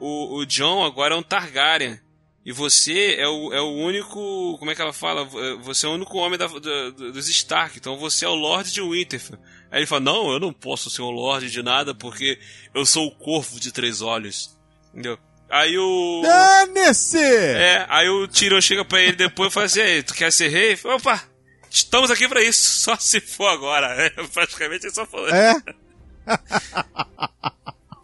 o, 0.00 0.38
o 0.38 0.44
John 0.46 0.84
agora 0.84 1.14
é 1.14 1.16
um 1.16 1.22
Targaryen. 1.22 2.00
E 2.44 2.52
você 2.52 3.14
é 3.18 3.26
o, 3.26 3.52
é 3.54 3.60
o 3.60 3.72
único. 3.72 4.56
Como 4.58 4.70
é 4.70 4.74
que 4.74 4.82
ela 4.82 4.92
fala? 4.92 5.24
Você 5.62 5.86
é 5.86 5.88
o 5.88 5.92
único 5.94 6.18
homem 6.18 6.38
da- 6.38 6.46
da- 6.46 6.90
dos 6.90 7.28
Stark. 7.28 7.78
Então 7.78 7.96
você 7.96 8.24
é 8.26 8.28
o 8.28 8.34
Lorde 8.34 8.70
de 8.72 8.82
Winterfell. 8.82 9.38
Aí 9.70 9.78
ele 9.80 9.86
fala: 9.86 10.02
Não, 10.02 10.30
eu 10.30 10.38
não 10.38 10.52
posso 10.52 10.90
ser 10.90 11.00
o 11.00 11.10
Lorde 11.10 11.50
de 11.50 11.62
nada 11.62 11.94
porque 11.94 12.38
eu 12.74 12.84
sou 12.84 13.06
o 13.06 13.14
Corvo 13.16 13.58
de 13.58 13.72
Três 13.72 14.02
Olhos. 14.02 14.54
Entendeu? 14.92 15.18
Aí 15.50 15.78
o. 15.78 16.20
Dane-se! 16.22 17.18
É, 17.18 17.86
aí 17.88 18.08
o 18.10 18.28
Tyrion 18.28 18.60
chega 18.60 18.84
pra 18.84 19.00
ele 19.00 19.16
depois 19.16 19.50
e 19.50 19.54
fala 19.54 19.66
assim: 19.66 19.80
"Ei, 19.80 20.02
tu 20.02 20.12
quer 20.14 20.30
ser 20.30 20.48
rei? 20.48 20.78
Opa! 20.84 21.22
Estamos 21.70 22.10
aqui 22.10 22.28
pra 22.28 22.42
isso, 22.42 22.62
só 22.84 22.96
se 22.96 23.20
for 23.20 23.48
agora. 23.48 23.86
É, 24.04 24.10
praticamente 24.34 24.84
ele 24.86 24.94
só 24.94 25.06
falou. 25.06 25.28
É? 25.30 25.54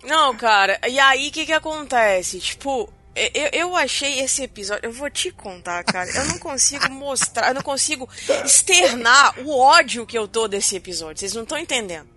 Não, 0.05 0.35
cara, 0.35 0.81
e 0.89 0.99
aí 0.99 1.29
o 1.29 1.33
que 1.33 1.45
que 1.47 1.53
acontece? 1.53 2.41
Tipo, 2.41 2.93
eu, 3.15 3.49
eu 3.53 3.77
achei 3.77 4.21
esse 4.21 4.43
episódio. 4.43 4.87
Eu 4.87 4.93
vou 4.93 5.11
te 5.11 5.31
contar, 5.31 5.83
cara. 5.85 6.11
Eu 6.11 6.27
não 6.27 6.39
consigo 6.39 6.91
mostrar, 6.91 7.49
eu 7.49 7.55
não 7.55 7.63
consigo 7.63 8.09
externar 8.45 9.39
o 9.41 9.51
ódio 9.59 10.07
que 10.07 10.17
eu 10.17 10.29
tô 10.29 10.47
desse 10.49 10.77
episódio. 10.77 11.19
Vocês 11.21 11.35
não 11.35 11.43
estão 11.43 11.59
entendendo. 11.59 12.09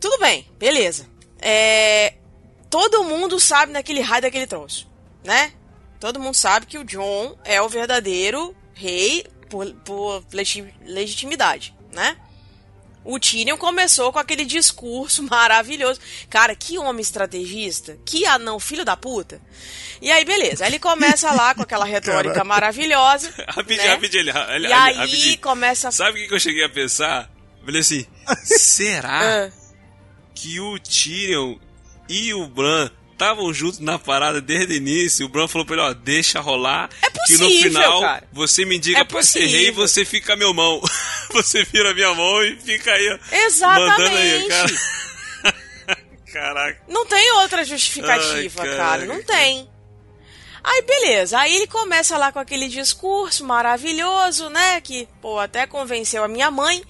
Tudo 0.00 0.18
bem, 0.18 0.48
beleza. 0.58 1.06
É, 1.40 2.14
todo 2.68 3.04
mundo 3.04 3.38
sabe 3.38 3.72
daquele 3.72 4.00
raio 4.00 4.22
daquele 4.22 4.46
troço, 4.46 4.88
né? 5.24 5.52
Todo 5.98 6.18
mundo 6.20 6.34
sabe 6.34 6.66
que 6.66 6.78
o 6.78 6.84
John 6.84 7.36
é 7.44 7.60
o 7.60 7.68
verdadeiro 7.68 8.56
rei 8.72 9.26
por, 9.50 9.70
por 9.84 10.24
legi- 10.32 10.72
legitimidade, 10.84 11.74
né? 11.92 12.16
O 13.04 13.18
Tyrion 13.18 13.56
começou 13.56 14.12
com 14.12 14.18
aquele 14.18 14.44
discurso 14.44 15.22
maravilhoso. 15.28 15.98
Cara, 16.28 16.54
que 16.54 16.76
homem 16.78 17.00
estrategista. 17.00 17.98
Que 18.04 18.26
anão, 18.26 18.60
filho 18.60 18.84
da 18.84 18.96
puta. 18.96 19.40
E 20.02 20.10
aí, 20.10 20.24
beleza. 20.24 20.64
Aí 20.64 20.70
ele 20.70 20.78
começa 20.78 21.30
lá 21.32 21.54
com 21.54 21.62
aquela 21.62 21.84
retórica 21.86 22.44
maravilhosa. 22.44 23.32
Rapidinho, 23.48 23.86
né? 23.88 23.94
rapidinho, 23.94 24.20
ele- 24.20 24.38
ele- 24.54 24.68
E 24.68 24.72
aí 24.72 24.94
rapidinho. 24.96 25.38
começa 25.38 25.88
a... 25.88 25.92
Sabe 25.92 26.18
o 26.18 26.22
que 26.22 26.28
que 26.28 26.34
eu 26.34 26.40
cheguei 26.40 26.64
a 26.64 26.68
pensar? 26.68 27.30
Eu 27.60 27.66
falei 27.66 27.80
assim: 27.80 28.06
será 28.44 29.46
Ah, 29.46 29.50
que 30.34 30.58
o 30.60 30.78
Tyrion 30.78 31.56
e 32.08 32.32
o 32.34 32.46
Bran 32.48 32.90
estavam 33.20 33.52
juntos 33.52 33.78
na 33.80 33.98
parada 33.98 34.40
desde 34.40 34.72
o 34.72 34.76
início? 34.76 35.26
O 35.26 35.28
Bran 35.28 35.46
falou 35.46 35.66
pra 35.66 35.76
ele: 35.76 35.84
Ó, 35.84 35.92
deixa 35.92 36.40
rolar. 36.40 36.88
É 37.02 37.10
que 37.10 37.32
no 37.34 37.38
possível, 37.46 37.62
final 37.70 38.00
cara. 38.00 38.28
você 38.32 38.64
me 38.64 38.76
indica 38.76 39.00
É 39.00 39.04
pra 39.04 39.22
ser 39.22 39.40
rei 39.40 39.46
e 39.46 39.72
possível. 39.72 39.74
você 39.88 40.04
fica 40.06 40.34
meu 40.36 40.54
mão. 40.54 40.80
você 41.30 41.62
vira 41.64 41.92
minha 41.94 42.14
mão 42.14 42.42
e 42.44 42.56
fica 42.56 42.90
aí, 42.92 43.08
ó. 43.10 43.18
Mandando 43.78 44.16
aí, 44.16 44.32
Exatamente. 44.44 44.48
cara. 44.48 44.72
Caraca. 46.32 46.82
Não 46.88 47.04
tem 47.06 47.32
outra 47.32 47.64
justificativa, 47.64 48.62
Ai, 48.62 48.76
cara. 48.76 49.04
Não 49.04 49.22
tem. 49.22 49.68
Aí, 50.62 50.82
beleza. 50.82 51.38
Aí 51.38 51.56
ele 51.56 51.66
começa 51.66 52.16
lá 52.16 52.30
com 52.30 52.38
aquele 52.38 52.68
discurso 52.68 53.44
maravilhoso, 53.44 54.48
né? 54.48 54.80
Que, 54.80 55.08
pô, 55.20 55.38
até 55.38 55.66
convenceu 55.66 56.22
a 56.22 56.28
minha 56.28 56.50
mãe, 56.50 56.82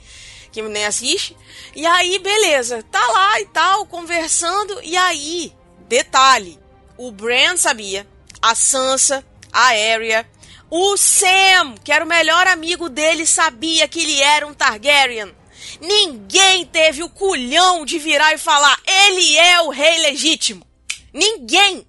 que 0.53 0.61
nem 0.61 0.85
assiste. 0.85 1.35
E 1.75 1.87
aí, 1.87 2.19
beleza. 2.19 2.83
Tá 2.91 3.05
lá 3.07 3.41
e 3.41 3.47
tal, 3.47 3.87
conversando. 3.87 4.79
E 4.83 4.95
aí, 4.97 5.53
detalhe: 5.91 6.57
o 6.97 7.11
Bran 7.11 7.57
sabia, 7.57 8.07
a 8.41 8.55
Sansa, 8.55 9.25
a 9.53 9.61
Arya, 9.67 10.25
o 10.71 10.97
Sam, 10.97 11.75
que 11.85 11.91
era 11.93 12.05
o 12.05 12.09
melhor 12.09 12.47
amigo 12.47 12.89
dele, 12.89 13.27
sabia 13.27 13.89
que 13.89 14.01
ele 14.01 14.21
era 14.23 14.47
um 14.47 14.55
Targaryen. 14.55 15.35
Ninguém 15.81 16.65
teve 16.65 17.03
o 17.03 17.09
culhão 17.11 17.85
de 17.85 17.99
virar 17.99 18.33
e 18.33 18.39
falar: 18.39 18.79
ele 18.87 19.37
é 19.37 19.61
o 19.63 19.69
rei 19.71 19.99
legítimo. 19.99 20.65
Ninguém. 21.13 21.85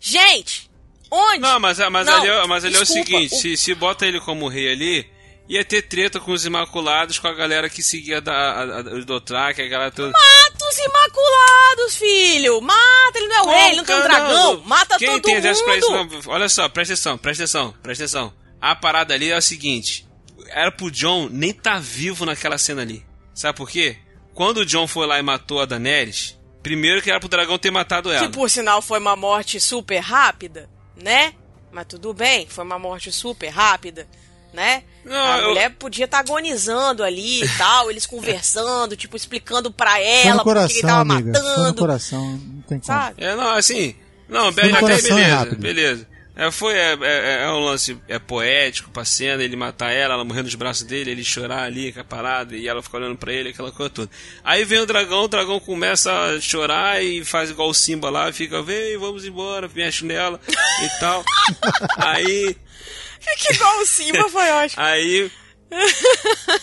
Gente, 0.00 0.70
onde? 1.10 1.40
Não, 1.40 1.58
mas, 1.58 1.78
mas 1.90 2.06
Não, 2.06 2.14
ali, 2.20 2.28
é- 2.28 2.46
mas 2.46 2.64
ali 2.64 2.76
é 2.76 2.78
o 2.78 2.84
desculpa, 2.84 3.04
seguinte: 3.10 3.34
o- 3.34 3.38
se, 3.38 3.56
se 3.56 3.74
bota 3.74 4.06
ele 4.06 4.20
como 4.20 4.46
rei 4.48 4.70
ali, 4.70 5.10
ia 5.48 5.64
ter 5.64 5.82
treta 5.82 6.20
com 6.20 6.32
os 6.32 6.44
Imaculados, 6.44 7.18
com 7.18 7.26
a 7.26 7.32
galera 7.34 7.70
que 7.70 7.82
seguia 7.82 8.20
da, 8.20 8.32
a, 8.32 8.62
a, 8.62 8.80
os 8.94 9.04
Dothraki, 9.04 9.62
a 9.62 9.68
galera 9.68 9.90
toda. 9.90 10.12
Mata 10.12 10.68
os 10.68 10.78
imaculados, 10.78 11.96
filho! 11.96 12.60
Mata, 12.60 13.12
ele 13.18 13.28
não 13.28 13.36
é 13.36 13.42
o 13.42 13.48
rei, 13.48 13.66
ele 13.68 13.76
não 13.76 13.84
tem 13.84 13.96
um 13.96 14.02
dragão. 14.02 14.60
Mata 14.64 14.98
Quem 14.98 15.08
todo 15.08 15.22
tem 15.22 15.34
exército 15.36 15.64
pra 15.64 15.76
isso? 15.76 15.90
mundo. 15.90 16.20
Não, 16.24 16.32
olha 16.32 16.48
só, 16.48 16.68
presta 16.68 16.94
atenção, 16.94 17.16
presta 17.16 17.44
atenção, 17.44 17.74
presta 17.82 18.04
atenção. 18.04 18.34
A 18.60 18.74
parada 18.76 19.14
ali 19.14 19.30
é 19.30 19.36
o 19.36 19.42
seguinte: 19.42 20.06
era 20.48 20.70
pro 20.70 20.90
John 20.90 21.28
nem 21.30 21.52
tá 21.52 21.78
vivo 21.78 22.26
naquela 22.26 22.58
cena 22.58 22.82
ali. 22.82 23.04
Sabe 23.34 23.56
por 23.56 23.70
quê? 23.70 23.96
Quando 24.34 24.58
o 24.58 24.66
John 24.66 24.86
foi 24.86 25.06
lá 25.06 25.18
e 25.18 25.22
matou 25.22 25.60
a 25.60 25.64
Daenerys, 25.64 26.38
primeiro 26.62 27.00
que 27.00 27.10
era 27.10 27.20
pro 27.20 27.28
dragão 27.28 27.58
ter 27.58 27.70
matado 27.70 28.10
ela. 28.10 28.26
Que 28.26 28.32
por 28.32 28.50
sinal 28.50 28.82
foi 28.82 28.98
uma 28.98 29.16
morte 29.16 29.58
super 29.58 29.98
rápida, 29.98 30.68
né? 30.96 31.32
Mas 31.72 31.86
tudo 31.86 32.12
bem, 32.12 32.46
foi 32.48 32.64
uma 32.64 32.78
morte 32.78 33.12
super 33.12 33.48
rápida, 33.48 34.08
né? 34.52 34.82
Não, 35.04 35.16
a 35.16 35.38
eu- 35.40 35.48
mulher 35.48 35.70
podia 35.78 36.04
estar 36.04 36.18
agonizando 36.18 37.02
ali 37.02 37.42
e 37.44 37.48
tal, 37.56 37.90
eles 37.90 38.04
conversando, 38.06 38.96
tipo, 38.96 39.16
explicando 39.16 39.70
pra 39.70 40.00
ela 40.00 40.36
no 40.36 40.44
por 40.44 40.54
que 40.54 40.60
ele 40.60 40.68
coração, 40.82 40.88
tava 40.90 41.12
amiga. 41.14 41.32
Matando, 41.32 41.74
coração. 41.80 42.30
Não 42.30 42.62
tem 42.62 42.78
como. 42.78 42.84
sabe? 42.84 43.14
É, 43.24 43.34
não, 43.34 43.50
assim. 43.52 43.94
Não, 44.28 44.44
no 44.44 44.48
até 44.50 44.68
coração 44.80 45.16
beleza, 45.16 45.36
rápido. 45.36 45.58
beleza. 45.58 46.08
É, 46.36 46.52
foi, 46.52 46.74
é, 46.74 46.96
é, 47.02 47.42
é 47.46 47.48
um 47.50 47.58
lance 47.64 47.98
é 48.06 48.16
poético 48.16 48.90
pra 48.90 49.04
cena, 49.04 49.42
ele 49.42 49.56
matar 49.56 49.90
ela, 49.90 50.14
ela 50.14 50.24
morrer 50.24 50.42
nos 50.44 50.54
braços 50.54 50.84
dele, 50.84 51.10
ele 51.10 51.24
chorar 51.24 51.64
ali 51.64 51.90
com 51.90 51.98
a 51.98 52.04
parada, 52.04 52.54
e 52.54 52.68
ela 52.68 52.80
ficar 52.80 52.98
olhando 52.98 53.16
pra 53.16 53.32
ele, 53.32 53.48
aquela 53.48 53.72
coisa 53.72 53.90
toda. 53.90 54.08
Aí 54.44 54.62
vem 54.64 54.78
o 54.78 54.86
dragão, 54.86 55.24
o 55.24 55.28
dragão 55.28 55.58
começa 55.58 56.12
a 56.12 56.40
chorar 56.40 57.02
e 57.02 57.24
faz 57.24 57.50
igual 57.50 57.68
o 57.68 57.74
Simba 57.74 58.08
lá, 58.08 58.32
fica, 58.32 58.62
vem, 58.62 58.96
vamos 58.98 59.24
embora, 59.24 59.68
mexe 59.74 60.04
nela 60.04 60.38
e 60.48 61.00
tal. 61.00 61.24
Aí, 61.98 62.56
Fica 63.36 63.54
igual 63.54 63.78
o 63.80 63.86
Simba, 63.86 64.28
foi 64.30 64.50
ótimo. 64.50 64.82
aí, 64.82 65.30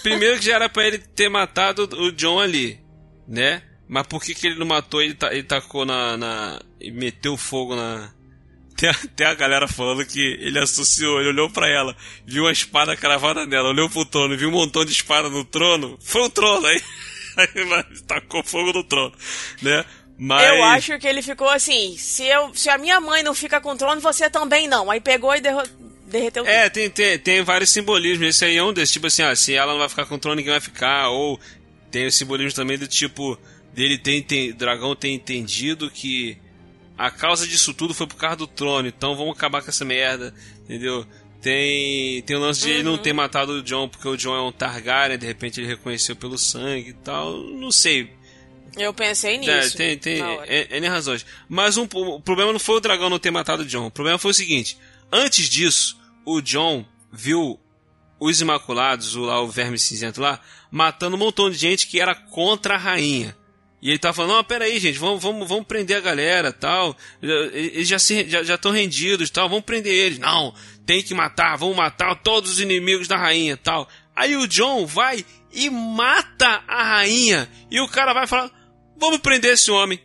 primeiro 0.01 0.39
que 0.39 0.45
já 0.45 0.55
era 0.55 0.69
pra 0.69 0.85
ele 0.87 0.97
ter 0.97 1.29
matado 1.29 1.83
o 1.99 2.11
John 2.11 2.39
ali, 2.39 2.79
né? 3.27 3.61
Mas 3.87 4.07
por 4.07 4.21
que, 4.23 4.33
que 4.33 4.47
ele 4.47 4.57
não 4.59 4.65
matou? 4.65 5.01
Ele, 5.01 5.15
ele 5.31 5.43
tacou 5.43 5.85
na, 5.85 6.17
na. 6.17 6.59
e 6.81 6.91
meteu 6.91 7.37
fogo 7.37 7.75
na. 7.75 8.11
Tem 8.75 8.89
a, 8.89 8.93
tem 9.15 9.25
a 9.25 9.33
galera 9.33 9.69
falando 9.69 10.05
que 10.05 10.19
ele 10.19 10.59
associou, 10.59 11.21
ele 11.21 11.29
olhou 11.29 11.49
pra 11.49 11.65
ela, 11.69 11.95
viu 12.25 12.43
uma 12.43 12.51
espada 12.51 12.93
cravada 12.97 13.45
nela, 13.45 13.69
olhou 13.69 13.89
pro 13.89 14.03
trono, 14.03 14.35
viu 14.35 14.49
um 14.49 14.51
montão 14.51 14.83
de 14.83 14.91
espada 14.91 15.29
no 15.29 15.45
trono, 15.45 15.97
foi 16.01 16.23
o 16.23 16.29
trono 16.29 16.67
aí. 16.67 16.81
Aí 17.37 18.01
tacou 18.05 18.43
fogo 18.43 18.73
no 18.73 18.83
trono, 18.83 19.13
né? 19.61 19.85
Mas. 20.19 20.49
Eu 20.49 20.61
acho 20.65 20.99
que 20.99 21.07
ele 21.07 21.21
ficou 21.21 21.47
assim, 21.47 21.97
se, 21.97 22.25
eu, 22.25 22.53
se 22.53 22.69
a 22.69 22.77
minha 22.77 22.99
mãe 22.99 23.23
não 23.23 23.33
fica 23.33 23.61
com 23.61 23.71
o 23.71 23.77
trono, 23.77 24.01
você 24.01 24.29
também 24.29 24.67
não. 24.67 24.91
Aí 24.91 24.99
pegou 24.99 25.33
e 25.33 25.39
derro- 25.39 25.63
derreteu 26.07 26.43
tudo. 26.43 26.51
É, 26.53 26.69
tem, 26.69 26.89
tem, 26.89 27.17
tem 27.19 27.41
vários 27.43 27.69
simbolismos. 27.69 28.27
Esse 28.27 28.45
aí 28.45 28.57
é 28.57 28.63
um 28.63 28.73
desses. 28.73 28.93
Tipo 28.93 29.07
assim, 29.07 29.23
ah, 29.23 29.35
se 29.35 29.53
ela 29.53 29.71
não 29.73 29.79
vai 29.79 29.89
ficar 29.89 30.05
com 30.05 30.15
o 30.15 30.19
trono, 30.19 30.35
ninguém 30.37 30.51
vai 30.51 30.61
ficar. 30.61 31.09
Ou 31.09 31.39
tem 31.91 32.05
o 32.07 32.11
simbolismo 32.11 32.53
também 32.53 32.77
do 32.77 32.87
tipo, 32.87 33.37
dele 33.73 33.99
enten- 34.07 34.51
o 34.51 34.55
dragão 34.55 34.95
ter 34.95 35.09
entendido 35.09 35.89
que 35.89 36.37
a 36.97 37.11
causa 37.11 37.45
disso 37.47 37.73
tudo 37.73 37.93
foi 37.93 38.07
por 38.07 38.15
causa 38.15 38.37
do 38.37 38.47
trono. 38.47 38.87
Então 38.87 39.15
vamos 39.15 39.35
acabar 39.35 39.61
com 39.61 39.69
essa 39.69 39.83
merda, 39.85 40.33
entendeu? 40.63 41.05
Tem, 41.41 42.21
tem 42.23 42.35
o 42.35 42.39
lance 42.39 42.61
de 42.61 42.71
ele 42.71 42.83
não 42.83 42.97
ter 42.97 43.13
matado 43.13 43.51
o 43.51 43.61
John 43.61 43.87
porque 43.87 44.07
o 44.07 44.17
John 44.17 44.35
é 44.35 44.41
um 44.41 44.51
Targaryen, 44.51 45.15
de 45.17 45.27
repente 45.27 45.59
ele 45.59 45.67
reconheceu 45.67 46.15
pelo 46.15 46.37
sangue 46.39 46.89
e 46.89 46.93
tal. 46.93 47.37
Não 47.37 47.69
sei, 47.71 48.09
Eu 48.75 48.91
pensei 48.93 49.35
é, 49.35 49.37
nisso. 49.37 49.77
tem, 49.77 49.95
tem 49.95 50.21
é- 50.47 50.75
N 50.77 50.87
razões. 50.87 51.23
Mas 51.47 51.77
um, 51.77 51.83
o 51.93 52.19
problema 52.19 52.51
não 52.51 52.59
foi 52.59 52.77
o 52.77 52.79
dragão 52.79 53.11
não 53.11 53.19
ter 53.19 53.29
matado 53.29 53.61
o 53.61 53.65
John. 53.65 53.85
O 53.85 53.91
problema 53.91 54.17
foi 54.17 54.31
o 54.31 54.33
seguinte: 54.33 54.75
antes 55.15 55.49
disso, 55.49 55.97
o 56.25 56.41
John 56.41 56.85
viu 57.11 57.59
os 58.19 58.41
Imaculados, 58.41 59.15
o, 59.15 59.21
lá, 59.21 59.41
o 59.41 59.47
Verme 59.47 59.77
Cinzento 59.77 60.21
lá, 60.21 60.39
matando 60.71 61.15
um 61.15 61.19
montão 61.19 61.49
de 61.49 61.57
gente 61.57 61.87
que 61.87 61.99
era 61.99 62.15
contra 62.15 62.75
a 62.75 62.77
rainha. 62.77 63.35
E 63.81 63.89
ele 63.89 63.99
tava 63.99 64.13
falando, 64.13 64.37
não, 64.37 64.43
peraí, 64.43 64.79
gente, 64.79 64.97
vamos, 64.97 65.21
vamos, 65.21 65.47
vamos 65.47 65.65
prender 65.67 65.97
a 65.97 66.01
galera 66.01 66.51
tal. 66.51 66.97
Eles 67.21 67.87
já 67.87 67.97
estão 67.97 68.27
já, 68.27 68.43
já 68.43 68.57
rendidos 68.71 69.29
tal, 69.29 69.47
vamos 69.47 69.63
prender 69.63 69.93
eles. 69.93 70.17
Não, 70.17 70.55
tem 70.85 71.03
que 71.03 71.13
matar, 71.13 71.55
vamos 71.55 71.75
matar 71.75 72.15
todos 72.15 72.53
os 72.53 72.59
inimigos 72.59 73.07
da 73.07 73.15
rainha 73.15 73.55
tal. 73.55 73.87
Aí 74.15 74.35
o 74.35 74.47
John 74.47 74.87
vai 74.87 75.23
e 75.53 75.69
mata 75.69 76.63
a 76.67 76.83
rainha. 76.83 77.47
E 77.69 77.79
o 77.79 77.87
cara 77.87 78.11
vai 78.13 78.25
falar, 78.25 78.49
vamos 78.97 79.19
prender 79.19 79.53
esse 79.53 79.69
homem. 79.69 79.99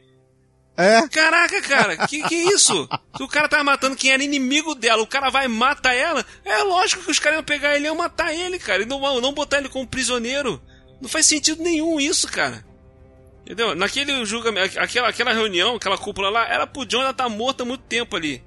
É? 0.80 1.08
Caraca, 1.08 1.60
cara, 1.62 2.06
que 2.06 2.22
que 2.22 2.34
é 2.34 2.54
isso? 2.54 2.88
Se 3.16 3.22
o 3.22 3.28
cara 3.28 3.48
tava 3.48 3.64
matando 3.64 3.96
quem 3.96 4.12
era 4.12 4.22
inimigo 4.22 4.74
dela, 4.74 5.02
o 5.02 5.06
cara 5.06 5.30
vai 5.30 5.44
e 5.44 5.48
mata 5.48 5.92
ela, 5.92 6.24
é 6.44 6.62
lógico 6.62 7.04
que 7.04 7.10
os 7.10 7.18
caras 7.18 7.38
iam 7.38 7.44
pegar 7.44 7.76
ele 7.76 7.84
e 7.84 7.88
iam 7.88 7.96
matar 7.96 8.32
ele, 8.32 8.58
cara. 8.58 8.82
E 8.82 8.86
não, 8.86 9.20
não 9.20 9.32
botar 9.32 9.58
ele 9.58 9.68
como 9.68 9.86
prisioneiro. 9.86 10.60
Não 11.00 11.08
faz 11.08 11.26
sentido 11.26 11.62
nenhum 11.62 12.00
isso, 12.00 12.28
cara. 12.28 12.64
Entendeu? 13.42 13.74
Naquele 13.74 14.24
julgamento, 14.24 14.78
aquela, 14.78 15.08
aquela 15.08 15.32
reunião, 15.32 15.76
aquela 15.76 15.98
cúpula 15.98 16.30
lá, 16.30 16.46
era 16.46 16.66
pro 16.66 16.86
John 16.86 17.02
já 17.02 17.12
tá 17.12 17.28
morto 17.28 17.62
há 17.62 17.64
muito 17.64 17.82
tempo 17.82 18.16
ali. 18.16 18.42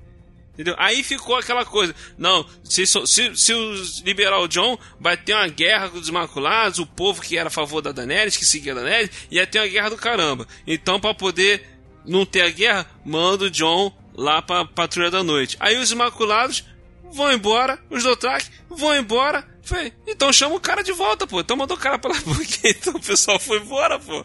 Entendeu? 0.53 0.75
Aí 0.77 1.03
ficou 1.03 1.35
aquela 1.35 1.65
coisa. 1.65 1.95
Não, 2.15 2.47
se, 2.63 2.85
se, 2.85 3.35
se 3.35 3.53
os 3.53 3.99
liberar 4.01 4.39
o 4.39 4.47
John, 4.47 4.77
vai 4.99 5.17
ter 5.17 5.33
uma 5.33 5.47
guerra 5.47 5.89
com 5.89 5.97
os 5.97 6.07
Imaculados, 6.07 6.77
o 6.77 6.85
povo 6.85 7.21
que 7.21 7.37
era 7.37 7.47
a 7.47 7.51
favor 7.51 7.81
da 7.81 7.91
Daenerys, 7.91 8.37
que 8.37 8.45
seguia 8.45 8.71
a 8.71 8.75
Daenerys, 8.75 9.09
ia 9.31 9.47
ter 9.47 9.59
uma 9.59 9.67
guerra 9.67 9.89
do 9.89 9.97
caramba. 9.97 10.47
Então, 10.67 10.99
pra 10.99 11.13
poder 11.13 11.67
não 12.05 12.25
ter 12.25 12.41
a 12.41 12.49
guerra, 12.49 12.85
manda 13.05 13.45
o 13.45 13.49
John 13.49 13.91
lá 14.15 14.41
pra 14.41 14.65
Patrulha 14.65 15.09
da 15.09 15.23
Noite. 15.23 15.57
Aí 15.59 15.77
os 15.77 15.91
Imaculados 15.91 16.63
vão 17.11 17.31
embora, 17.31 17.79
os 17.89 18.03
Dothraki 18.03 18.49
vão 18.69 18.95
embora. 18.95 19.47
Falei, 19.63 19.93
então 20.07 20.31
chama 20.33 20.55
o 20.55 20.59
cara 20.59 20.83
de 20.83 20.91
volta, 20.91 21.25
pô. 21.25 21.39
Então 21.39 21.55
mandou 21.55 21.77
o 21.77 21.79
cara 21.79 21.97
pra 21.97 22.11
lá, 22.11 22.21
porque 22.23 22.69
então 22.69 22.95
o 22.95 23.01
pessoal 23.01 23.39
foi 23.39 23.59
embora, 23.59 23.99
pô. 23.99 24.23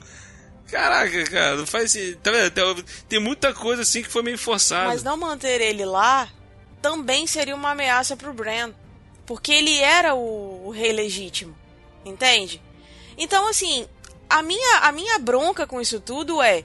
Caraca, 0.71 1.25
cara, 1.25 1.57
não 1.57 1.67
faz 1.67 1.93
sentido. 1.93 2.21
Tá 2.21 2.31
vendo? 2.31 2.85
Tem 3.09 3.19
muita 3.19 3.55
coisa 3.55 3.83
assim 3.83 4.03
que 4.03 4.09
foi 4.09 4.23
meio 4.23 4.39
forçada. 4.39 4.89
Mas 4.89 5.03
não 5.03 5.17
manter 5.17 5.61
ele 5.61 5.85
lá 5.85 6.29
também 6.83 7.27
seria 7.27 7.55
uma 7.55 7.71
ameaça 7.71 8.17
pro 8.17 8.33
Bran. 8.33 8.73
Porque 9.27 9.53
ele 9.53 9.79
era 9.79 10.15
o, 10.15 10.67
o 10.67 10.71
rei 10.71 10.93
legítimo. 10.93 11.57
Entende? 12.05 12.63
Então, 13.17 13.47
assim, 13.49 13.87
a 14.29 14.43
minha, 14.43 14.79
a 14.79 14.93
minha 14.93 15.19
bronca 15.19 15.67
com 15.67 15.81
isso 15.81 16.01
tudo 16.01 16.41
é. 16.43 16.65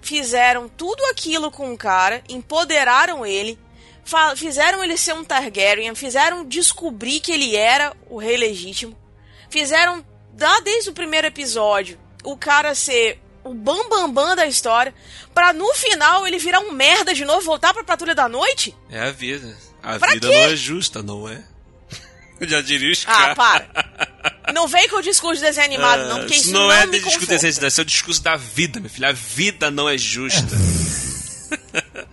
Fizeram 0.00 0.68
tudo 0.68 1.04
aquilo 1.06 1.50
com 1.50 1.72
o 1.72 1.76
cara, 1.78 2.22
empoderaram 2.28 3.24
ele, 3.24 3.58
fizeram 4.36 4.82
ele 4.82 4.96
ser 4.96 5.12
um 5.14 5.24
Targaryen, 5.24 5.94
fizeram 5.94 6.44
descobrir 6.44 7.20
que 7.20 7.30
ele 7.32 7.54
era 7.54 7.92
o 8.08 8.18
rei 8.18 8.36
legítimo, 8.36 8.96
fizeram, 9.50 10.04
lá 10.38 10.60
desde 10.60 10.90
o 10.90 10.94
primeiro 10.94 11.26
episódio, 11.26 11.98
o 12.24 12.36
cara 12.36 12.74
ser 12.74 13.20
o 13.44 13.54
bambambam 13.54 14.12
bam, 14.12 14.12
bam 14.28 14.36
da 14.36 14.46
história, 14.46 14.94
pra 15.34 15.52
no 15.52 15.72
final 15.74 16.26
ele 16.26 16.38
virar 16.38 16.60
um 16.60 16.72
merda 16.72 17.14
de 17.14 17.24
novo, 17.24 17.40
voltar 17.42 17.72
pra 17.72 17.84
Patrulha 17.84 18.14
da 18.14 18.28
Noite? 18.28 18.76
É 18.90 19.00
a 19.00 19.10
vida. 19.10 19.56
A 19.82 19.98
Pra 19.98 20.12
vida 20.12 20.28
quê? 20.28 20.34
não 20.34 20.42
é 20.52 20.56
justa, 20.56 21.02
não 21.02 21.28
é? 21.28 21.42
Eu 22.40 22.48
já 22.48 22.60
diria 22.60 22.90
os 22.92 23.04
Ah, 23.06 23.34
para. 23.34 23.89
Não 24.60 24.68
vem 24.68 24.88
com 24.90 24.96
o 24.96 25.02
discurso 25.02 25.40
de 25.40 25.46
desenho 25.46 25.64
animado, 25.66 26.06
não, 26.06 26.18
porque 26.18 26.34
isso 26.34 26.44
isso 26.44 26.52
não, 26.52 26.64
não, 26.64 26.72
é 26.72 26.84
me 26.86 26.92
discurso 26.92 27.18
conforta. 27.20 27.34
decente, 27.46 27.66
isso 27.66 27.80
é 27.80 27.82
o 27.82 27.86
discurso 27.86 28.22
da 28.22 28.36
vida, 28.36 28.78
meu 28.78 28.90
filho. 28.90 29.08
A 29.08 29.12
vida 29.12 29.70
não 29.70 29.88
é 29.88 29.96
justa. 29.96 30.54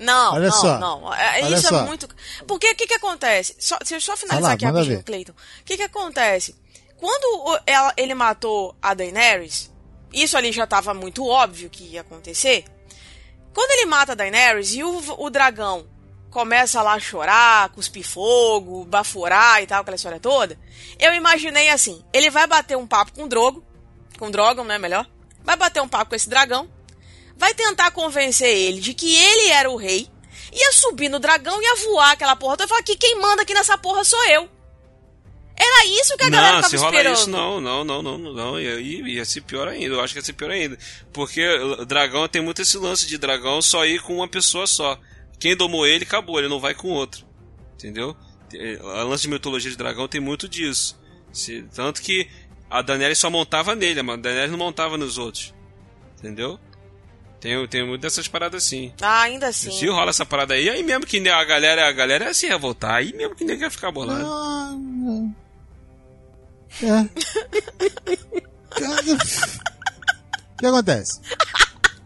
Não, 0.00 0.34
Olha 0.34 0.48
não, 0.48 0.60
só. 0.60 0.78
não. 0.80 1.14
É, 1.14 1.44
Olha 1.44 1.54
isso 1.56 1.68
só. 1.68 1.78
é 1.78 1.82
muito. 1.84 2.08
Porque 2.48 2.68
o 2.72 2.74
que, 2.74 2.88
que 2.88 2.94
acontece? 2.94 3.54
Só, 3.56 3.78
deixa 3.78 3.94
eu 3.94 4.00
só 4.00 4.16
finalizar 4.16 4.48
lá, 4.50 4.54
aqui 4.54 4.64
rapidinho, 4.64 4.96
ver. 4.96 5.04
Cleiton. 5.04 5.32
O 5.32 5.64
que, 5.64 5.76
que 5.76 5.82
acontece? 5.84 6.56
Quando 6.96 7.60
ela- 7.64 7.94
ele 7.96 8.12
matou 8.12 8.74
a 8.82 8.94
Daenerys, 8.94 9.70
isso 10.12 10.36
ali 10.36 10.50
já 10.50 10.66
tava 10.66 10.92
muito 10.92 11.24
óbvio 11.24 11.70
que 11.70 11.84
ia 11.84 12.00
acontecer. 12.00 12.64
Quando 13.54 13.70
ele 13.70 13.86
mata 13.86 14.10
a 14.10 14.14
Daenerys 14.16 14.74
e 14.74 14.82
o, 14.82 15.00
o 15.18 15.30
dragão 15.30 15.86
começa 16.32 16.82
lá 16.82 16.94
a 16.94 16.98
chorar, 16.98 17.68
cuspir 17.68 18.04
fogo, 18.04 18.84
baforar 18.86 19.62
e 19.62 19.66
tal, 19.66 19.82
aquela 19.82 19.94
história 19.94 20.18
toda, 20.18 20.58
eu 20.98 21.14
imaginei 21.14 21.68
assim: 21.68 22.02
ele 22.12 22.30
vai 22.30 22.46
bater 22.46 22.76
um 22.76 22.86
papo 22.86 23.12
com 23.12 23.24
o 23.24 23.28
Drogo, 23.28 23.62
com 24.18 24.26
o 24.26 24.30
Drogon, 24.30 24.64
né? 24.64 24.78
Melhor. 24.78 25.06
Vai 25.44 25.56
bater 25.56 25.82
um 25.82 25.88
papo 25.88 26.10
com 26.10 26.16
esse 26.16 26.28
dragão. 26.28 26.68
vai 27.36 27.54
tentar 27.54 27.90
convencer 27.90 28.48
ele 28.48 28.80
de 28.80 28.94
que 28.94 29.14
ele 29.14 29.50
era 29.50 29.70
o 29.70 29.76
rei, 29.76 30.08
ia 30.52 30.72
subir 30.72 31.08
no 31.08 31.18
dragão, 31.18 31.62
ia 31.62 31.76
voar 31.76 32.12
aquela 32.12 32.34
porra. 32.34 32.54
Então 32.54 32.68
falar 32.68 32.82
que 32.82 32.96
quem 32.96 33.20
manda 33.20 33.42
aqui 33.42 33.54
nessa 33.54 33.76
porra 33.76 34.02
sou 34.02 34.24
eu. 34.28 34.48
Era 35.54 35.86
isso 35.86 36.16
que 36.16 36.24
a 36.24 36.30
galera 36.30 36.54
não, 36.54 36.60
tava 36.62 36.70
se 36.70 36.76
rola 36.76 36.96
esperando. 36.96 37.14
isso, 37.14 37.30
não, 37.30 37.60
não, 37.60 37.84
não, 37.84 38.02
não, 38.02 38.18
não. 38.18 38.60
Ia, 38.60 38.80
ia, 38.80 39.06
ia 39.06 39.24
ser 39.24 39.42
pior 39.42 39.68
ainda. 39.68 39.94
Eu 39.94 40.00
acho 40.00 40.14
que 40.14 40.18
ia 40.18 40.24
ser 40.24 40.32
pior 40.32 40.50
ainda. 40.50 40.78
Porque 41.12 41.46
o 41.46 41.84
dragão 41.84 42.26
tem 42.26 42.40
muito 42.40 42.62
esse 42.62 42.78
lance 42.78 43.06
de 43.06 43.18
dragão 43.18 43.60
só 43.60 43.84
ir 43.84 44.00
com 44.00 44.16
uma 44.16 44.26
pessoa 44.26 44.66
só. 44.66 44.98
Quem 45.42 45.56
domou 45.56 45.84
ele, 45.84 46.04
acabou, 46.04 46.38
ele 46.38 46.46
não 46.48 46.60
vai 46.60 46.72
com 46.72 46.86
outro. 46.88 47.26
Entendeu? 47.74 48.16
A 48.96 49.02
lance 49.02 49.24
de 49.24 49.28
mitologia 49.28 49.68
de 49.68 49.76
dragão 49.76 50.06
tem 50.06 50.20
muito 50.20 50.48
disso. 50.48 50.96
Se- 51.32 51.62
tanto 51.74 52.00
que 52.00 52.28
a 52.70 52.80
Daenerys 52.80 53.18
só 53.18 53.28
montava 53.28 53.74
nele, 53.74 54.00
mas 54.02 54.18
a 54.18 54.20
Daenerys 54.20 54.52
não 54.52 54.58
montava 54.58 54.96
nos 54.96 55.18
outros. 55.18 55.52
Entendeu? 56.16 56.60
Tem, 57.40 57.66
tem 57.66 57.84
muito 57.84 58.02
dessas 58.02 58.28
paradas 58.28 58.62
assim. 58.64 58.92
Ah, 59.00 59.22
ainda 59.22 59.48
assim. 59.48 59.72
Se 59.72 59.88
rola 59.88 60.10
essa 60.10 60.24
parada 60.24 60.54
aí, 60.54 60.70
aí 60.70 60.80
mesmo 60.84 61.04
que 61.04 61.18
a 61.28 61.44
galera, 61.44 61.88
a 61.88 61.92
galera 61.92 62.26
ia 62.26 62.34
se 62.34 62.46
revoltar, 62.46 62.94
aí 62.94 63.12
mesmo 63.12 63.34
que 63.34 63.42
ninguém 63.44 63.62
ia 63.64 63.70
ficar 63.70 63.90
bolado. 63.90 64.24
Ah, 64.24 64.76
é. 66.80 66.86
É. 66.86 67.08
Cara, 68.70 69.02
O 70.54 70.56
que 70.62 70.66
acontece? 70.66 71.20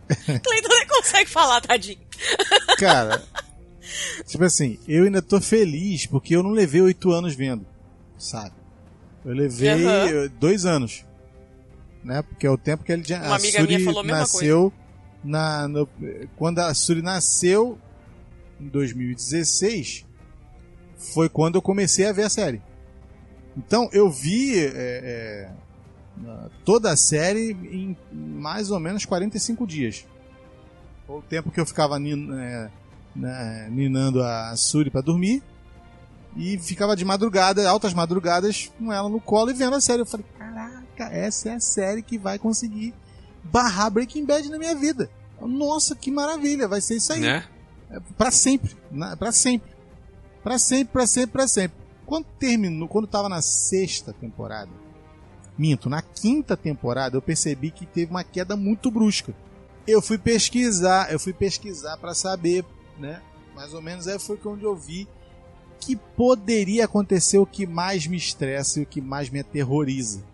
Cleiton 0.42 0.68
nem 0.70 0.86
consegue 0.86 1.28
falar, 1.28 1.60
tadinho. 1.60 1.98
Cara, 2.78 3.22
tipo 4.26 4.44
assim, 4.44 4.78
eu 4.86 5.04
ainda 5.04 5.22
tô 5.22 5.40
feliz 5.40 6.06
porque 6.06 6.34
eu 6.36 6.42
não 6.42 6.50
levei 6.50 6.80
oito 6.82 7.10
anos 7.12 7.34
vendo, 7.34 7.64
sabe? 8.18 8.54
Eu 9.24 9.32
levei 9.34 9.68
eh, 9.86 10.28
dois 10.40 10.64
anos, 10.66 11.04
né? 12.04 12.22
Porque 12.22 12.46
é 12.46 12.50
o 12.50 12.58
tempo 12.58 12.84
que 12.84 12.92
ele 12.92 13.02
já, 13.04 13.18
Uma 13.22 13.36
amiga 13.36 13.58
Suri 13.60 13.74
minha 13.74 13.84
falou 13.84 14.00
a 14.00 14.04
mesma 14.04 14.18
nasceu 14.20 14.72
na 15.24 15.66
no- 15.68 15.88
quando 16.36 16.58
a 16.60 16.72
Suri 16.74 17.02
nasceu 17.02 17.78
em 18.60 18.68
2016 18.68 20.04
foi 20.96 21.28
quando 21.28 21.56
eu 21.56 21.62
comecei 21.62 22.06
a 22.06 22.12
ver 22.12 22.22
a 22.24 22.30
série. 22.30 22.62
Então 23.56 23.88
eu 23.92 24.10
vi 24.10 24.58
é, 24.58 24.70
é, 24.74 25.50
toda 26.64 26.90
a 26.92 26.96
série 26.96 27.50
em 27.52 27.96
mais 28.12 28.70
ou 28.70 28.78
menos 28.78 29.04
45 29.04 29.66
dias. 29.66 30.04
Foi 31.06 31.18
o 31.18 31.22
tempo 31.22 31.50
que 31.50 31.60
eu 31.60 31.66
ficava 31.66 31.98
nin- 31.98 32.32
é, 32.34 32.70
né, 33.14 33.68
ninando 33.70 34.22
a 34.22 34.54
Suri 34.56 34.90
pra 34.90 35.00
dormir. 35.00 35.42
E 36.36 36.58
ficava 36.58 36.94
de 36.94 37.04
madrugada, 37.04 37.66
altas 37.68 37.94
madrugadas, 37.94 38.70
com 38.78 38.92
ela 38.92 39.08
no 39.08 39.20
colo 39.20 39.50
e 39.50 39.54
vendo 39.54 39.74
a 39.76 39.80
série. 39.80 40.02
Eu 40.02 40.06
falei, 40.06 40.26
caraca, 40.38 41.04
essa 41.04 41.48
é 41.48 41.54
a 41.54 41.60
série 41.60 42.02
que 42.02 42.18
vai 42.18 42.38
conseguir 42.38 42.92
barrar 43.44 43.88
Breaking 43.90 44.26
Bad 44.26 44.48
na 44.50 44.58
minha 44.58 44.74
vida. 44.74 45.08
Nossa, 45.40 45.94
que 45.96 46.10
maravilha, 46.10 46.68
vai 46.68 46.80
ser 46.80 46.96
isso 46.96 47.12
aí. 47.12 47.20
Né? 47.20 47.44
É, 47.90 48.00
Pra 48.18 48.30
sempre, 48.30 48.76
na, 48.90 49.16
pra 49.16 49.32
sempre. 49.32 49.70
Pra 50.42 50.58
sempre, 50.58 50.92
pra 50.92 51.06
sempre, 51.06 51.30
pra 51.32 51.48
sempre. 51.48 51.76
Quando 52.04 52.26
terminou, 52.38 52.86
quando 52.88 53.06
tava 53.06 53.28
na 53.28 53.40
sexta 53.40 54.12
temporada, 54.12 54.70
minto, 55.58 55.88
na 55.88 56.02
quinta 56.02 56.56
temporada, 56.56 57.16
eu 57.16 57.22
percebi 57.22 57.70
que 57.70 57.86
teve 57.86 58.10
uma 58.10 58.22
queda 58.24 58.56
muito 58.56 58.90
brusca. 58.90 59.34
Eu 59.86 60.02
fui 60.02 60.18
pesquisar, 60.18 61.12
eu 61.12 61.18
fui 61.18 61.32
pesquisar 61.32 61.96
pra 61.98 62.14
saber, 62.14 62.64
né? 62.98 63.22
Mais 63.54 63.72
ou 63.72 63.80
menos 63.80 64.08
aí 64.08 64.18
foi 64.18 64.38
onde 64.44 64.64
eu 64.64 64.76
vi 64.76 65.08
que 65.80 65.94
poderia 65.94 66.84
acontecer 66.84 67.38
o 67.38 67.46
que 67.46 67.66
mais 67.66 68.06
me 68.06 68.16
estressa 68.16 68.80
e 68.80 68.82
o 68.82 68.86
que 68.86 69.00
mais 69.00 69.30
me 69.30 69.40
aterroriza, 69.40 70.24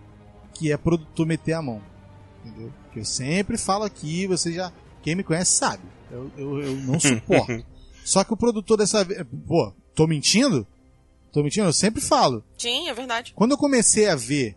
que 0.55 0.73
é 0.73 0.77
produtor 0.77 1.27
meter 1.27 1.53
a 1.53 1.63
mão. 1.63 1.83
Entendeu? 2.45 2.73
Que 2.93 3.01
eu 3.01 3.05
sempre 3.05 3.59
falo 3.59 3.85
aqui, 3.85 4.27
você 4.27 4.53
já, 4.53 4.73
quem 5.03 5.15
me 5.15 5.23
conhece 5.23 5.53
sabe. 5.53 5.83
Eu, 6.11 6.31
eu, 6.37 6.63
eu 6.63 6.77
não 6.77 6.99
suporto. 7.01 7.65
Só 8.05 8.25
que 8.25 8.33
o 8.33 8.37
produtor 8.37 8.79
dessa 8.79 9.05
vez, 9.05 9.25
pô, 9.47 9.73
tô 9.95 10.07
mentindo? 10.07 10.67
Tô 11.31 11.43
mentindo? 11.43 11.69
Eu 11.69 11.73
sempre 11.73 12.01
falo. 12.01 12.45
Sim, 12.59 12.89
é 12.89 12.95
verdade. 12.95 13.33
Quando 13.35 13.53
eu 13.53 13.59
comecei 13.59 14.09
a 14.09 14.17
ver 14.17 14.57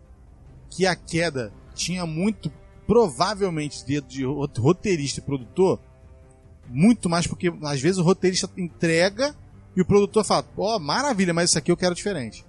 que 0.70 0.86
a 0.86 0.96
queda 0.96 1.54
tinha 1.74 2.06
muito, 2.06 2.52
provavelmente, 2.88 3.86
dedo 3.86 4.08
de 4.08 4.24
ro- 4.26 4.50
roteirista 4.58 5.20
e 5.20 5.24
produtor, 5.24 5.80
muito 6.68 7.10
mais 7.10 7.28
porque 7.28 7.54
às 7.64 7.80
vezes 7.82 7.98
o 7.98 8.04
roteirista 8.04 8.50
entrega 8.58 9.36
e 9.76 9.82
o 9.82 9.86
produtor 9.86 10.24
fala: 10.24 10.46
Ó, 10.58 10.80
maravilha, 10.80 11.34
mas 11.34 11.50
isso 11.50 11.58
aqui 11.58 11.72
eu 11.72 11.78
quero 11.78 11.94
diferente. 11.96 12.46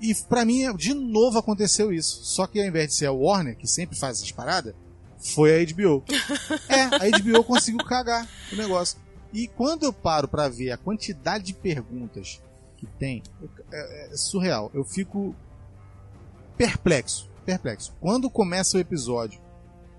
E 0.00 0.14
pra 0.28 0.44
mim, 0.44 0.74
de 0.76 0.92
novo 0.92 1.38
aconteceu 1.38 1.92
isso. 1.92 2.24
Só 2.24 2.46
que 2.46 2.60
ao 2.60 2.66
invés 2.66 2.88
de 2.88 2.94
ser 2.96 3.06
a 3.06 3.12
Warner, 3.12 3.56
que 3.56 3.66
sempre 3.66 3.96
faz 3.96 4.18
essas 4.18 4.32
paradas, 4.32 4.74
foi 5.18 5.54
a 5.54 5.64
HBO. 5.64 6.02
é, 6.68 6.80
a 6.82 7.18
HBO 7.18 7.44
conseguiu 7.44 7.84
cagar 7.84 8.28
o 8.52 8.56
negócio. 8.56 8.98
E 9.32 9.48
quando 9.48 9.84
eu 9.84 9.92
paro 9.92 10.28
pra 10.28 10.48
ver 10.48 10.70
a 10.72 10.76
quantidade 10.76 11.44
de 11.44 11.54
perguntas 11.54 12.40
que 12.76 12.86
tem, 12.86 13.22
é, 13.72 14.12
é 14.12 14.16
surreal. 14.16 14.70
Eu 14.74 14.84
fico 14.84 15.34
perplexo, 16.56 17.28
perplexo. 17.44 17.92
Quando 18.00 18.28
começa 18.30 18.76
o 18.76 18.80
episódio, 18.80 19.40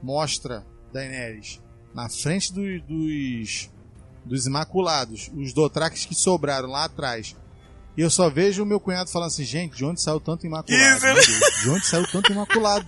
mostra 0.01 0.65
Daenerys 0.93 1.61
na 1.93 2.09
frente 2.09 2.51
do- 2.53 2.81
dos 2.81 3.69
dos 4.25 4.47
Imaculados, 4.47 5.29
os 5.37 5.53
Dothraques 5.53 6.03
que 6.05 6.15
sobraram 6.15 6.67
lá 6.67 6.85
atrás. 6.85 7.35
E 7.95 8.01
eu 8.01 8.09
só 8.09 8.27
vejo 8.27 8.63
o 8.63 8.65
meu 8.65 8.79
cunhado 8.79 9.07
falando 9.09 9.27
assim, 9.27 9.43
gente, 9.45 9.75
de 9.77 9.85
onde 9.85 10.01
saiu 10.01 10.19
tanto 10.19 10.47
Imaculado? 10.47 10.99
Deus, 10.99 11.61
de 11.61 11.69
onde 11.69 11.85
saiu 11.85 12.07
tanto 12.11 12.31
Imaculado? 12.31 12.85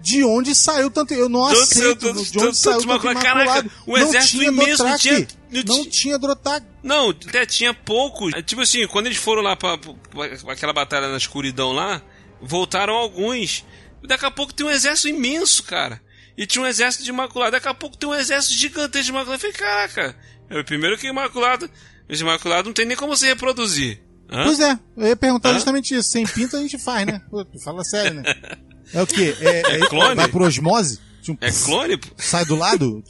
De 0.00 0.24
onde 0.24 0.54
saiu 0.54 0.90
tanto? 0.90 1.12
Eu 1.12 1.28
não 1.28 1.46
De 1.48 1.56
onde 1.56 1.66
saiu 1.66 1.92
aceito. 1.92 2.00
de 2.00 2.08
onde 2.18 2.32
tanto- 2.32 2.54
saiu 2.56 2.78
tanto 2.86 3.06
Imaculado? 3.06 3.70
Um 3.86 3.96
exército 3.98 4.38
tinha 4.38 4.48
imenso, 4.48 4.82
não 4.82 4.96
tinha- 4.98 5.26
não 5.52 5.76
Não 5.76 5.84
tinha- 5.90 6.18
Dothraki. 6.18 6.66
Não, 6.82 7.10
até 7.10 7.44
tinha 7.44 7.74
poucos. 7.74 8.32
Tipo 8.46 8.62
assim, 8.62 8.86
quando 8.88 9.06
eles 9.06 9.18
foram 9.18 9.42
lá 9.42 9.54
pra, 9.54 9.76
pra- 9.76 9.92
pra 10.10 10.52
aquela 10.54 10.72
batalha 10.72 11.08
na 11.08 11.18
escuridão 11.18 11.70
lá, 11.72 12.00
voltaram 12.42 12.94
alguns. 12.94 13.64
Daqui 14.06 14.24
a 14.26 14.30
pouco 14.30 14.52
tem 14.52 14.66
um 14.66 14.70
exército 14.70 15.08
imenso, 15.08 15.62
cara. 15.62 16.00
E 16.36 16.46
tinha 16.46 16.62
um 16.64 16.66
exército 16.66 17.04
de 17.04 17.10
Imaculado. 17.10 17.52
Daqui 17.52 17.68
a 17.68 17.74
pouco 17.74 17.96
tem 17.96 18.08
um 18.08 18.14
exército 18.14 18.54
gigantesco 18.58 19.04
de 19.04 19.10
Imaculado. 19.10 19.34
Eu 19.36 19.38
falei, 19.40 19.54
caraca. 19.56 20.16
É, 20.50 20.62
primeiro 20.62 20.98
que 20.98 21.06
Imaculado. 21.06 21.70
Os 22.10 22.20
Imaculados 22.20 22.66
não 22.66 22.72
tem 22.72 22.84
nem 22.86 22.96
como 22.96 23.16
se 23.16 23.26
reproduzir. 23.26 24.02
Hã? 24.30 24.44
Pois 24.44 24.58
é, 24.60 24.78
eu 24.96 25.06
ia 25.08 25.16
perguntar 25.16 25.50
Hã? 25.50 25.54
justamente 25.54 25.94
isso. 25.94 26.10
Sem 26.10 26.26
pinto 26.26 26.56
a 26.56 26.60
gente 26.60 26.78
faz, 26.78 27.06
né? 27.06 27.20
Pô, 27.30 27.46
fala 27.62 27.84
sério, 27.84 28.20
né? 28.20 28.22
É 28.92 29.00
o 29.00 29.06
quê? 29.06 29.34
É, 29.40 29.76
É 29.76 29.78
clone? 29.86 30.14
Vai 30.16 30.28
por 30.28 30.42
osmose? 30.42 30.98
Tipo, 31.22 31.42
É 31.42 31.50
clone? 31.52 31.98
Sai 32.18 32.44
do 32.44 32.56
lado? 32.56 33.02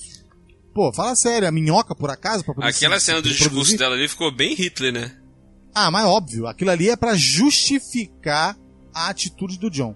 Pô, 0.74 0.92
fala 0.92 1.16
sério, 1.16 1.48
a 1.48 1.50
minhoca 1.52 1.94
por 1.94 2.10
acaso? 2.10 2.44
Pra 2.44 2.54
poder 2.54 2.68
Aquela 2.68 3.00
se- 3.00 3.06
cena 3.06 3.22
do 3.22 3.28
discurso 3.28 3.76
dela 3.76 3.94
ali 3.96 4.06
ficou 4.06 4.30
bem 4.30 4.54
Hitler, 4.54 4.92
né? 4.92 5.16
Ah, 5.74 5.90
mas 5.90 6.04
óbvio, 6.04 6.46
aquilo 6.46 6.70
ali 6.70 6.88
é 6.90 6.96
pra 6.96 7.14
justificar 7.14 8.56
a 8.94 9.08
atitude 9.08 9.58
do 9.58 9.70
John. 9.70 9.94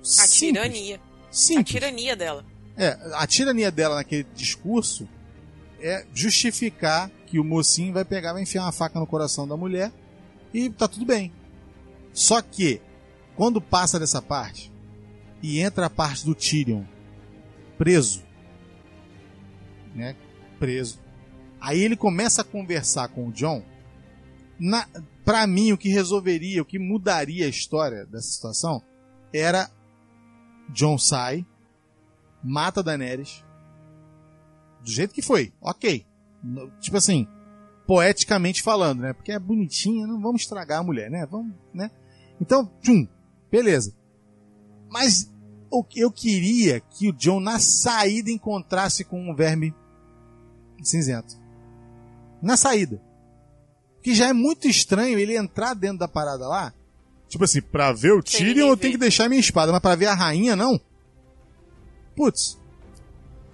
A 0.00 0.04
Simples. 0.04 0.32
tirania. 0.32 0.96
A 0.96 1.32
Simples. 1.32 1.68
tirania 1.68 2.16
dela. 2.16 2.44
É, 2.76 2.96
a 3.14 3.26
tirania 3.26 3.70
dela 3.70 3.96
naquele 3.96 4.24
discurso 4.34 5.08
é 5.80 6.06
justificar 6.14 7.10
que 7.26 7.38
o 7.38 7.44
mocinho 7.44 7.92
vai 7.92 8.04
pegar, 8.04 8.32
vai 8.32 8.42
enfiar 8.42 8.62
uma 8.62 8.72
faca 8.72 8.98
no 8.98 9.06
coração 9.06 9.46
da 9.46 9.56
mulher 9.56 9.92
e 10.52 10.70
tá 10.70 10.88
tudo 10.88 11.04
bem. 11.04 11.32
Só 12.12 12.40
que, 12.40 12.80
quando 13.36 13.60
passa 13.60 13.98
dessa 13.98 14.22
parte 14.22 14.72
e 15.42 15.60
entra 15.60 15.86
a 15.86 15.90
parte 15.90 16.24
do 16.24 16.34
Tyrion 16.34 16.84
preso, 17.76 18.24
né? 19.94 20.16
Preso. 20.58 20.98
Aí 21.60 21.80
ele 21.80 21.96
começa 21.96 22.42
a 22.42 22.44
conversar 22.44 23.08
com 23.08 23.28
o 23.28 23.32
John. 23.32 23.62
Na, 24.58 24.86
pra 25.28 25.46
mim, 25.46 25.72
o 25.72 25.76
que 25.76 25.90
resolveria, 25.90 26.62
o 26.62 26.64
que 26.64 26.78
mudaria 26.78 27.44
a 27.44 27.50
história 27.50 28.06
dessa 28.06 28.28
situação 28.28 28.82
era 29.30 29.70
John 30.70 30.96
sai, 30.96 31.44
mata 32.42 32.82
Daenerys. 32.82 33.44
Do 34.82 34.90
jeito 34.90 35.12
que 35.12 35.20
foi, 35.20 35.52
ok. 35.60 36.06
Tipo 36.80 36.96
assim, 36.96 37.28
poeticamente 37.86 38.62
falando, 38.62 39.00
né? 39.00 39.12
Porque 39.12 39.30
é 39.30 39.38
bonitinha, 39.38 40.06
não 40.06 40.18
vamos 40.18 40.40
estragar 40.40 40.80
a 40.80 40.82
mulher, 40.82 41.10
né? 41.10 41.26
Vamos, 41.26 41.54
né? 41.74 41.90
Então, 42.40 42.64
tchum, 42.80 43.06
beleza. 43.50 43.94
Mas 44.88 45.30
eu 45.94 46.10
queria 46.10 46.80
que 46.80 47.10
o 47.10 47.12
John 47.12 47.38
na 47.38 47.58
saída 47.58 48.30
encontrasse 48.30 49.04
com 49.04 49.30
um 49.30 49.34
verme 49.34 49.74
cinzento. 50.82 51.36
Na 52.40 52.56
saída. 52.56 53.06
Que 54.02 54.14
já 54.14 54.28
é 54.28 54.32
muito 54.32 54.68
estranho 54.68 55.18
ele 55.18 55.36
entrar 55.36 55.74
dentro 55.74 55.98
da 55.98 56.08
parada 56.08 56.46
lá. 56.48 56.72
Tipo 57.28 57.44
assim, 57.44 57.60
pra 57.60 57.92
ver 57.92 58.12
o 58.12 58.22
Sem 58.24 58.46
Tyrion 58.46 58.68
eu 58.68 58.76
tenho 58.76 58.92
que 58.94 58.98
deixar 58.98 59.28
minha 59.28 59.40
espada, 59.40 59.70
mas 59.70 59.80
pra 59.82 59.94
ver 59.94 60.06
a 60.06 60.14
rainha 60.14 60.56
não. 60.56 60.80
Putz. 62.16 62.58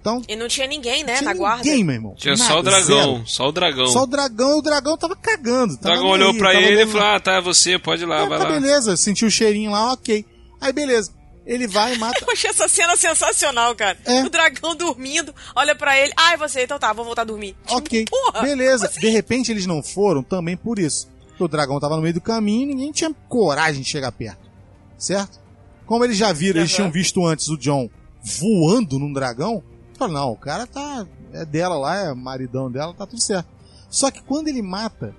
Então, 0.01 0.23
E 0.29 0.37
não 0.37 0.47
tinha 0.49 0.67
ninguém, 0.67 1.03
né, 1.03 1.17
tinha 1.17 1.31
na 1.31 1.35
guarda. 1.35 1.65
ninguém, 1.65 1.83
meu 1.83 1.95
irmão. 1.95 2.15
Tinha 2.15 2.35
Nada, 2.37 2.51
só 2.53 2.59
o 2.59 2.63
dragão. 2.63 2.85
zero. 3.15 3.23
Só 3.27 3.49
o 3.49 3.53
dragão. 3.53 3.87
Só 3.87 4.03
o 4.03 4.07
dragão, 4.07 4.51
e 4.51 4.59
o 4.59 4.63
dragão 4.63 4.97
tava 4.99 5.17
cagando. 5.17 5.75
O 5.75 5.77
tava 5.79 5.95
dragão 5.95 6.03
nem 6.05 6.13
olhou 6.13 6.33
aí, 6.33 6.39
pra 6.39 6.55
ele 6.55 6.83
e 6.83 6.87
falou: 6.87 7.07
Ah, 7.07 7.21
tá, 7.21 7.33
é 7.37 7.41
você, 7.41 7.79
pode 7.79 8.03
ir 8.03 8.07
lá, 8.07 8.23
ah, 8.23 8.27
vai 8.27 8.39
tá 8.39 8.45
lá. 8.45 8.51
beleza, 8.53 8.97
sentiu 8.99 9.29
o 9.29 9.31
cheirinho 9.31 9.71
lá, 9.71 9.93
ok. 9.95 10.25
Aí 10.61 10.73
beleza. 10.75 11.11
Ele 11.47 11.67
vai 11.67 11.95
e 11.95 11.99
mata. 11.99 12.19
Eu 12.25 12.33
achei 12.33 12.51
essa 12.51 12.67
cena 12.69 12.97
sensacional, 12.97 13.75
cara. 13.75 13.99
É. 14.05 14.23
O 14.25 14.31
dragão 14.31 14.75
dormindo, 14.75 15.35
olha 15.55 15.75
pra 15.75 15.99
ele. 15.99 16.13
Ai, 16.17 16.37
você, 16.37 16.65
então 16.65 16.79
tá, 16.79 16.93
vou 16.93 17.05
voltar 17.05 17.23
a 17.23 17.27
dormir. 17.27 17.57
Tipo, 17.65 17.77
Ok, 17.77 18.05
porra, 18.11 18.43
beleza. 18.43 18.87
assim? 18.87 19.01
De 19.01 19.09
repente 19.09 19.51
eles 19.53 19.67
não 19.67 19.83
foram 19.83 20.23
também 20.23 20.57
por 20.57 20.79
isso. 20.79 21.09
Porque 21.29 21.45
o 21.45 21.49
dragão 21.49 21.81
tava 21.81 21.97
no 21.97 22.03
meio 22.03 22.15
do 22.15 22.21
caminho 22.21 22.63
e 22.71 22.75
ninguém 22.75 22.93
tinha 22.93 23.13
coragem 23.29 23.83
de 23.83 23.89
chegar 23.89 24.13
perto. 24.13 24.49
Certo? 24.97 25.41
Como 25.85 26.05
eles 26.05 26.17
já 26.17 26.33
viram, 26.33 26.61
eles 26.61 26.73
tinham 26.73 26.91
visto 26.91 27.25
antes 27.27 27.49
o 27.49 27.59
John 27.59 27.91
voando 28.23 28.99
num 28.99 29.13
dragão, 29.13 29.63
falaram, 29.99 30.21
não, 30.21 30.33
o 30.33 30.37
cara 30.37 30.67
tá. 30.67 31.07
É 31.33 31.45
dela 31.45 31.77
lá, 31.77 31.97
é 32.11 32.15
maridão 32.15 32.71
dela, 32.71 32.95
tá 32.95 33.05
tudo 33.07 33.21
certo. 33.21 33.49
Só 33.91 34.11
que 34.11 34.23
quando 34.23 34.49
ele 34.49 34.63
mata 34.63 35.15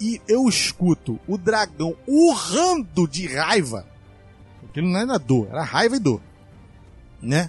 e 0.00 0.20
eu 0.28 0.48
escuto 0.48 1.18
o 1.28 1.36
dragão 1.36 1.94
urrando 2.06 3.06
de 3.08 3.26
raiva, 3.26 3.86
aquilo 4.72 4.88
não 4.88 4.98
era 4.98 5.18
dor, 5.18 5.48
era 5.50 5.62
raiva 5.62 5.96
e 5.96 6.00
dor, 6.00 6.20
né? 7.20 7.48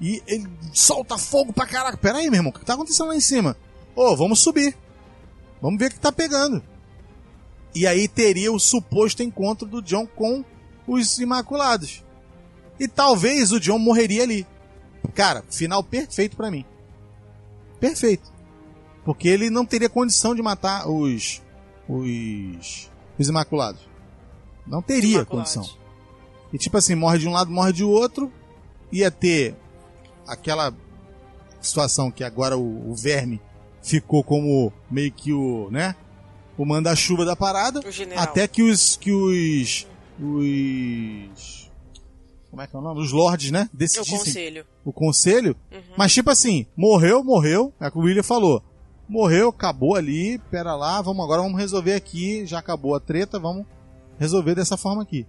E 0.00 0.22
ele 0.26 0.48
solta 0.72 1.18
fogo 1.18 1.52
pra 1.52 1.66
caraca. 1.66 1.98
Pera 1.98 2.18
aí, 2.18 2.30
meu 2.30 2.38
irmão, 2.38 2.50
o 2.50 2.58
que 2.58 2.64
tá 2.64 2.72
acontecendo 2.72 3.08
lá 3.08 3.16
em 3.16 3.20
cima? 3.20 3.54
Ô, 3.94 4.16
vamos 4.16 4.40
subir. 4.40 4.74
Vamos 5.60 5.78
ver 5.78 5.90
o 5.90 5.90
que 5.90 6.00
tá 6.00 6.10
pegando. 6.10 6.62
E 7.74 7.86
aí 7.86 8.08
teria 8.08 8.50
o 8.50 8.58
suposto 8.58 9.22
encontro 9.22 9.68
do 9.68 9.82
John 9.82 10.06
com 10.06 10.42
os 10.86 11.18
Imaculados. 11.18 12.02
E 12.78 12.88
talvez 12.88 13.52
o 13.52 13.60
John 13.60 13.78
morreria 13.78 14.22
ali. 14.22 14.46
Cara, 15.14 15.44
final 15.50 15.84
perfeito 15.84 16.36
pra 16.36 16.50
mim. 16.50 16.64
Perfeito. 17.78 18.32
Porque 19.04 19.28
ele 19.28 19.50
não 19.50 19.66
teria 19.66 19.88
condição 19.88 20.34
de 20.34 20.42
matar 20.42 20.88
os. 20.88 21.42
os. 21.86 22.90
os 23.18 23.28
Imaculados. 23.28 23.82
Não 24.66 24.80
teria 24.80 25.16
Imaculados. 25.16 25.54
condição. 25.54 25.79
E 26.52 26.58
tipo 26.58 26.76
assim, 26.76 26.94
morre 26.94 27.18
de 27.18 27.28
um 27.28 27.32
lado, 27.32 27.50
morre 27.50 27.72
de 27.72 27.84
outro. 27.84 28.32
Ia 28.92 29.10
ter 29.10 29.54
aquela 30.26 30.74
situação 31.60 32.10
que 32.10 32.24
agora 32.24 32.56
o, 32.56 32.90
o 32.90 32.94
verme 32.94 33.40
ficou 33.82 34.22
como 34.22 34.72
meio 34.90 35.12
que 35.12 35.32
o, 35.32 35.68
né? 35.70 35.94
O 36.56 36.64
manda-chuva 36.64 37.24
da 37.24 37.36
parada. 37.36 37.80
O. 37.80 38.18
Até 38.18 38.46
que 38.46 38.62
os. 38.62 38.96
que 38.96 39.12
os. 39.12 39.86
os. 40.20 41.70
Como 42.50 42.60
é 42.60 42.66
que 42.66 42.74
é 42.74 42.78
o 42.78 42.82
nome? 42.82 43.00
Os 43.00 43.12
lords, 43.12 43.50
né? 43.50 43.70
Decidissem 43.72 44.18
conselho. 44.18 44.66
o 44.84 44.92
conselho. 44.92 45.56
Uhum. 45.70 45.80
Mas 45.96 46.12
tipo 46.12 46.30
assim, 46.30 46.66
morreu, 46.76 47.22
morreu. 47.22 47.72
É 47.80 47.86
o 47.86 47.92
que 47.92 47.98
o 47.98 48.02
William 48.02 48.24
falou. 48.24 48.62
Morreu, 49.08 49.48
acabou 49.48 49.96
ali, 49.96 50.38
pera 50.50 50.74
lá, 50.74 51.00
vamos 51.02 51.24
agora 51.24 51.42
vamos 51.42 51.58
resolver 51.58 51.94
aqui, 51.94 52.46
já 52.46 52.60
acabou 52.60 52.94
a 52.94 53.00
treta, 53.00 53.40
vamos 53.40 53.66
resolver 54.18 54.54
dessa 54.54 54.76
forma 54.76 55.02
aqui. 55.02 55.26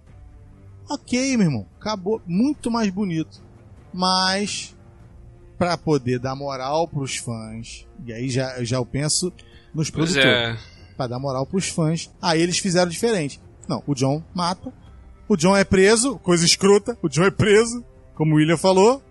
Ok, 0.88 1.36
meu 1.36 1.46
irmão, 1.46 1.66
acabou 1.80 2.20
muito 2.26 2.70
mais 2.70 2.90
bonito. 2.90 3.40
Mas 3.92 4.74
pra 5.58 5.76
poder 5.76 6.18
dar 6.18 6.34
moral 6.34 6.88
pros 6.88 7.16
fãs, 7.16 7.86
e 8.04 8.12
aí 8.12 8.28
já, 8.28 8.62
já 8.64 8.76
eu 8.78 8.86
penso 8.86 9.32
nos 9.74 9.88
Pois 9.90 10.12
produtores 10.12 10.26
é. 10.26 10.56
pra 10.96 11.06
dar 11.06 11.18
moral 11.18 11.46
pros 11.46 11.68
fãs. 11.68 12.10
Aí 12.20 12.40
eles 12.40 12.58
fizeram 12.58 12.90
diferente. 12.90 13.40
Não, 13.68 13.82
o 13.86 13.94
John 13.94 14.22
mata. 14.34 14.72
O 15.28 15.36
John 15.36 15.56
é 15.56 15.64
preso, 15.64 16.18
coisa 16.18 16.44
escrota. 16.44 16.98
O 17.02 17.08
John 17.08 17.24
é 17.24 17.30
preso, 17.30 17.84
como 18.14 18.34
o 18.34 18.36
William 18.38 18.56
falou, 18.56 19.02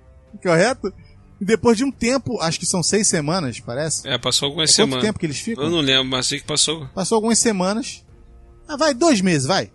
correto? 0.43 0.93
E 1.39 1.45
depois 1.45 1.77
de 1.77 1.83
um 1.83 1.91
tempo, 1.91 2.39
acho 2.39 2.59
que 2.59 2.65
são 2.67 2.83
seis 2.83 3.07
semanas, 3.07 3.59
parece. 3.59 4.07
É, 4.07 4.17
passou 4.17 4.47
algumas 4.47 4.69
É 4.69 4.73
quanto 4.73 4.75
semanas. 4.89 5.05
tempo 5.05 5.19
que 5.19 5.25
eles 5.25 5.39
ficam? 5.39 5.63
Eu 5.63 5.69
não 5.71 5.79
lembro, 5.79 6.05
mas 6.05 6.27
sei 6.27 6.39
que 6.39 6.45
passou. 6.45 6.85
Passou 6.89 7.15
algumas 7.15 7.39
semanas. 7.39 8.05
Ah, 8.67 8.77
vai, 8.77 8.93
dois 8.93 9.21
meses, 9.21 9.47
vai. 9.47 9.71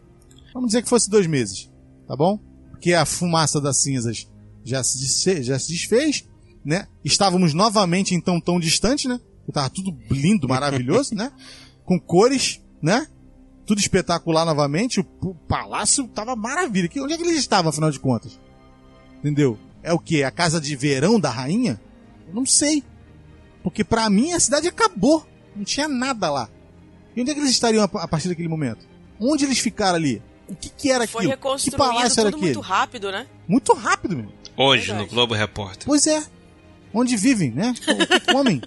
Vamos 0.55 0.69
dizer 0.69 0.83
que 0.83 0.89
fosse 0.89 1.11
dois 1.11 1.27
meses, 1.27 1.69
tá 2.07 2.17
bom? 2.17 2.39
Porque 2.71 2.93
a 2.93 3.05
fumaça 3.05 3.61
das 3.61 3.79
cinzas 3.83 4.29
já 4.65 4.83
se, 4.83 4.99
desfe- 4.99 5.43
já 5.43 5.59
se 5.59 5.73
desfez, 5.73 6.25
né? 6.65 6.87
Estávamos 7.05 7.55
novamente 7.55 8.15
então 8.15 8.41
tão 8.41 8.59
distante, 8.61 9.09
né? 9.09 9.19
Porque 9.39 9.53
Tava 9.53 9.71
tudo 9.71 9.97
lindo, 10.11 10.49
maravilhoso, 10.49 11.15
né? 11.15 11.31
Com 11.85 11.99
cores, 12.01 12.61
né? 12.83 13.07
Tudo 13.65 13.79
espetacular 13.81 14.45
novamente. 14.45 15.01
O, 15.01 15.07
o 15.23 15.35
palácio 15.35 16.07
tava 16.09 16.35
maravilha. 16.37 16.89
Que- 16.89 17.01
Onde 17.01 17.15
é 17.15 17.17
que 17.17 17.23
eles 17.23 17.39
estavam, 17.39 17.71
afinal 17.71 17.91
de 17.91 18.01
contas? 18.01 18.39
Entendeu? 19.19 19.59
É 19.83 19.93
o 19.93 19.99
quê? 19.99 20.23
A 20.25 20.31
casa 20.31 20.61
de 20.61 20.75
verão 20.75 21.19
da 21.21 21.31
rainha? 21.31 21.81
Eu 22.29 22.35
não 22.35 22.45
sei. 22.45 22.83
Porque 23.63 23.85
pra 23.85 24.11
mim 24.11 24.33
a 24.33 24.41
cidade 24.41 24.67
acabou. 24.69 25.25
Não 25.55 25.65
tinha 25.65 25.89
nada 25.89 26.31
lá. 26.31 26.49
E 27.15 27.21
onde 27.21 27.31
é 27.31 27.35
que 27.35 27.41
eles 27.41 27.51
estariam 27.53 27.83
a 27.85 28.09
partir 28.09 28.29
daquele 28.29 28.49
momento? 28.49 28.87
Onde 29.19 29.45
eles 29.45 29.59
ficaram 29.59 29.97
ali? 29.97 30.21
O 30.49 30.55
que, 30.55 30.69
que 30.71 30.91
era 30.91 31.07
Foi 31.07 31.21
aquilo? 31.23 31.33
Que 31.33 31.37
reconstruído 31.39 31.77
palácio 31.77 32.21
era 32.21 32.31
tudo 32.31 32.39
aquele? 32.39 32.55
muito 32.55 32.61
rápido, 32.61 33.11
né? 33.13 33.27
Muito 33.49 33.73
rápido, 33.75 34.17
meu. 34.17 34.33
Hoje, 34.57 34.87
Verdade. 34.87 35.05
no 35.09 35.11
Globo 35.15 35.35
Repórter. 35.35 35.85
Pois 35.87 36.07
é. 36.07 36.23
Onde 36.95 37.17
vivem, 37.17 37.51
né? 37.51 37.75
O 37.89 38.07
que 38.07 38.33
comem? 38.33 38.63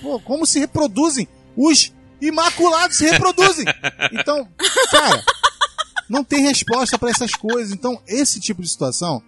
Pô, 0.00 0.18
como 0.20 0.46
se 0.46 0.58
reproduzem? 0.58 1.28
Os 1.56 1.92
imaculados 2.20 2.96
se 2.96 3.04
reproduzem. 3.10 3.64
Então, 4.12 4.48
cara, 4.90 5.22
não 6.08 6.24
tem 6.24 6.40
resposta 6.42 6.98
pra 6.98 7.10
essas 7.10 7.34
coisas. 7.34 7.72
Então, 7.72 8.00
esse 8.06 8.40
tipo 8.40 8.62
de 8.62 8.68
situação 8.68 9.22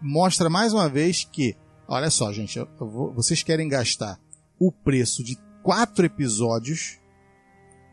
mostra 0.00 0.48
mais 0.50 0.72
uma 0.72 0.88
vez 0.88 1.24
que, 1.24 1.56
olha 1.88 2.10
só, 2.10 2.32
gente, 2.32 2.58
eu- 2.58 2.68
eu 2.80 2.88
vou- 2.88 3.12
vocês 3.14 3.42
querem 3.42 3.68
gastar 3.68 4.18
o 4.60 4.70
preço 4.70 5.24
de 5.24 5.36
quatro 5.62 6.06
episódios, 6.06 6.98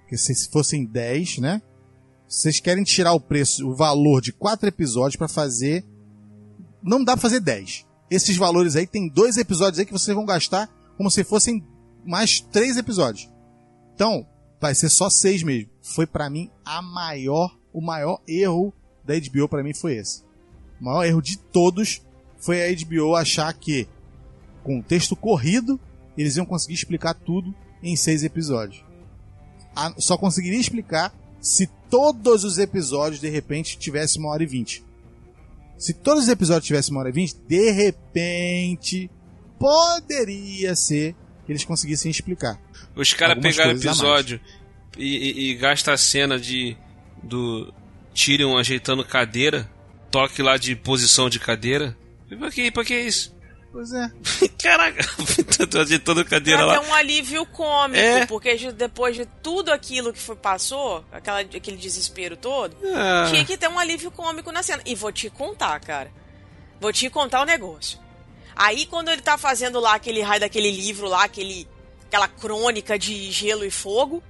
que 0.07 0.17
se 0.17 0.49
fossem 0.51 0.85
10, 0.85 1.39
né? 1.39 1.61
Vocês 2.27 2.59
querem 2.59 2.83
tirar 2.83 3.13
o 3.13 3.19
preço, 3.19 3.67
o 3.69 3.75
valor 3.75 4.21
de 4.21 4.33
quatro 4.33 4.67
episódios 4.67 5.15
pra 5.15 5.27
fazer 5.27 5.85
não 6.81 7.03
dá 7.03 7.13
pra 7.13 7.21
fazer 7.21 7.39
10. 7.39 7.85
Esses 8.09 8.35
valores 8.37 8.75
aí, 8.75 8.85
tem 8.87 9.07
dois 9.09 9.37
episódios 9.37 9.79
aí 9.79 9.85
que 9.85 9.91
vocês 9.93 10.15
vão 10.15 10.25
gastar 10.25 10.67
como 10.97 11.09
se 11.09 11.23
fossem 11.23 11.63
mais 12.05 12.39
três 12.39 12.75
episódios. 12.77 13.29
Então, 13.95 14.25
vai 14.59 14.75
ser 14.75 14.89
só 14.89 15.09
seis 15.09 15.43
mesmo. 15.43 15.69
Foi 15.81 16.05
pra 16.05 16.29
mim 16.29 16.49
a 16.65 16.81
maior, 16.81 17.57
o 17.71 17.81
maior 17.81 18.19
erro 18.27 18.73
da 19.05 19.13
HBO 19.15 19.47
pra 19.47 19.63
mim 19.63 19.73
foi 19.73 19.95
esse. 19.95 20.23
O 20.81 20.85
maior 20.85 21.03
erro 21.05 21.21
de 21.21 21.37
todos 21.37 22.01
foi 22.37 22.61
a 22.63 22.75
HBO 22.75 23.15
achar 23.15 23.53
que 23.53 23.87
com 24.63 24.79
o 24.79 24.83
texto 24.83 25.15
corrido 25.15 25.79
eles 26.17 26.35
iam 26.35 26.45
conseguir 26.45 26.73
explicar 26.75 27.13
tudo 27.13 27.53
em 27.81 27.95
seis 27.95 28.23
episódios. 28.23 28.83
A- 29.75 29.93
só 29.97 30.17
conseguiria 30.17 30.59
explicar 30.59 31.13
se 31.43 31.67
todos 31.89 32.45
os 32.45 32.57
episódios 32.57 33.19
de 33.19 33.29
repente 33.29 33.77
tivessem 33.77 34.21
uma 34.21 34.31
hora 34.31 34.41
e 34.41 34.47
vinte. 34.47 34.83
Se 35.77 35.93
todos 35.93 36.23
os 36.23 36.29
episódios 36.29 36.65
tivessem 36.65 36.91
uma 36.91 37.01
hora 37.01 37.09
e 37.09 37.13
vinte, 37.13 37.35
de 37.47 37.69
repente 37.71 39.11
poderia 39.59 40.73
ser 40.75 41.13
que 41.45 41.51
eles 41.51 41.65
conseguissem 41.65 42.09
explicar. 42.09 42.57
Os 42.95 43.13
caras 43.13 43.37
pegaram 43.41 43.71
mais. 43.71 43.83
episódio 43.83 44.39
e, 44.97 45.17
e, 45.17 45.51
e 45.51 45.55
gastam 45.55 45.93
a 45.93 45.97
cena 45.97 46.39
de. 46.39 46.77
do 47.21 47.73
Tyrion 48.13 48.57
ajeitando 48.57 49.03
cadeira, 49.03 49.69
toque 50.09 50.41
lá 50.41 50.55
de 50.55 50.75
posição 50.75 51.29
de 51.29 51.39
cadeira. 51.39 51.97
E 52.31 52.35
pra 52.37 52.49
que, 52.49 52.71
pra 52.71 52.85
que 52.85 52.97
isso? 52.97 53.35
Pois 53.73 53.91
é. 53.91 54.09
Caraca, 54.61 55.03
tô 55.69 55.79
ajeitando 55.79 56.23
cadeira 56.23 56.63
lá. 56.63 56.79
ter 56.79 56.87
um 56.87 56.93
alívio 56.93 57.43
cômico, 57.47 57.99
É. 57.99 58.25
porque 58.27 58.55
de- 58.55 58.71
depois 58.71 59.15
de 59.15 59.25
tudo 59.41 59.71
aquilo 59.73 60.13
que 60.13 60.19
foi, 60.19 60.35
passou, 60.35 61.03
aquela, 61.11 61.39
aquele 61.39 61.75
desespero 61.77 62.37
todo, 62.37 62.77
Ah, 62.95 63.25
tinha 63.29 63.43
que 63.43 63.57
ter 63.57 63.67
um 63.67 63.79
alívio 63.79 64.11
cômico 64.11 64.51
na 64.51 64.61
cena. 64.61 64.81
E 64.85 64.93
vou 64.93 65.11
te 65.11 65.27
contar, 65.29 65.79
cara. 65.79 66.11
Vou 66.79 66.93
te 66.93 67.09
contar 67.09 67.41
o 67.41 67.45
negócio. 67.45 67.97
Aí 68.55 68.85
quando 68.85 69.09
ele 69.09 69.21
tá 69.23 69.37
fazendo 69.39 69.79
lá 69.79 69.95
aquele 69.95 70.21
raio 70.21 70.41
daquele 70.41 70.69
livro 70.69 71.07
lá, 71.07 71.23
aquele, 71.23 71.67
aquela 72.05 72.27
crônica 72.27 72.99
de 72.99 73.31
gelo 73.31 73.65
e 73.65 73.71
fogo, 73.71 74.21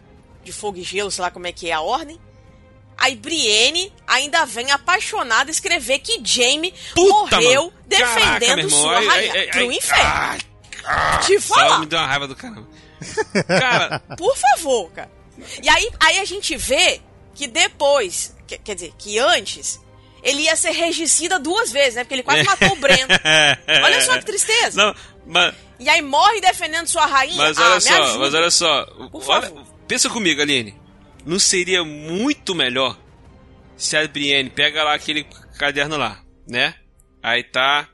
de 0.42 0.54
fogo 0.54 0.78
e 0.78 0.84
gelo, 0.84 1.12
sei 1.12 1.22
lá 1.22 1.30
como 1.30 1.48
é 1.48 1.52
que 1.52 1.70
é 1.70 1.74
a 1.74 1.82
ordem. 1.82 2.18
Aí 2.98 3.16
Brienne 3.16 3.92
ainda 4.08 4.46
vem 4.46 4.72
apaixonada 4.72 5.50
escrever 5.52 6.00
que 6.00 6.22
Jaime 6.24 6.74
Puta, 6.94 7.36
morreu 7.42 7.64
mano. 7.66 7.74
Caraca, 7.90 8.40
defendendo 8.40 8.60
irmão. 8.60 8.82
sua 8.82 8.98
Ai, 8.98 9.06
rainha 9.08 9.34
ai, 9.34 9.40
ai, 9.40 9.48
pro 9.48 9.72
inferno. 9.72 10.04
Ai, 10.06 10.40
ah, 10.86 11.18
Te 11.26 11.40
só 11.42 11.56
falar. 11.56 11.80
me 11.80 11.86
deu 11.86 12.00
uma 12.00 12.08
raiva 12.08 12.28
do 12.28 12.36
caramba. 12.36 12.68
Cara, 13.48 14.00
Por 14.18 14.36
favor, 14.38 14.90
cara. 14.92 15.12
E 15.62 15.68
aí, 15.70 15.90
aí 16.00 16.20
a 16.20 16.26
gente 16.26 16.56
vê 16.56 17.02
que 17.34 17.48
depois, 17.48 18.36
que- 18.48 18.58
quer 18.60 18.76
dizer, 18.76 18.94
que 18.98 19.18
antes, 19.20 19.80
ele 20.22 20.44
ia 20.44 20.56
ser 20.56 20.72
regicida 20.72 21.38
duas 21.40 21.72
vezes, 21.72 21.96
né? 21.96 22.04
Porque 22.04 22.16
ele 22.16 22.24
quase 22.24 22.44
matou 22.44 22.72
o 22.72 22.76
Breno. 22.78 23.08
Olha 23.84 24.02
só 24.02 24.18
que 24.20 24.26
tristeza. 24.26 24.78
Não, 24.82 24.96
mas, 25.26 25.54
E 25.80 25.90
aí 25.90 26.02
morre 26.02 26.40
defendendo 26.40 26.88
sua 26.88 27.06
rainha. 27.06 27.36
mas 27.36 27.58
ah, 27.58 27.66
olha 27.66 27.76
me 27.76 27.82
só, 27.82 28.18
mas 28.20 28.34
olha 28.34 28.52
só. 28.52 28.86
Por 29.12 29.30
Olha, 29.30 29.42
favor. 29.48 29.66
pensa 29.88 30.10
comigo, 30.10 30.42
Aline. 30.42 30.80
Não 31.26 31.40
seria 31.40 31.84
muito 31.84 32.54
melhor 32.54 33.00
se 33.78 33.98
a 33.98 34.08
Brienne 34.08 34.50
pega 34.50 34.84
lá 34.84 34.94
aquele 34.94 35.26
caderno 35.58 35.98
lá, 35.98 36.22
né? 36.48 36.76
Aí 37.22 37.44
tá 37.44 37.90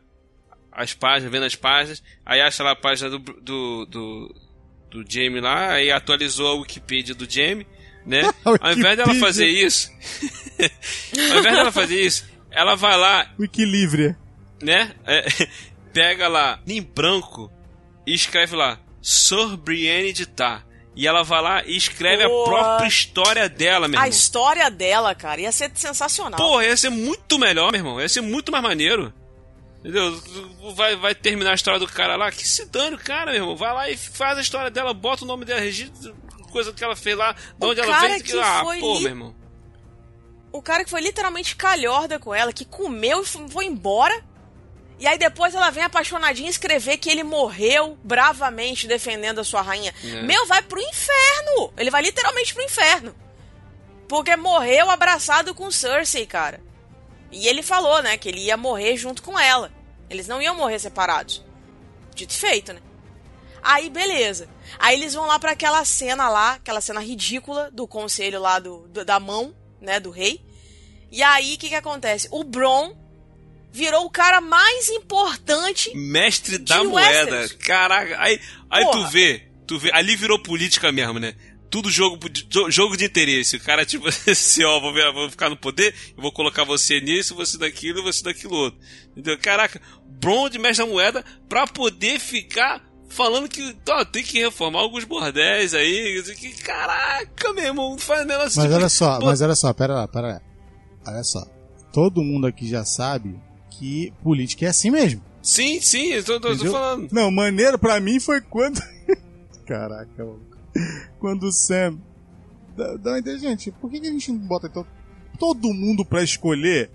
as 0.72 0.94
páginas, 0.94 1.32
vendo 1.32 1.46
as 1.46 1.56
páginas, 1.56 2.02
aí 2.26 2.42
acha 2.42 2.64
lá 2.64 2.72
a 2.72 2.76
página 2.76 3.10
do, 3.10 3.20
do, 3.20 3.86
do, 3.86 4.36
do 4.90 5.06
Jamie 5.08 5.42
lá, 5.42 5.74
aí 5.74 5.92
atualizou 5.92 6.48
a 6.48 6.54
Wikipedia 6.54 7.14
do 7.14 7.30
Jamie, 7.30 7.68
né? 8.06 8.22
Ao 8.44 8.72
invés 8.72 8.98
dela 8.98 9.14
fazer 9.16 9.48
isso, 9.48 9.92
ao 11.32 11.40
invés 11.40 11.56
dela 11.56 11.72
fazer 11.72 12.02
isso, 12.02 12.26
ela 12.50 12.76
vai 12.76 12.98
lá, 12.98 13.32
Wikilivre. 13.40 14.16
né? 14.62 14.94
é, 15.06 15.28
pega 15.94 16.28
lá 16.28 16.62
em 16.66 16.82
branco 16.82 17.52
e 18.08 18.14
escreve 18.14 18.56
lá 18.56 18.80
Sor 19.02 19.58
Brienne 19.58 20.14
de 20.14 20.26
Tar. 20.26 20.66
E 21.02 21.08
ela 21.08 21.24
vai 21.24 21.42
lá 21.42 21.64
e 21.66 21.78
escreve 21.78 22.28
Boa. 22.28 22.44
a 22.44 22.50
própria 22.50 22.88
história 22.88 23.48
dela, 23.48 23.88
meu 23.88 23.98
A 23.98 24.04
irmão. 24.04 24.10
história 24.18 24.70
dela, 24.70 25.16
cara, 25.16 25.40
ia 25.40 25.52
ser 25.52 25.72
sensacional. 25.74 26.38
Porra, 26.38 26.66
ia 26.66 26.76
ser 26.76 26.90
muito 26.90 27.40
melhor, 27.40 27.72
meu 27.72 27.80
irmão. 27.80 28.02
Ia 28.02 28.10
ser 28.10 28.20
muito 28.20 28.52
mais 28.52 28.62
maneiro. 28.62 29.14
Entendeu? 29.80 30.22
Vai, 30.76 30.98
vai 30.98 31.16
terminar 31.16 31.52
a 31.52 31.56
história 31.56 31.80
do 31.80 31.88
cara 31.88 32.18
lá. 32.18 32.30
Que 32.30 32.46
se 32.46 32.66
dane 32.66 32.98
o 32.98 33.00
cara, 33.00 33.32
meu 33.32 33.42
irmão. 33.42 33.56
Vai 33.56 33.74
lá 33.74 33.90
e 33.90 33.96
faz 33.96 34.38
a 34.38 34.42
história 34.42 34.70
dela, 34.70 34.94
bota 34.94 35.24
o 35.24 35.28
nome 35.28 35.46
dela, 35.46 35.62
registra 35.62 36.14
coisa 36.52 36.74
que 36.74 36.84
ela 36.84 36.98
fez 36.98 37.16
lá, 37.18 37.32
de 37.32 37.66
onde 37.66 37.80
ela 37.80 37.98
veio. 38.02 38.22
que 38.22 38.38
ah, 38.38 38.60
pô, 38.62 38.74
li- 38.74 38.82
meu 38.82 39.02
irmão. 39.12 39.36
O 40.52 40.62
cara 40.62 40.84
que 40.84 40.90
foi 40.90 41.00
literalmente 41.00 41.56
calhorda 41.56 42.20
com 42.20 42.36
ela, 42.36 42.52
que 42.52 42.66
comeu 42.66 43.22
e 43.22 43.26
foi 43.26 43.66
embora. 43.66 44.22
E 45.00 45.08
aí 45.08 45.18
depois 45.18 45.56
ela 45.56 45.70
vem 45.70 45.84
apaixonadinha 45.84 46.50
escrever 46.50 46.98
que 46.98 47.10
ele 47.10 47.24
morreu 47.24 47.98
bravamente 48.04 48.86
defendendo 48.86 49.40
a 49.40 49.44
sua 49.46 49.62
rainha. 49.62 49.94
É. 50.04 50.22
Meu, 50.24 50.46
vai 50.46 50.62
pro 50.62 50.80
inferno! 50.82 51.74
Ele 51.78 51.90
vai 51.90 52.02
literalmente 52.02 52.54
pro 52.54 52.64
inferno. 52.64 53.16
Porque 54.10 54.36
morreu 54.36 54.90
abraçado 54.90 55.56
com 55.56 55.72
Cersei, 55.72 56.26
cara. 56.26 56.60
E 57.32 57.48
ele 57.48 57.62
falou, 57.64 58.02
né, 58.02 58.18
que 58.18 58.28
ele 58.28 58.42
ia 58.42 58.58
morrer 58.58 58.98
junto 58.98 59.22
com 59.22 59.40
ela. 59.40 59.72
Eles 60.10 60.28
não 60.28 60.42
iam 60.42 60.56
morrer 60.56 60.80
separados. 60.80 61.46
Dito 62.14 62.34
e 62.34 62.38
feito, 62.38 62.74
né? 62.74 62.82
Aí, 63.62 63.90
beleza. 63.90 64.50
Aí 64.80 64.96
eles 64.96 65.14
vão 65.14 65.28
lá 65.28 65.38
pra 65.38 65.52
aquela 65.52 65.84
cena 65.86 66.28
lá, 66.28 66.54
aquela 66.54 66.82
cena 66.82 67.00
ridícula 67.02 67.70
do 67.72 67.88
conselho 67.88 68.42
lá 68.42 68.58
do, 68.60 68.88
do- 68.88 69.06
da 69.06 69.20
mão, 69.20 69.54
né, 69.80 70.00
do 70.00 70.10
rei. 70.10 70.44
E 71.12 71.22
aí, 71.24 71.54
o 71.56 71.58
que 71.58 71.70
que 71.70 71.76
acontece? 71.76 72.28
O 72.32 72.44
Bron 72.44 72.98
virou 73.72 74.06
o 74.06 74.10
cara 74.10 74.42
mais 74.42 74.90
importante. 74.90 75.96
Mestre 75.96 76.58
da 76.58 76.80
De 76.82 76.88
moeda. 76.88 77.32
Westeros. 77.38 77.52
Caraca, 77.66 78.16
aí, 78.20 78.40
aí 78.70 78.86
tu 78.92 79.08
vê, 79.08 79.44
tu 79.68 79.78
vê, 79.80 79.92
ali 79.94 80.16
virou 80.16 80.42
política 80.42 80.92
mesmo, 80.92 81.20
né? 81.20 81.34
Tudo 81.70 81.88
jogo, 81.90 82.28
de- 82.28 82.48
jogo 82.72 82.98
de 82.98 83.06
interesse. 83.06 83.58
O 83.58 83.60
cara, 83.62 83.86
tipo, 83.86 84.08
assim, 84.08 84.64
ó, 84.64 84.80
vou, 84.80 84.92
ver- 84.94 85.14
vou 85.14 85.30
ficar 85.30 85.50
no 85.50 85.58
poder, 85.58 85.94
eu 86.18 86.22
vou 86.22 86.32
colocar 86.32 86.64
você 86.64 87.00
nisso, 87.00 87.36
você 87.36 87.58
daquilo 87.58 88.02
você 88.02 88.24
daquilo 88.24 88.56
outro. 88.56 88.80
Entendeu? 89.12 89.38
Caraca, 89.38 89.80
Bron 90.06 90.50
de 90.50 90.58
mestre 90.58 90.86
da 90.86 90.92
moeda 90.92 91.24
pra 91.48 91.68
poder 91.68 92.20
ficar 92.20 92.84
falando 93.08 93.48
que 93.48 93.76
ó, 93.90 94.04
tem 94.06 94.24
que 94.24 94.40
reformar 94.40 94.80
alguns 94.80 95.04
bordéis 95.04 95.74
aí. 95.76 96.22
Que, 96.36 96.54
caraca, 96.64 97.54
meu 97.54 97.66
irmão, 97.66 97.92
não 97.92 97.98
faz 98.00 98.26
negócio 98.26 98.58
Mas 98.58 98.66
tipo- 98.66 98.76
olha 98.76 98.90
só, 98.90 99.20
Pô, 99.20 99.26
mas 99.28 99.42
olha 99.42 99.56
só, 99.56 99.72
pera 99.74 99.94
lá, 99.94 100.08
pera 100.08 100.28
lá. 100.28 100.42
Olha 101.08 101.24
só. 101.24 101.46
Todo 101.94 102.24
mundo 102.24 102.48
aqui 102.48 102.68
já 102.68 102.84
sabe 102.84 103.40
que 103.80 104.14
política 104.22 104.66
é 104.66 104.70
assim 104.70 104.92
mesmo. 104.92 105.24
Sim, 105.42 105.80
sim, 105.80 106.08
eu 106.08 106.24
tô, 106.24 106.38
tô- 106.40 106.56
tô 106.58 106.70
falando. 106.72 107.08
Não, 107.14 107.32
maneiro 107.32 107.80
pra 107.80 108.00
mim 108.02 108.20
foi 108.20 108.42
quando. 108.42 108.82
Caraca, 109.66 110.10
mano. 110.18 110.42
Quando 111.20 111.44
o 111.44 111.52
Sam. 111.52 111.98
Dá, 112.76 112.96
dá 112.98 113.12
uma 113.12 113.20
ideia, 113.20 113.38
gente, 113.40 113.72
por 113.72 113.90
que, 113.90 114.00
que 114.02 114.08
a 114.08 114.12
gente 114.12 114.32
não 114.32 114.40
bota 114.40 114.68
então 114.68 114.86
todo 115.40 115.74
mundo 115.74 116.04
pra 116.06 116.22
escolher 116.24 116.90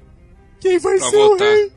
quem 0.61 0.79
vai 0.79 0.99
Pra 0.99 1.09
ser 1.11 1.17
votar. 1.17 1.47
o 1.49 1.51
rei? 1.51 1.73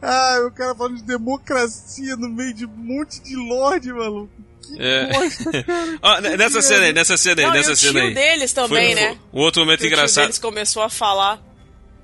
Ah, 0.00 0.38
o 0.46 0.50
cara 0.52 0.74
falando 0.74 0.96
de 0.96 1.02
democracia 1.04 2.16
no 2.16 2.28
meio 2.28 2.54
de 2.54 2.66
um 2.66 2.70
monte 2.76 3.20
de 3.22 3.34
lorde, 3.36 3.92
maluco. 3.92 4.30
Que 4.62 4.80
É. 4.80 5.12
bosta, 5.12 5.64
cara. 5.64 6.20
N- 6.22 6.36
nessa 6.36 6.62
cena 6.62 6.84
aí, 6.86 6.92
nessa 6.92 7.16
cena 7.16 7.40
aí, 7.42 7.46
Não, 7.46 7.54
e 7.54 7.58
nessa 7.58 7.72
o 7.72 7.76
cena 7.76 7.92
tio 8.00 8.08
aí. 8.08 8.14
deles 8.14 8.52
também, 8.52 8.94
Foi- 8.94 9.02
né? 9.04 9.18
Um 9.32 9.40
outro 9.40 9.62
momento 9.62 9.80
o 9.80 9.82
tio 9.82 9.88
engraçado. 9.92 10.24
deles 10.24 10.38
começou 10.38 10.82
a 10.82 10.88
falar. 10.88 11.42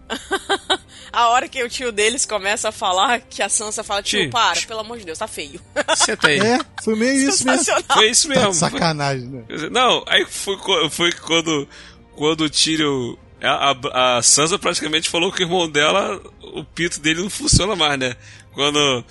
a 1.12 1.28
hora 1.28 1.48
que 1.48 1.62
o 1.62 1.68
tio 1.68 1.90
deles 1.92 2.24
começa 2.26 2.68
a 2.68 2.72
falar, 2.72 3.20
que 3.20 3.42
a 3.42 3.48
Sansa 3.48 3.82
fala, 3.84 4.02
tio, 4.02 4.20
Tio. 4.22 4.30
para, 4.30 4.60
pelo 4.62 4.80
amor 4.80 4.98
de 4.98 5.04
Deus, 5.04 5.18
tá 5.18 5.26
feio. 5.28 5.60
Senta 5.96 6.28
aí. 6.28 6.38
É, 6.38 6.58
foi 6.82 6.94
meio 6.96 7.28
isso 7.28 7.44
mesmo. 7.46 7.74
Foi 7.92 8.10
isso 8.10 8.28
Tá 8.28 8.34
mesmo. 8.34 8.50
de 8.50 8.56
sacanagem, 8.56 9.26
né? 9.28 9.44
Não, 9.70 10.04
aí 10.06 10.24
foi, 10.26 10.56
foi 10.90 11.12
quando, 11.12 11.68
quando 12.14 12.42
o 12.42 12.50
Tyrion. 12.50 13.14
A, 13.40 13.70
a, 13.70 14.18
a 14.18 14.22
Sansa 14.22 14.58
praticamente 14.58 15.08
falou 15.08 15.30
que 15.30 15.42
o 15.42 15.46
irmão 15.46 15.70
dela, 15.70 16.20
o 16.42 16.64
pito 16.64 16.98
dele 17.00 17.22
não 17.22 17.30
funciona 17.30 17.76
mais, 17.76 17.96
né? 17.98 18.16
Quando, 18.52 19.04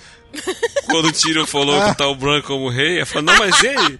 quando 0.86 1.08
o 1.08 1.12
Tyrion 1.12 1.46
falou 1.46 1.82
que 1.86 1.96
tá 1.96 2.06
o 2.06 2.14
Bran 2.14 2.42
como 2.42 2.68
rei, 2.68 2.96
ela 2.98 3.06
falou, 3.06 3.22
não, 3.22 3.38
mas 3.38 3.62
ele. 3.64 3.98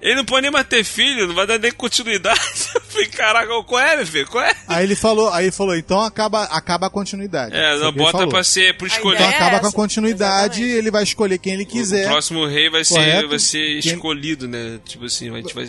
Ele 0.00 0.14
não 0.16 0.24
pode 0.24 0.42
nem 0.42 0.50
mais 0.50 0.66
ter 0.66 0.84
filho, 0.84 1.26
não 1.26 1.34
vai 1.34 1.46
dar 1.46 1.58
nem 1.58 1.72
continuidade. 1.72 2.38
Eu 2.74 2.80
falei, 2.82 3.08
caraca, 3.08 3.64
qual 3.64 3.80
é, 3.80 3.96
meu 3.96 4.06
filho? 4.06 4.26
Qual 4.28 4.44
é? 4.44 4.54
Aí 4.68 4.84
ele 4.84 4.94
falou, 4.94 5.30
aí 5.32 5.46
ele 5.46 5.52
falou, 5.52 5.74
então 5.76 6.00
acaba, 6.00 6.44
acaba 6.44 6.86
a 6.86 6.90
continuidade. 6.90 7.54
É, 7.56 7.76
não 7.78 7.86
o 7.86 7.88
ele 7.88 7.98
bota 7.98 8.26
pra 8.28 8.44
ser 8.44 8.76
pro 8.76 8.86
escolher. 8.86 9.14
Então 9.16 9.26
ideia 9.28 9.42
é 9.42 9.46
acaba 9.46 9.60
com 9.60 9.66
a 9.68 9.72
continuidade, 9.72 10.60
exatamente. 10.60 10.78
ele 10.78 10.90
vai 10.90 11.02
escolher 11.02 11.38
quem 11.38 11.54
ele 11.54 11.62
O 11.64 11.66
quiser. 11.66 12.06
próximo 12.06 12.46
rei 12.46 12.68
vai 12.70 12.84
ser, 12.84 13.26
vai 13.26 13.38
ser 13.38 13.80
Quem- 13.82 13.94
escolhido, 13.94 14.46
né? 14.46 14.78
Tipo 14.84 15.06
assim, 15.06 15.30
a 15.32 15.36
gente 15.38 15.54
vai. 15.54 15.66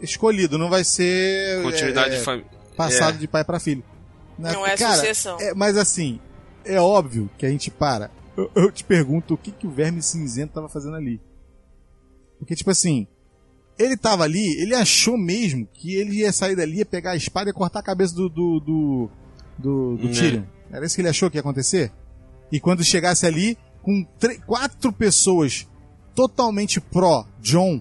Escolhido, 0.00 0.58
não 0.58 0.68
vai 0.68 0.84
ser 0.84 1.62
Continuidade 1.62 2.14
é, 2.14 2.18
de 2.18 2.24
família. 2.24 2.50
passado 2.76 3.16
É. 3.16 3.18
de 3.18 3.26
pai 3.28 3.44
pra 3.44 3.58
filho. 3.58 3.82
Né? 4.38 4.52
Não 4.52 4.66
é 4.66 4.76
Cara, 4.76 4.94
sucessão. 4.96 5.38
é- 5.40 5.54
mas 5.54 5.76
assim, 5.76 6.20
é 6.64 6.78
óbvio 6.80 7.28
que 7.38 7.44
a 7.46 7.48
gente 7.50 7.70
para. 7.70 8.10
Eu, 8.36 8.50
eu 8.54 8.70
te 8.70 8.84
pergunto 8.84 9.34
o 9.34 9.38
que, 9.38 9.50
que 9.50 9.66
o 9.66 9.70
verme 9.70 10.02
cinzento 10.02 10.52
tava 10.54 10.68
fazendo 10.68 10.94
ali. 10.96 11.20
Porque, 12.38 12.54
tipo 12.54 12.70
assim, 12.70 13.06
ele 13.78 13.96
tava 13.96 14.24
ali, 14.24 14.60
ele 14.60 14.74
achou 14.74 15.16
mesmo 15.18 15.66
que 15.72 15.94
ele 15.94 16.16
ia 16.20 16.32
sair 16.32 16.56
dali, 16.56 16.78
ia 16.78 16.86
pegar 16.86 17.12
a 17.12 17.16
espada 17.16 17.50
e 17.50 17.52
cortar 17.52 17.80
a 17.80 17.82
cabeça 17.82 18.14
do. 18.14 18.28
do. 18.28 18.60
do, 18.60 19.10
do, 19.58 19.96
do 19.96 20.06
Né. 20.08 20.12
Tyrion. 20.12 20.42
Era 20.70 20.84
isso 20.86 20.94
que 20.94 21.00
ele 21.02 21.08
achou 21.08 21.30
que 21.30 21.36
ia 21.36 21.40
acontecer? 21.40 21.92
E 22.50 22.58
quando 22.60 22.82
chegasse 22.84 23.26
ali, 23.26 23.56
com 23.82 24.04
quatro 24.46 24.92
pessoas 24.92 25.66
totalmente 26.14 26.80
pró-John, 26.80 27.80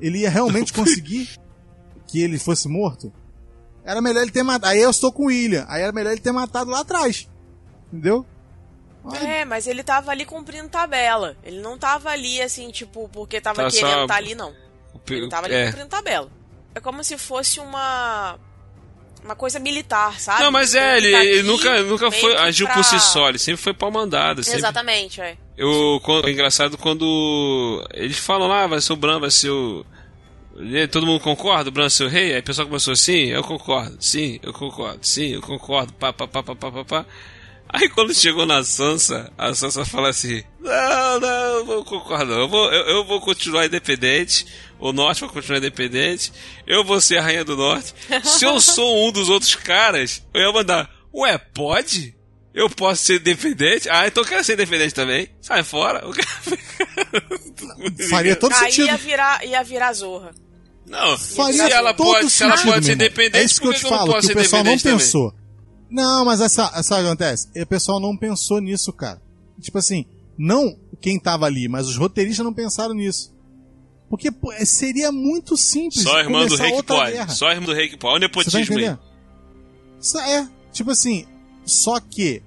ele 0.00 0.18
ia 0.20 0.30
realmente 0.30 0.72
conseguir 0.74 1.28
que 2.06 2.20
ele 2.20 2.38
fosse 2.38 2.68
morto? 2.68 3.12
Era 3.84 4.00
melhor 4.02 4.22
ele 4.22 4.30
ter 4.30 4.42
matado. 4.42 4.72
Aí 4.72 4.80
eu 4.80 4.90
estou 4.90 5.12
com 5.12 5.24
o 5.24 5.26
William. 5.26 5.64
Aí 5.68 5.82
era 5.82 5.92
melhor 5.92 6.10
ele 6.12 6.20
ter 6.20 6.32
matado 6.32 6.70
lá 6.70 6.80
atrás. 6.80 7.28
Entendeu? 7.92 8.26
É, 9.22 9.44
mas 9.44 9.68
ele 9.68 9.84
tava 9.84 10.10
ali 10.10 10.24
cumprindo 10.24 10.68
tabela. 10.68 11.36
Ele 11.44 11.60
não 11.60 11.78
tava 11.78 12.10
ali, 12.10 12.42
assim, 12.42 12.70
tipo, 12.72 13.08
porque 13.08 13.40
tava 13.40 13.62
Tá 13.62 13.70
querendo 13.70 13.90
só- 13.92 14.02
estar 14.02 14.16
ali, 14.16 14.34
não. 14.34 14.52
Ele 15.08 15.28
tava 15.28 15.46
ali 15.46 15.54
é. 15.54 15.66
cumprindo 15.66 15.88
tabela. 15.88 16.30
É 16.74 16.80
como 16.80 17.02
se 17.02 17.16
fosse 17.18 17.60
uma. 17.60 18.38
Uma 19.24 19.34
coisa 19.34 19.58
militar, 19.58 20.20
sabe? 20.20 20.40
Não, 20.42 20.52
mas 20.52 20.72
é, 20.74 20.98
ele, 20.98 21.10
tá 21.10 21.24
ele 21.24 21.42
nunca, 21.42 21.82
nunca 21.82 22.10
foi, 22.12 22.36
agiu 22.36 22.64
pra- 22.66 22.76
por 22.76 22.84
si 22.84 23.00
só, 23.00 23.28
ele 23.28 23.38
sempre 23.38 23.60
foi 23.60 23.74
pau 23.74 23.90
mandado. 23.90 24.44
Sempre, 24.44 24.60
Exatamente, 24.60 25.20
é. 25.20 25.36
eu, 25.56 26.00
quando, 26.04 26.28
é 26.28 26.30
engraçado 26.30 26.78
quando 26.78 27.84
eles 27.92 28.18
falam 28.18 28.46
lá, 28.46 28.68
vai 28.68 28.80
ser 28.80 28.92
o 28.92 28.96
Bran, 28.96 29.18
vai 29.18 29.30
ser 29.30 29.50
o. 29.50 29.84
Todo 30.92 31.06
mundo 31.06 31.20
concorda? 31.20 31.70
O 31.70 31.72
Bran 31.72 31.88
ser 31.88 32.04
o 32.04 32.08
rei? 32.08 32.34
Aí 32.34 32.40
o 32.40 32.42
pessoal 32.44 32.68
começou 32.68 32.92
assim, 32.92 33.24
eu 33.26 33.42
concordo, 33.42 33.96
sim, 33.98 34.38
eu 34.44 34.52
concordo, 34.52 35.04
sim, 35.04 35.32
eu 35.32 35.42
concordo, 35.42 35.92
pá, 35.94 36.12
pá, 36.12 36.28
pá, 36.28 36.42
pá, 36.42 36.54
pá, 36.54 36.70
pá, 36.70 36.84
pá. 36.84 37.06
Aí 37.68 37.88
quando 37.88 38.14
chegou 38.14 38.46
na 38.46 38.62
Sansa, 38.62 39.32
a 39.36 39.52
Sansa 39.52 39.84
fala 39.84 40.10
assim: 40.10 40.42
Não, 40.60 41.20
não, 41.20 41.28
eu 41.28 41.64
não 41.64 41.84
concordo. 41.84 42.32
Eu 42.32 42.48
vou, 42.48 42.72
eu, 42.72 42.98
eu 42.98 43.04
vou 43.04 43.20
continuar 43.20 43.66
independente. 43.66 44.46
O 44.78 44.92
Norte 44.92 45.20
vai 45.22 45.30
continuar 45.30 45.58
independente. 45.58 46.32
Eu 46.66 46.84
vou 46.84 47.00
ser 47.00 47.18
a 47.18 47.22
Rainha 47.22 47.44
do 47.44 47.56
Norte. 47.56 47.94
Se 48.24 48.44
eu 48.44 48.60
sou 48.60 49.08
um 49.08 49.12
dos 49.12 49.28
outros 49.28 49.54
caras, 49.54 50.22
eu 50.34 50.40
ia 50.42 50.52
mandar: 50.52 50.90
Ué, 51.14 51.38
pode? 51.38 52.14
Eu 52.54 52.70
posso 52.70 53.04
ser 53.04 53.20
independente? 53.20 53.88
Ah, 53.90 54.06
então 54.06 54.22
eu 54.22 54.28
quero 54.28 54.42
ser 54.44 54.54
independente 54.54 54.94
também. 54.94 55.28
Sai 55.42 55.62
fora. 55.62 56.00
Eu 56.00 56.12
quero- 56.12 58.08
Faria 58.08 58.36
todo 58.36 58.52
Aí 58.52 58.58
sentido. 58.72 58.86
ia 58.86 58.96
virar, 58.96 59.44
ia 59.44 59.62
virar 59.62 59.92
zorra. 59.92 60.30
Não, 60.86 61.18
Faria 61.18 61.66
se 61.66 61.72
ela 61.72 61.92
todo 61.92 62.06
pode, 62.06 62.30
se 62.30 62.42
ela 62.44 62.56
pode 62.62 62.86
ser 62.86 62.92
independente, 62.92 63.36
É 63.38 63.42
isso 63.44 63.60
que 63.60 63.66
eu 63.66 63.74
te 63.74 63.84
eu 63.84 63.90
não 63.90 63.98
falo, 63.98 64.12
posso 64.12 64.20
que 64.28 64.32
o 64.32 64.36
ser 64.36 64.42
pessoal 64.42 64.64
não 64.64 64.72
independente 64.72 65.02
pensou. 65.04 65.34
Não, 65.90 66.24
mas 66.24 66.40
essa, 66.40 66.70
essa 66.74 66.98
acontece. 66.98 67.48
O 67.60 67.66
pessoal 67.66 68.00
não 68.00 68.16
pensou 68.16 68.60
nisso, 68.60 68.92
cara. 68.92 69.20
Tipo 69.60 69.78
assim, 69.78 70.06
não 70.38 70.78
quem 71.00 71.18
tava 71.18 71.44
ali, 71.46 71.68
mas 71.68 71.86
os 71.88 71.96
roteiristas 71.96 72.44
não 72.44 72.52
pensaram 72.54 72.94
nisso. 72.94 73.34
Porque 74.08 74.30
pô, 74.30 74.52
seria 74.64 75.10
muito 75.10 75.56
simples 75.56 76.02
Só 76.02 76.16
a 76.16 76.20
irmã 76.20 76.46
do 76.46 76.56
rei 76.56 76.72
que 76.72 76.82
pode. 76.82 77.12
guerra. 77.12 77.28
Só 77.28 77.48
a 77.48 77.52
irmã 77.54 77.66
do 77.66 77.72
rei 77.74 77.88
que 77.88 77.96
pode. 77.96 78.14
Olha 78.14 78.26
o 78.26 78.30
tá 78.30 78.38
nepotismo 78.38 78.76
aí. 78.76 78.82
entendendo? 78.84 79.00
Isso 80.00 80.18
é, 80.18 80.48
tipo 80.72 80.90
assim, 80.90 81.26
só 81.64 81.98
que 81.98 82.42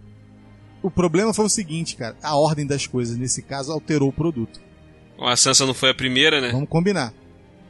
o 0.81 0.89
problema 0.89 1.33
foi 1.33 1.45
o 1.45 1.49
seguinte, 1.49 1.95
cara, 1.97 2.15
a 2.23 2.37
ordem 2.37 2.65
das 2.65 2.87
coisas 2.87 3.17
nesse 3.17 3.41
caso 3.41 3.71
alterou 3.71 4.09
o 4.09 4.13
produto. 4.13 4.61
A 5.19 5.35
Sansa 5.35 5.65
não 5.65 5.73
foi 5.73 5.89
a 5.89 5.93
primeira, 5.93 6.39
né? 6.39 6.49
Vamos 6.51 6.69
combinar. 6.69 7.13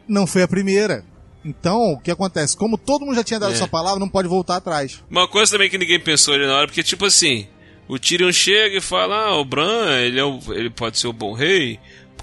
Não 0.07 0.27
foi 0.27 0.43
a 0.43 0.47
primeira. 0.47 1.03
Então, 1.43 1.93
o 1.93 1.99
que 1.99 2.11
acontece? 2.11 2.55
Como 2.55 2.77
todo 2.77 3.05
mundo 3.05 3.15
já 3.15 3.23
tinha 3.23 3.39
dado 3.39 3.53
É. 3.53 3.55
sua 3.55 3.67
palavra, 3.67 3.99
não 3.99 4.09
pode 4.09 4.27
voltar 4.27 4.57
atrás. 4.57 5.01
Uma 5.09 5.27
coisa 5.27 5.53
também 5.53 5.69
que 5.69 5.77
ninguém 5.77 5.99
pensou 5.99 6.33
ali 6.35 6.45
na 6.45 6.55
hora, 6.57 6.67
porque 6.67 6.83
tipo 6.83 7.05
assim, 7.05 7.47
o 7.87 7.97
Tyrion 7.97 8.31
chega 8.31 8.77
e 8.77 8.81
fala, 8.81 9.15
ah, 9.29 9.39
o 9.39 9.45
Bran, 9.45 9.97
ele, 10.01 10.19
é 10.19 10.23
o- 10.23 10.39
ele 10.53 10.69
pode 10.69 10.99
ser 10.99 11.07
o 11.07 11.13
bom 11.13 11.33
rei, 11.33 11.79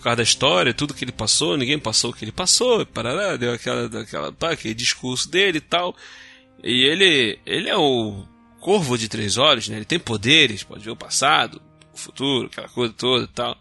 causa 0.06 0.16
da 0.16 0.22
história, 0.22 0.72
tudo 0.72 0.94
que 0.94 1.04
ele 1.04 1.12
passou, 1.12 1.56
ninguém 1.56 1.78
passou 1.78 2.10
o 2.10 2.14
que 2.14 2.24
ele 2.24 2.32
passou, 2.32 2.86
parará, 2.86 3.36
deu 3.36 3.52
aquela, 3.52 3.86
aquela, 4.00 4.32
tá, 4.32 4.50
aquele 4.50 4.74
discurso 4.74 5.28
dele 5.28 5.58
e 5.58 5.60
tal. 5.60 5.96
E 6.62 6.84
ele, 6.84 7.38
ele 7.44 7.68
é 7.68 7.76
o 7.76 8.24
corvo 8.60 8.96
de 8.96 9.08
três 9.08 9.36
olhos, 9.36 9.68
né? 9.68 9.76
Ele 9.76 9.84
tem 9.84 9.98
poderes, 9.98 10.62
pode 10.62 10.84
ver 10.84 10.92
o 10.92 10.96
passado, 10.96 11.60
o 11.92 11.98
futuro, 11.98 12.46
aquela 12.46 12.68
coisa 12.68 12.94
toda 12.96 13.24
e 13.24 13.28
tal. 13.28 13.56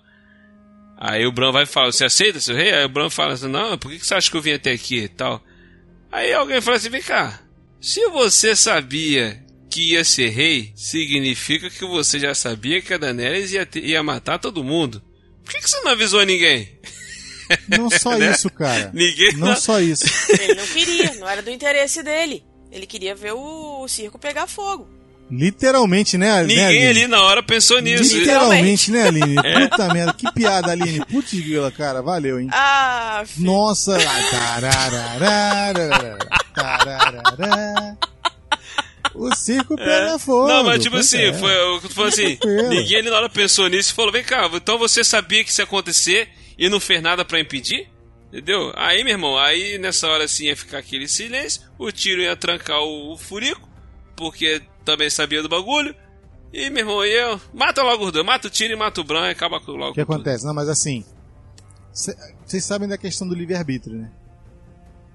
Aí 0.98 1.26
o 1.26 1.32
Bran 1.32 1.52
vai 1.52 1.66
falar, 1.66 1.92
você 1.92 2.06
aceita, 2.06 2.40
seu 2.40 2.56
rei? 2.56 2.74
Aí 2.74 2.86
o 2.86 2.90
Bran 2.90 3.10
fala 3.10 3.34
assim, 3.34 3.48
não, 3.48 3.78
por 3.78 3.92
que 3.92 4.00
você 4.00 4.14
acha 4.14 4.30
que 4.30 4.38
eu 4.38 4.42
vim 4.42 4.54
até 4.54 4.72
aqui 4.72 5.00
e 5.00 5.10
tal? 5.10 5.44
Aí 6.12 6.32
alguém 6.32 6.62
fala 6.62 6.78
assim, 6.78 6.90
vem 6.90 7.02
cá, 7.02 7.42
se 7.82 8.08
você 8.10 8.56
sabia 8.56 9.44
que 9.70 9.92
ia 9.94 10.04
ser 10.06 10.30
rei, 10.30 10.72
significa 10.76 11.70
que 11.70 11.86
você 11.86 12.20
já 12.20 12.34
sabia 12.34 12.82
que 12.82 12.94
a 12.94 12.98
Daenerys 12.98 13.52
ia, 13.52 13.66
ter, 13.66 13.84
ia 13.84 14.02
matar 14.02 14.40
todo 14.40 14.64
mundo. 14.64 15.04
Por 15.46 15.54
que, 15.54 15.62
que 15.62 15.70
você 15.70 15.80
não 15.82 15.92
avisou 15.92 16.26
ninguém? 16.26 16.70
Não 17.70 17.90
só 17.90 18.12
Né? 18.18 18.32
isso, 18.32 18.50
cara. 18.50 18.90
Ninguém 18.94 19.34
Não 19.38 19.50
não- 19.50 19.56
só 19.56 19.80
isso. 19.80 20.06
Ele 20.40 20.56
não 20.56 20.66
queria, 20.68 21.14
não 21.16 21.30
era 21.30 21.42
do 21.42 21.50
interesse 21.52 22.02
dele. 22.04 22.44
Ele 22.72 22.86
queria 22.88 23.16
ver 23.16 23.34
o, 23.34 23.84
o 23.84 23.88
circo 23.88 24.18
pegar 24.20 24.48
fogo. 24.48 24.90
Literalmente, 25.32 26.18
né, 26.20 26.42
né 26.42 26.44
Ninguém 26.44 26.66
Aline? 26.66 26.88
ali 26.88 27.08
na 27.08 27.22
hora 27.24 27.42
pensou 27.42 27.80
nisso. 27.80 28.16
Literalmente, 28.16 28.92
né, 28.92 29.08
Aline? 29.08 29.36
Puta 29.70 29.92
merda, 29.94 30.14
que 30.14 30.32
piada, 30.34 30.72
Aline. 30.72 31.04
Putz, 31.06 31.34
grila, 31.34 31.72
cara, 31.72 32.00
valeu, 32.02 32.40
hein? 32.40 32.48
Ah, 32.52 33.24
filho. 33.26 33.46
Nossa, 33.48 33.98
tarararara, 33.98 36.18
tararara. 36.54 37.98
O 39.16 39.36
circo 39.36 39.76
pega 39.76 40.20
fogo. 40.20 40.48
Não, 40.48 40.64
mas 40.64 40.82
tipo 40.84 40.96
assim, 40.98 41.18
é. 41.18 41.34
foi 41.34 41.52
falou 41.90 42.10
assim, 42.10 42.38
ninguém 42.70 42.98
ali 42.98 43.10
na 43.10 43.18
hora 43.18 43.30
pensou 43.30 43.68
nisso 43.68 43.92
e 43.92 43.96
falou, 43.96 44.12
vem 44.12 44.24
cá, 44.24 44.50
então 44.54 44.78
você 44.78 45.04
sabia 45.04 45.44
que 45.44 45.50
isso 45.52 45.62
ia 45.62 45.66
acontecer 45.66 46.30
e 46.58 46.70
não 46.70 46.80
fez 46.80 47.02
nada 47.02 47.24
pra 47.26 47.40
impedir? 47.40 47.90
Entendeu? 48.28 48.72
Aí, 48.76 49.04
meu 49.04 49.14
irmão, 49.14 49.38
aí 49.38 49.78
nessa 49.78 50.08
hora 50.08 50.26
assim 50.26 50.46
ia 50.46 50.58
ficar 50.58 50.80
aquele 50.80 51.08
silêncio, 51.08 51.62
o 51.78 51.92
tiro 51.92 52.22
ia 52.22 52.36
trancar 52.36 52.80
o, 52.82 53.14
o 53.14 53.18
furico, 53.18 53.68
porque 54.16 54.62
também 54.84 55.10
sabia 55.10 55.42
do 55.42 55.48
bagulho, 55.50 55.96
e 56.52 56.70
meu 56.70 56.80
irmão, 56.82 57.06
ia, 57.06 57.40
mata 57.54 57.82
logo 57.82 58.06
os 58.06 58.12
dois, 58.12 58.26
mata 58.26 58.48
o 58.48 58.52
tiro 58.52 58.74
e 58.74 58.76
mata 58.76 59.00
o 59.00 59.04
Bran 59.04 59.28
e 59.28 59.32
acaba 59.32 59.60
com 59.62 59.72
logo 59.72 59.92
O 59.92 59.94
que 59.94 60.04
com 60.06 60.14
tudo. 60.14 60.22
acontece? 60.22 60.46
Não, 60.46 60.54
mas 60.54 60.68
assim, 60.70 61.04
cê- 61.94 62.16
vocês 62.46 62.64
sabem 62.66 62.88
da 62.90 62.98
questão 62.98 63.28
do 63.28 63.34
livre-arbítrio, 63.36 63.96
né? 63.98 64.12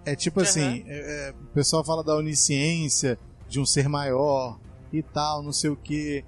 É 0.07 0.17
tipo 0.17 0.41
assim, 0.41 0.83
é- 0.87 1.29
é, 1.29 1.31
o 1.33 1.55
pessoal 1.55 1.85
fala 1.85 2.03
da 2.03 2.17
onisciência, 2.17 3.19
de 3.51 3.61
um 3.61 3.67
ser 3.67 3.89
maior 3.89 4.59
e 4.93 5.03
tal, 5.03 5.43
não 5.43 5.53
sei 5.53 5.69
o 5.69 5.77
que. 5.77 6.25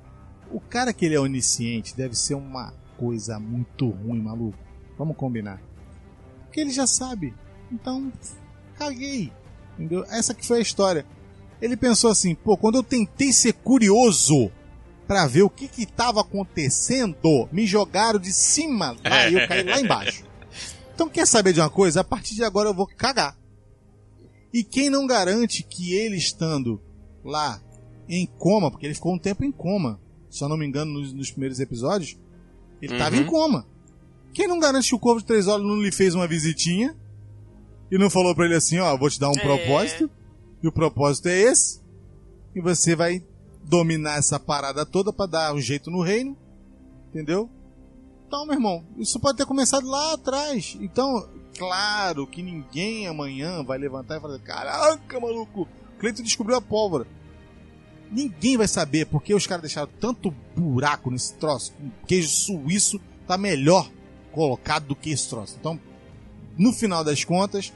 O 0.50 0.60
cara 0.60 0.92
que 0.92 1.06
ele 1.06 1.14
é 1.14 1.20
onisciente 1.20 1.96
deve 1.96 2.14
ser 2.14 2.34
uma 2.34 2.74
coisa 2.98 3.38
muito 3.38 3.88
ruim, 3.88 4.20
maluco. 4.20 4.58
Vamos 4.98 5.16
combinar. 5.16 5.62
Porque 6.44 6.60
ele 6.60 6.70
já 6.70 6.86
sabe. 6.86 7.32
Então, 7.70 8.12
caguei. 8.76 9.32
Entendeu? 9.74 10.04
Essa 10.10 10.34
que 10.34 10.46
foi 10.46 10.58
a 10.58 10.62
história. 10.62 11.06
Ele 11.60 11.76
pensou 11.76 12.10
assim, 12.10 12.34
pô, 12.34 12.56
quando 12.56 12.74
eu 12.74 12.82
tentei 12.82 13.32
ser 13.32 13.52
curioso 13.54 14.50
pra 15.06 15.26
ver 15.26 15.42
o 15.42 15.50
que 15.50 15.68
que 15.68 15.86
tava 15.86 16.20
acontecendo, 16.20 17.48
me 17.52 17.66
jogaram 17.66 18.18
de 18.18 18.32
cima 18.32 18.96
lá 19.04 19.28
e 19.28 19.34
eu 19.34 19.48
caí 19.48 19.62
lá 19.62 19.80
embaixo. 19.80 20.24
Então 20.94 21.08
quer 21.08 21.26
saber 21.26 21.54
de 21.54 21.60
uma 21.60 21.70
coisa? 21.70 22.02
A 22.02 22.04
partir 22.04 22.34
de 22.34 22.44
agora 22.44 22.68
eu 22.68 22.74
vou 22.74 22.86
cagar. 22.86 23.36
E 24.52 24.62
quem 24.62 24.90
não 24.90 25.06
garante 25.06 25.62
que 25.62 25.94
ele 25.94 26.16
estando 26.16 26.78
lá 27.24 27.60
em 28.08 28.26
coma, 28.26 28.70
porque 28.70 28.86
ele 28.86 28.94
ficou 28.94 29.14
um 29.14 29.18
tempo 29.18 29.44
em 29.44 29.52
coma, 29.52 30.00
se 30.30 30.42
eu 30.42 30.48
não 30.48 30.56
me 30.56 30.66
engano, 30.66 30.92
nos, 30.92 31.12
nos 31.12 31.30
primeiros 31.30 31.60
episódios, 31.60 32.16
ele 32.80 32.92
estava 32.92 33.14
Uhum. 33.16 33.22
em 33.22 33.26
coma. 33.26 33.66
Quem 34.34 34.48
não 34.48 34.58
garante 34.58 34.88
que 34.88 34.94
o 34.94 34.98
Corvo 34.98 35.20
de 35.20 35.26
Três 35.26 35.46
Olhos 35.46 35.66
não 35.66 35.80
lhe 35.80 35.92
fez 35.92 36.14
uma 36.14 36.26
visitinha 36.26 36.96
e 37.90 37.98
não 37.98 38.08
falou 38.10 38.34
pra 38.34 38.46
ele 38.46 38.54
assim, 38.54 38.78
ó, 38.78 38.96
vou 38.96 39.10
te 39.10 39.20
dar 39.20 39.28
um 39.28 39.36
É. 39.36 39.40
propósito, 39.40 40.10
e 40.62 40.66
o 40.68 40.72
propósito 40.72 41.28
é 41.28 41.38
esse, 41.38 41.80
e 42.54 42.60
você 42.60 42.96
vai 42.96 43.22
dominar 43.64 44.16
essa 44.18 44.40
parada 44.40 44.84
toda 44.86 45.12
pra 45.12 45.26
dar 45.26 45.54
um 45.54 45.60
jeito 45.60 45.90
no 45.90 46.02
reino, 46.02 46.36
entendeu? 47.10 47.48
Então, 48.26 48.44
meu 48.46 48.54
irmão, 48.54 48.84
isso 48.96 49.20
pode 49.20 49.36
ter 49.36 49.44
começado 49.46 49.86
lá 49.86 50.14
atrás. 50.14 50.76
Então, 50.80 51.28
claro 51.58 52.26
que 52.26 52.42
ninguém 52.42 53.06
amanhã 53.06 53.62
vai 53.62 53.76
levantar 53.76 54.16
e 54.16 54.20
falar: 54.20 54.38
Caraca, 54.38 55.20
maluco, 55.20 55.68
Cleiton 56.02 56.24
descobriu 56.24 56.56
a 56.56 56.60
pólvora. 56.60 57.06
Ninguém 58.10 58.56
vai 58.56 58.66
saber 58.66 59.06
porque 59.06 59.32
os 59.32 59.46
caras 59.46 59.62
deixaram 59.62 59.88
tanto 60.00 60.32
buraco 60.56 61.12
nesse 61.12 61.34
troço. 61.34 61.72
O 61.80 62.06
queijo 62.06 62.28
suíço 62.28 63.00
tá 63.24 63.38
melhor 63.38 63.88
colocado 64.32 64.88
do 64.88 64.96
que 64.96 65.10
esse 65.10 65.28
troço. 65.28 65.56
Então, 65.60 65.80
no 66.58 66.72
final 66.72 67.04
das 67.04 67.22
contas, 67.22 67.72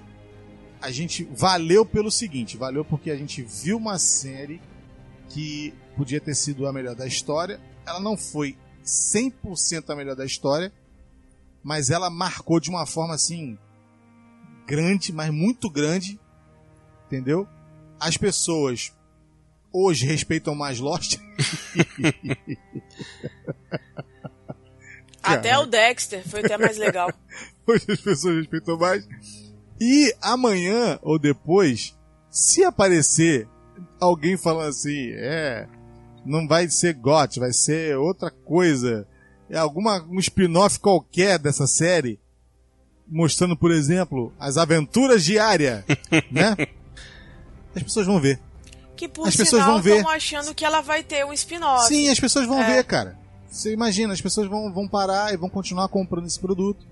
a 0.82 0.90
gente 0.90 1.22
valeu 1.36 1.86
pelo 1.86 2.10
seguinte: 2.10 2.56
valeu 2.56 2.84
porque 2.84 3.12
a 3.12 3.16
gente 3.16 3.42
viu 3.42 3.76
uma 3.76 3.96
série 3.96 4.60
que 5.28 5.72
podia 5.96 6.20
ter 6.20 6.34
sido 6.34 6.66
a 6.66 6.72
melhor 6.72 6.96
da 6.96 7.06
história. 7.06 7.60
Ela 7.86 8.00
não 8.00 8.16
foi 8.16 8.58
100% 8.84 9.88
a 9.88 9.94
melhor 9.94 10.16
da 10.16 10.26
história, 10.26 10.72
mas 11.62 11.90
ela 11.90 12.10
marcou 12.10 12.58
de 12.58 12.70
uma 12.70 12.86
forma 12.86 13.14
assim 13.14 13.56
grande, 14.66 15.12
mas 15.12 15.30
muito 15.30 15.70
grande, 15.70 16.18
entendeu? 17.06 17.48
As 17.98 18.16
pessoas 18.16 18.92
hoje 19.72 20.06
respeitam 20.06 20.54
mais 20.54 20.78
Lost. 20.80 21.18
Até 25.22 25.58
o 25.58 25.66
Dexter 25.66 26.22
foi 26.26 26.40
até 26.40 26.56
mais 26.56 26.76
legal. 26.76 27.12
Hoje 27.66 27.84
as 27.88 28.00
pessoas 28.00 28.36
respeitam 28.36 28.78
mais. 28.78 29.04
E 29.80 30.14
amanhã 30.22 31.00
ou 31.02 31.18
depois, 31.18 31.96
se 32.30 32.62
aparecer 32.62 33.48
alguém 34.00 34.36
falando 34.36 34.68
assim, 34.68 35.10
é, 35.14 35.66
não 36.24 36.46
vai 36.46 36.68
ser 36.70 36.94
GOT, 36.94 37.40
vai 37.40 37.52
ser 37.52 37.96
outra 37.96 38.30
coisa, 38.30 39.06
é 39.50 39.58
alguma 39.58 40.00
um 40.04 40.18
spin-off 40.18 40.78
qualquer 40.78 41.38
dessa 41.38 41.66
série, 41.66 42.20
mostrando, 43.06 43.56
por 43.56 43.72
exemplo, 43.72 44.32
as 44.38 44.56
aventuras 44.56 45.24
diárias, 45.24 45.84
né? 46.30 46.54
As 47.76 47.82
pessoas 47.82 48.06
vão 48.06 48.18
ver. 48.20 48.40
Que 48.96 49.06
por 49.06 49.28
As 49.28 49.36
pessoas 49.36 49.60
sinal 49.62 49.74
vão 49.74 49.82
ver. 49.82 49.96
estão 49.98 50.10
achando 50.10 50.54
que 50.54 50.64
ela 50.64 50.80
vai 50.80 51.02
ter 51.02 51.24
um 51.26 51.32
spin-off. 51.32 51.86
Sim, 51.88 52.08
as 52.08 52.18
pessoas 52.18 52.46
vão 52.46 52.62
É. 52.62 52.76
ver, 52.76 52.84
cara. 52.84 53.18
Você 53.50 53.72
imagina, 53.72 54.12
as 54.12 54.20
pessoas 54.20 54.48
vão, 54.48 54.72
vão 54.72 54.88
parar 54.88 55.32
e 55.32 55.36
vão 55.36 55.48
continuar 55.50 55.86
comprando 55.88 56.26
esse 56.26 56.40
produto. 56.40 56.86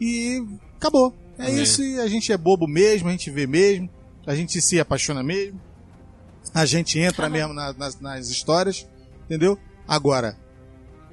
E 0.00 0.44
acabou. 0.76 1.14
É, 1.38 1.46
É. 1.46 1.50
isso, 1.50 1.82
e 1.82 1.98
a 2.00 2.06
gente 2.06 2.30
é 2.32 2.36
bobo 2.36 2.66
mesmo, 2.68 3.08
a 3.08 3.12
gente 3.12 3.30
vê 3.30 3.46
mesmo, 3.46 3.88
a 4.26 4.34
gente 4.34 4.60
se 4.60 4.78
apaixona 4.78 5.22
mesmo, 5.22 5.58
a 6.52 6.64
gente 6.66 6.98
entra 6.98 7.24
Aham. 7.26 7.32
mesmo 7.32 7.54
na- 7.54 7.72
nas, 7.72 7.98
nas 8.00 8.28
histórias, 8.28 8.86
entendeu? 9.24 9.58
Agora, 9.86 10.36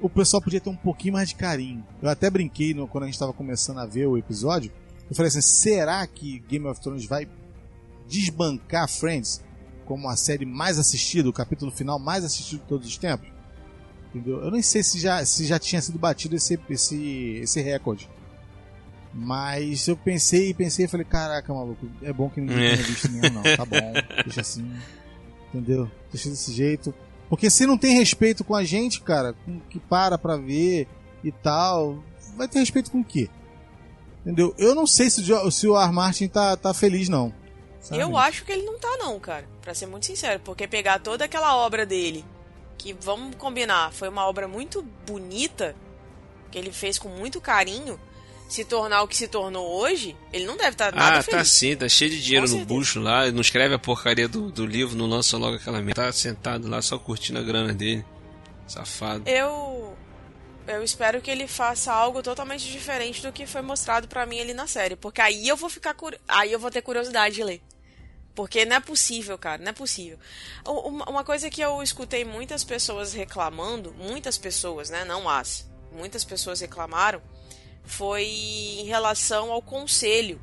o 0.00 0.08
pessoal 0.10 0.42
podia 0.42 0.60
ter 0.60 0.68
um 0.68 0.76
pouquinho 0.76 1.14
mais 1.14 1.28
de 1.30 1.34
carinho. 1.36 1.84
Eu 2.02 2.08
até 2.10 2.28
brinquei 2.28 2.74
no- 2.74 2.86
quando 2.86 3.04
a 3.04 3.06
gente 3.06 3.14
estava 3.14 3.32
começando 3.32 3.78
a 3.78 3.86
ver 3.86 4.06
o 4.06 4.18
episódio. 4.18 4.70
Eu 5.08 5.16
falei 5.16 5.28
assim: 5.28 5.40
será 5.40 6.06
que 6.06 6.40
Game 6.40 6.66
of 6.66 6.80
Thrones 6.80 7.06
vai 7.06 7.26
desbancar 8.08 8.88
Friends 8.88 9.42
como 9.84 10.08
a 10.08 10.16
série 10.16 10.44
mais 10.44 10.78
assistida, 10.78 11.28
o 11.28 11.32
capítulo 11.32 11.70
final 11.70 11.98
mais 11.98 12.24
assistido 12.24 12.60
de 12.60 12.66
todos 12.66 12.86
os 12.88 12.96
tempos? 12.96 13.28
Entendeu? 14.14 14.42
Eu 14.42 14.50
nem 14.50 14.62
sei 14.62 14.82
se 14.82 14.98
já, 14.98 15.24
se 15.24 15.44
já 15.46 15.58
tinha 15.58 15.80
sido 15.80 15.98
batido 15.98 16.34
esse, 16.36 16.58
esse, 16.70 17.38
esse 17.42 17.60
recorde. 17.60 18.08
Mas 19.12 19.86
eu 19.88 19.96
pensei 19.96 20.50
e 20.50 20.54
pensei 20.54 20.84
e 20.84 20.88
falei, 20.88 21.06
caraca, 21.06 21.52
maluco, 21.52 21.88
é 22.02 22.12
bom 22.12 22.28
que 22.28 22.40
ninguém 22.40 22.64
É. 22.66 22.72
tenha 22.74 22.86
visto 22.86 23.10
mesmo, 23.10 23.30
não. 23.30 23.42
Tá 23.56 23.64
bom, 23.64 23.92
deixa 24.24 24.40
assim. 24.42 24.70
Entendeu? 25.48 25.90
Deixa 26.12 26.28
desse 26.28 26.52
jeito. 26.52 26.94
Porque 27.28 27.48
se 27.48 27.66
não 27.66 27.78
tem 27.78 27.94
respeito 27.96 28.44
com 28.44 28.54
a 28.54 28.62
gente, 28.62 29.00
cara, 29.00 29.32
com 29.44 29.58
que 29.70 29.78
para 29.80 30.18
pra 30.18 30.36
ver 30.36 30.86
e 31.24 31.32
tal, 31.32 32.02
vai 32.36 32.46
ter 32.46 32.58
respeito 32.58 32.90
com 32.90 33.00
o 33.00 33.04
quê? 33.04 33.28
Entendeu? 34.20 34.54
Eu 34.58 34.74
não 34.74 34.86
sei 34.86 35.08
se 35.08 35.32
o, 35.32 35.50
se 35.50 35.66
o 35.66 35.80
R. 35.80 35.92
Martin 35.92 36.28
tá, 36.28 36.56
tá 36.56 36.74
feliz, 36.74 37.08
não. 37.08 37.32
Sabe? 37.86 38.00
Eu 38.02 38.16
acho 38.16 38.44
que 38.44 38.50
ele 38.50 38.62
não 38.62 38.78
tá, 38.78 38.96
não, 38.98 39.18
cara. 39.20 39.48
Pra 39.62 39.72
ser 39.72 39.86
muito 39.86 40.06
sincero. 40.06 40.40
Porque 40.40 40.66
pegar 40.66 40.98
toda 40.98 41.24
aquela 41.24 41.56
obra 41.56 41.86
dele, 41.86 42.24
que 42.76 42.92
vamos 42.92 43.36
combinar, 43.36 43.92
foi 43.92 44.08
uma 44.08 44.26
obra 44.26 44.48
muito 44.48 44.82
bonita, 45.06 45.76
que 46.50 46.58
ele 46.58 46.72
fez 46.72 46.98
com 46.98 47.08
muito 47.08 47.40
carinho, 47.40 47.98
se 48.48 48.64
tornar 48.64 49.02
o 49.02 49.08
que 49.08 49.16
se 49.16 49.28
tornou 49.28 49.80
hoje, 49.80 50.16
ele 50.32 50.46
não 50.46 50.56
deve 50.56 50.70
estar 50.70 50.92
nada 50.92 51.18
Ah, 51.18 51.22
feliz. 51.22 51.38
tá 51.38 51.44
sim, 51.44 51.76
tá 51.76 51.88
cheio 51.88 52.10
de 52.10 52.22
dinheiro 52.22 52.48
no 52.48 52.64
bucho 52.64 53.00
lá, 53.00 53.30
não 53.30 53.40
escreve 53.40 53.74
a 53.74 53.78
porcaria 53.78 54.28
do, 54.28 54.50
do 54.50 54.66
livro, 54.66 54.96
não 54.96 55.06
lança 55.06 55.36
logo 55.36 55.56
aquela 55.56 55.80
merda. 55.80 56.04
Tá 56.04 56.12
sentado 56.12 56.68
lá 56.68 56.82
só 56.82 56.98
curtindo 56.98 57.38
a 57.38 57.42
grana 57.42 57.72
dele. 57.72 58.04
Safado. 58.66 59.28
Eu 59.28 59.96
eu 60.66 60.82
espero 60.82 61.20
que 61.20 61.30
ele 61.30 61.46
faça 61.46 61.92
algo 61.92 62.20
totalmente 62.22 62.68
diferente 62.70 63.22
do 63.22 63.30
que 63.32 63.46
foi 63.46 63.62
mostrado 63.62 64.08
pra 64.08 64.26
mim 64.26 64.40
ali 64.40 64.52
na 64.52 64.66
série, 64.66 64.96
porque 64.96 65.20
aí 65.20 65.46
eu 65.46 65.56
vou 65.56 65.70
ficar 65.70 65.94
curi... 65.94 66.18
aí 66.26 66.52
eu 66.52 66.58
vou 66.58 66.70
ter 66.72 66.82
curiosidade 66.82 67.36
de 67.36 67.44
ler. 67.44 67.62
Porque 68.36 68.66
não 68.66 68.76
é 68.76 68.80
possível, 68.80 69.38
cara, 69.38 69.62
não 69.62 69.70
é 69.70 69.72
possível. 69.72 70.18
Uma 70.64 71.24
coisa 71.24 71.48
que 71.48 71.62
eu 71.62 71.82
escutei 71.82 72.22
muitas 72.22 72.62
pessoas 72.62 73.14
reclamando, 73.14 73.94
muitas 73.98 74.36
pessoas, 74.36 74.90
né, 74.90 75.06
não 75.06 75.26
as, 75.26 75.66
muitas 75.90 76.22
pessoas 76.22 76.60
reclamaram, 76.60 77.22
foi 77.82 78.24
em 78.26 78.84
relação 78.84 79.50
ao 79.50 79.62
conselho. 79.62 80.38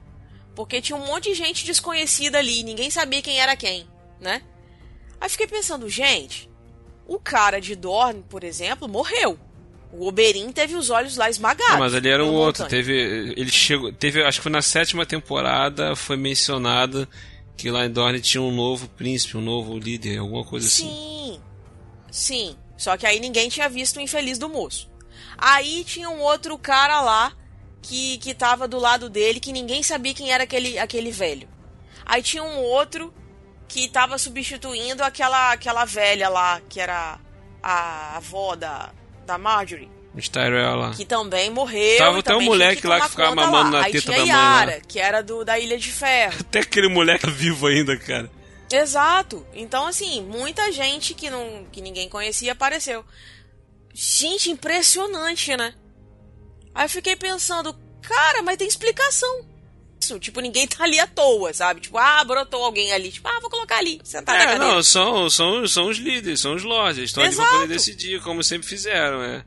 Porque 0.55 0.81
tinha 0.81 0.95
um 0.95 1.05
monte 1.05 1.29
de 1.29 1.35
gente 1.35 1.65
desconhecida 1.65 2.39
ali, 2.39 2.63
ninguém 2.63 2.89
sabia 2.89 3.21
quem 3.21 3.39
era 3.39 3.55
quem, 3.55 3.87
né? 4.19 4.41
Aí 5.21 5.29
fiquei 5.29 5.47
pensando, 5.47 5.87
gente, 5.87 6.49
O 7.05 7.19
cara 7.19 7.59
de 7.59 7.75
Dorne, 7.75 8.23
por 8.29 8.43
exemplo, 8.43 8.87
morreu. 8.87 9.37
O 9.91 10.07
Oberyn 10.07 10.51
teve 10.51 10.75
os 10.75 10.89
olhos 10.89 11.17
lá 11.17 11.29
esmagados. 11.29 11.73
Não, 11.73 11.79
mas 11.79 11.93
ali 11.93 12.09
era 12.09 12.23
pela 12.23 12.35
outro. 12.35 12.63
montanha. 12.63 12.69
Teve. 12.69 13.33
Ele 13.37 13.51
chegou. 13.51 13.91
Teve. 13.93 14.23
Acho 14.23 14.39
que 14.39 14.43
foi 14.43 14.51
na 14.51 14.61
sétima 14.61 15.05
temporada. 15.05 15.95
Foi 15.95 16.17
mencionado 16.17 17.07
que 17.55 17.69
lá 17.69 17.85
em 17.85 17.91
Dorne 17.91 18.19
tinha 18.19 18.41
um 18.41 18.51
novo 18.51 18.87
príncipe, 18.89 19.37
um 19.37 19.41
novo 19.41 19.77
líder, 19.77 20.17
alguma 20.17 20.43
coisa 20.43 20.67
assim. 20.67 20.87
Sim. 20.89 21.41
Sim. 22.11 22.57
Só 22.77 22.97
que 22.97 23.05
aí 23.05 23.19
ninguém 23.19 23.49
tinha 23.49 23.69
visto 23.69 23.97
o 23.97 24.01
infeliz 24.01 24.37
do 24.37 24.49
moço. 24.49 24.91
Aí 25.37 25.83
tinha 25.83 26.09
um 26.09 26.19
outro 26.21 26.57
cara 26.57 27.01
lá 27.01 27.33
que, 27.81 28.17
que 28.19 28.33
tava 28.33 28.67
do 28.67 28.79
lado 28.79 29.09
dele, 29.09 29.39
que 29.39 29.51
ninguém 29.51 29.83
sabia 29.83 30.13
quem 30.13 30.31
era 30.31 30.43
aquele, 30.43 30.77
aquele 30.77 31.11
velho. 31.11 31.47
Aí 32.05 32.21
tinha 32.21 32.43
um 32.43 32.59
outro 32.59 33.13
que 33.67 33.87
tava 33.87 34.17
substituindo 34.17 35.03
aquela, 35.03 35.51
aquela 35.51 35.85
velha 35.85 36.29
lá, 36.29 36.61
que 36.69 36.79
era 36.79 37.19
a 37.61 38.17
avó 38.17 38.55
da, 38.55 38.91
da 39.25 39.37
Marjorie, 39.37 39.89
Os 40.15 40.29
Tyrell 40.29 40.75
lá. 40.75 40.91
que 40.91 41.05
também 41.05 41.49
morreu. 41.49 41.97
Tava 41.97 42.19
até 42.19 42.35
um 42.35 42.41
moleque 42.41 42.85
lá 42.85 43.01
que 43.01 43.09
ficava 43.09 43.33
mamando 43.35 43.71
lá. 43.71 43.79
na 43.79 43.85
Aí 43.85 43.91
teta 43.93 44.03
tinha 44.03 44.17
da 44.17 44.25
mãe 44.25 44.33
lá. 44.35 44.59
Yara, 44.59 44.81
que 44.87 44.99
era 44.99 45.23
do, 45.23 45.43
da 45.43 45.57
Ilha 45.57 45.77
de 45.77 45.91
Ferro. 45.91 46.35
Até 46.39 46.59
aquele 46.59 46.87
moleque 46.87 47.25
tá 47.25 47.31
vivo 47.31 47.65
ainda, 47.65 47.97
cara. 47.97 48.29
Exato. 48.71 49.45
Então, 49.53 49.87
assim, 49.87 50.21
muita 50.21 50.71
gente 50.71 51.13
que, 51.13 51.29
não, 51.29 51.65
que 51.71 51.81
ninguém 51.81 52.07
conhecia 52.09 52.51
apareceu. 52.51 53.03
Gente, 53.93 54.49
impressionante, 54.51 55.55
né? 55.57 55.73
Aí 56.75 56.85
eu 56.85 56.89
fiquei 56.89 57.15
pensando, 57.15 57.75
cara, 58.01 58.41
mas 58.41 58.57
tem 58.57 58.67
explicação. 58.67 59.45
Isso, 60.01 60.19
tipo, 60.19 60.41
ninguém 60.41 60.67
tá 60.67 60.83
ali 60.83 60.99
à 60.99 61.07
toa, 61.07 61.53
sabe? 61.53 61.81
Tipo, 61.81 61.97
ah, 61.97 62.23
brotou 62.23 62.63
alguém 62.63 62.91
ali. 62.91 63.11
Tipo, 63.11 63.27
ah, 63.29 63.39
vou 63.39 63.49
colocar 63.49 63.77
ali, 63.77 64.01
sentar 64.03 64.37
na 64.37 64.51
É, 64.53 64.57
não, 64.57 64.83
são, 64.83 65.29
são, 65.29 65.67
são 65.67 65.87
os 65.87 65.97
líderes, 65.97 66.39
são 66.41 66.55
os 66.55 66.63
lords. 66.63 66.97
Eles 66.97 67.09
estão 67.09 67.23
ali 67.23 67.35
pra 67.35 67.45
poder 67.45 67.67
decidir, 67.67 68.21
como 68.21 68.43
sempre 68.43 68.67
fizeram, 68.67 69.23
é. 69.23 69.45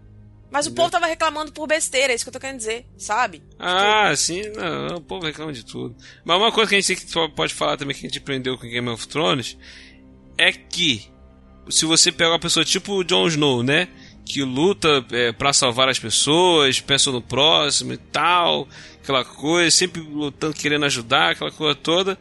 Mas 0.50 0.66
o 0.66 0.72
povo 0.72 0.90
tava 0.90 1.06
reclamando 1.06 1.52
por 1.52 1.66
besteira, 1.66 2.12
é 2.12 2.16
isso 2.16 2.24
que 2.24 2.28
eu 2.28 2.32
tô 2.32 2.40
querendo 2.40 2.58
dizer, 2.58 2.86
sabe? 2.96 3.42
Ah, 3.58 4.14
sim, 4.16 4.42
não, 4.50 4.98
o 4.98 5.00
povo 5.00 5.26
reclama 5.26 5.52
de 5.52 5.64
tudo. 5.64 5.96
Mas 6.24 6.36
uma 6.36 6.52
coisa 6.52 6.68
que 6.68 6.76
a 6.76 6.80
gente 6.80 7.06
pode 7.34 7.52
falar 7.52 7.76
também 7.76 7.94
que 7.94 8.06
a 8.06 8.08
gente 8.08 8.18
aprendeu 8.18 8.56
com 8.56 8.66
Game 8.66 8.88
of 8.88 9.06
Thrones 9.08 9.58
é 10.38 10.52
que 10.52 11.10
se 11.68 11.84
você 11.84 12.12
pega 12.12 12.30
uma 12.30 12.38
pessoa 12.38 12.64
tipo 12.64 12.92
o 12.94 13.04
Jon 13.04 13.26
Snow, 13.26 13.62
né? 13.62 13.88
Que 14.24 14.42
luta 14.42 15.04
é, 15.12 15.32
para 15.32 15.52
salvar 15.52 15.88
as 15.88 15.98
pessoas, 15.98 16.80
pensa 16.80 17.10
no 17.12 17.22
próximo 17.22 17.92
e 17.92 17.96
tal, 17.96 18.68
aquela 19.02 19.24
coisa, 19.24 19.70
sempre 19.70 20.00
lutando, 20.00 20.54
querendo 20.54 20.84
ajudar, 20.84 21.32
aquela 21.32 21.50
coisa 21.50 21.74
toda. 21.74 22.18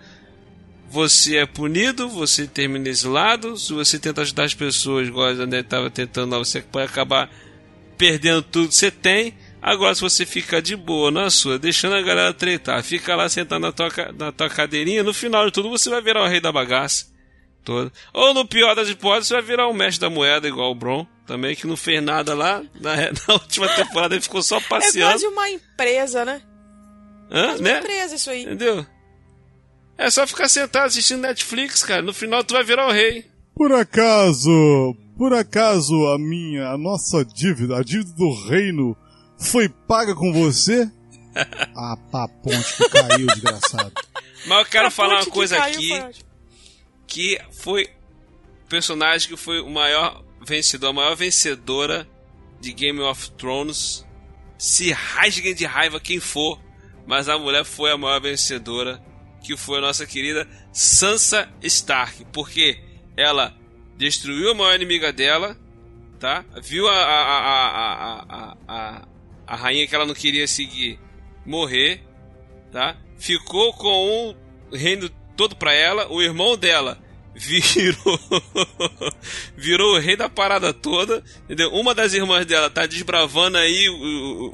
Você 0.90 1.38
é 1.38 1.46
punido, 1.46 2.08
você 2.08 2.46
termina 2.48 2.88
exilado. 2.88 3.58
Se 3.58 3.74
você 3.74 3.98
tenta 3.98 4.22
ajudar 4.22 4.44
as 4.44 4.54
pessoas, 4.54 5.08
igual 5.08 5.28
a 5.28 5.32
André 5.32 5.62
estava 5.62 5.90
tentando 5.90 6.32
lá, 6.32 6.38
você 6.38 6.62
pode 6.62 6.86
acabar 6.86 7.30
perdendo 7.98 8.42
tudo 8.42 8.70
que 8.70 8.76
você 8.76 8.92
tem. 8.92 9.34
Agora, 9.62 9.96
se 9.96 10.02
você 10.02 10.26
fica 10.26 10.62
de 10.62 10.76
boa 10.76 11.10
na 11.10 11.30
sua, 11.30 11.58
deixando 11.58 11.96
a 11.96 12.02
galera 12.02 12.34
tretar, 12.34 12.84
fica 12.84 13.16
lá 13.16 13.28
sentado 13.28 13.62
na 13.62 13.72
tua, 13.72 13.90
na 14.18 14.32
tua 14.32 14.50
cadeirinha, 14.50 15.04
no 15.04 15.14
final 15.14 15.46
de 15.46 15.52
tudo 15.52 15.70
você 15.70 15.90
vai 15.90 16.02
virar 16.02 16.24
o 16.24 16.28
rei 16.28 16.40
da 16.40 16.52
bagaça 16.52 17.08
toda. 17.64 17.92
Ou 18.14 18.32
no 18.34 18.48
pior 18.48 18.76
das 18.76 18.88
hipóteses, 18.88 19.28
você 19.30 19.34
vai 19.34 19.42
virar 19.42 19.68
o 19.68 19.74
mestre 19.74 20.02
da 20.02 20.10
moeda, 20.10 20.48
igual 20.48 20.70
o 20.72 20.76
Bron, 20.76 21.08
também, 21.26 21.56
que 21.56 21.66
não 21.66 21.76
fez 21.76 22.02
nada 22.04 22.36
lá. 22.36 22.62
Na, 22.80 22.96
na 23.28 23.34
última 23.34 23.68
temporada 23.70 24.14
ele 24.14 24.22
ficou 24.22 24.44
só 24.44 24.58
É 24.58 24.62
passeando. 24.62 25.12
quase 25.12 25.26
uma 25.26 25.50
empresa, 25.50 26.24
né? 26.24 26.42
Hã? 27.32 27.48
Quase 27.48 27.62
uma 27.64 27.70
né? 27.72 27.80
empresa 27.80 28.16
isso 28.16 28.30
aí. 28.30 28.44
Entendeu? 28.44 28.86
É 29.98 30.10
só 30.12 30.28
ficar 30.28 30.48
sentado 30.48 30.86
assistindo 30.86 31.22
Netflix, 31.22 31.84
cara. 31.84 32.04
No 32.04 32.14
final 32.14 32.44
tu 32.44 32.54
vai 32.54 32.64
virar 32.64 32.88
o 32.88 32.92
rei. 32.92 33.26
Por 33.56 33.72
acaso, 33.72 34.96
por 35.18 35.34
acaso 35.34 35.94
a 36.08 36.18
minha, 36.20 36.68
a 36.70 36.78
nossa 36.78 37.24
dívida, 37.24 37.78
a 37.78 37.84
dívida 37.84 38.12
do 38.14 38.34
reino, 38.48 38.96
foi 39.38 39.70
paga 39.70 40.14
com 40.16 40.32
você? 40.34 40.90
ah, 41.76 41.98
pá, 42.12 42.28
ponte 42.28 42.76
que 42.78 42.90
caiu, 42.90 43.28
desgraçado. 43.28 43.92
Mas 44.46 44.60
eu 44.60 44.66
quero 44.66 44.88
A 44.88 44.92
falar 44.92 45.16
uma 45.16 45.24
que 45.26 45.32
coisa 45.32 45.58
caiu 45.58 45.76
aqui. 45.78 45.88
foi 45.90 46.00
ótimo. 46.02 46.26
que 47.08 47.42
foi 47.52 47.84
o 48.66 48.68
personagem 48.70 49.30
que 49.30 49.38
foi 49.38 49.60
o 49.62 49.70
maior 49.70 50.24
vencedor, 50.46 50.90
a 50.90 50.94
maior 50.94 51.16
vencedora 51.16 52.08
de 52.60 52.72
Game 52.74 53.00
of 53.02 53.32
Thrones. 53.32 54.06
Se 54.58 54.92
rasguem 54.92 55.54
de 55.54 55.66
raiva 55.66 56.00
quem 56.00 56.20
for, 56.20 56.60
mas 57.06 57.28
a 57.28 57.38
mulher 57.38 57.66
foi 57.66 57.92
a 57.92 57.98
maior 57.98 58.22
vencedora, 58.22 59.04
que 59.44 59.58
foi 59.58 59.80
a 59.80 59.82
nossa 59.82 60.06
querida 60.06 60.48
Sansa 60.72 61.50
Stark, 61.62 62.26
porque 62.32 62.80
ela 63.18 63.54
destruiu 63.98 64.52
a 64.52 64.54
maior 64.54 64.76
inimiga 64.76 65.12
dela, 65.14 65.58
tá? 66.20 66.44
Viu 66.64 66.88
a, 66.88 66.94
a, 66.94 67.22
a, 67.22 68.58
a, 68.68 69.08
a, 69.48 69.56
rainha 69.56 69.88
que 69.88 69.96
ela 69.96 70.06
não 70.06 70.14
queria 70.14 70.48
seguir 70.48 71.00
morrer, 71.46 72.02
tá? 72.72 72.96
Ficou 73.18 73.74
com 73.74 74.36
o 74.72 74.76
reino 74.76 75.10
todo 75.38 75.56
pra 75.56 75.74
ela, 75.74 76.12
o 76.12 76.22
irmão 76.22 76.58
dela 76.58 76.98
virou 77.34 78.20
virou 79.58 79.96
o 79.96 80.00
rei 80.00 80.16
da 80.16 80.30
parada 80.30 80.74
toda, 80.74 81.24
entendeu? 81.44 81.70
Uma 81.74 81.94
das 81.94 82.14
irmãs 82.14 82.46
dela 82.46 82.70
tá 82.70 82.86
desbravando 82.86 83.58
aí 83.58 83.90
o- 83.90 83.94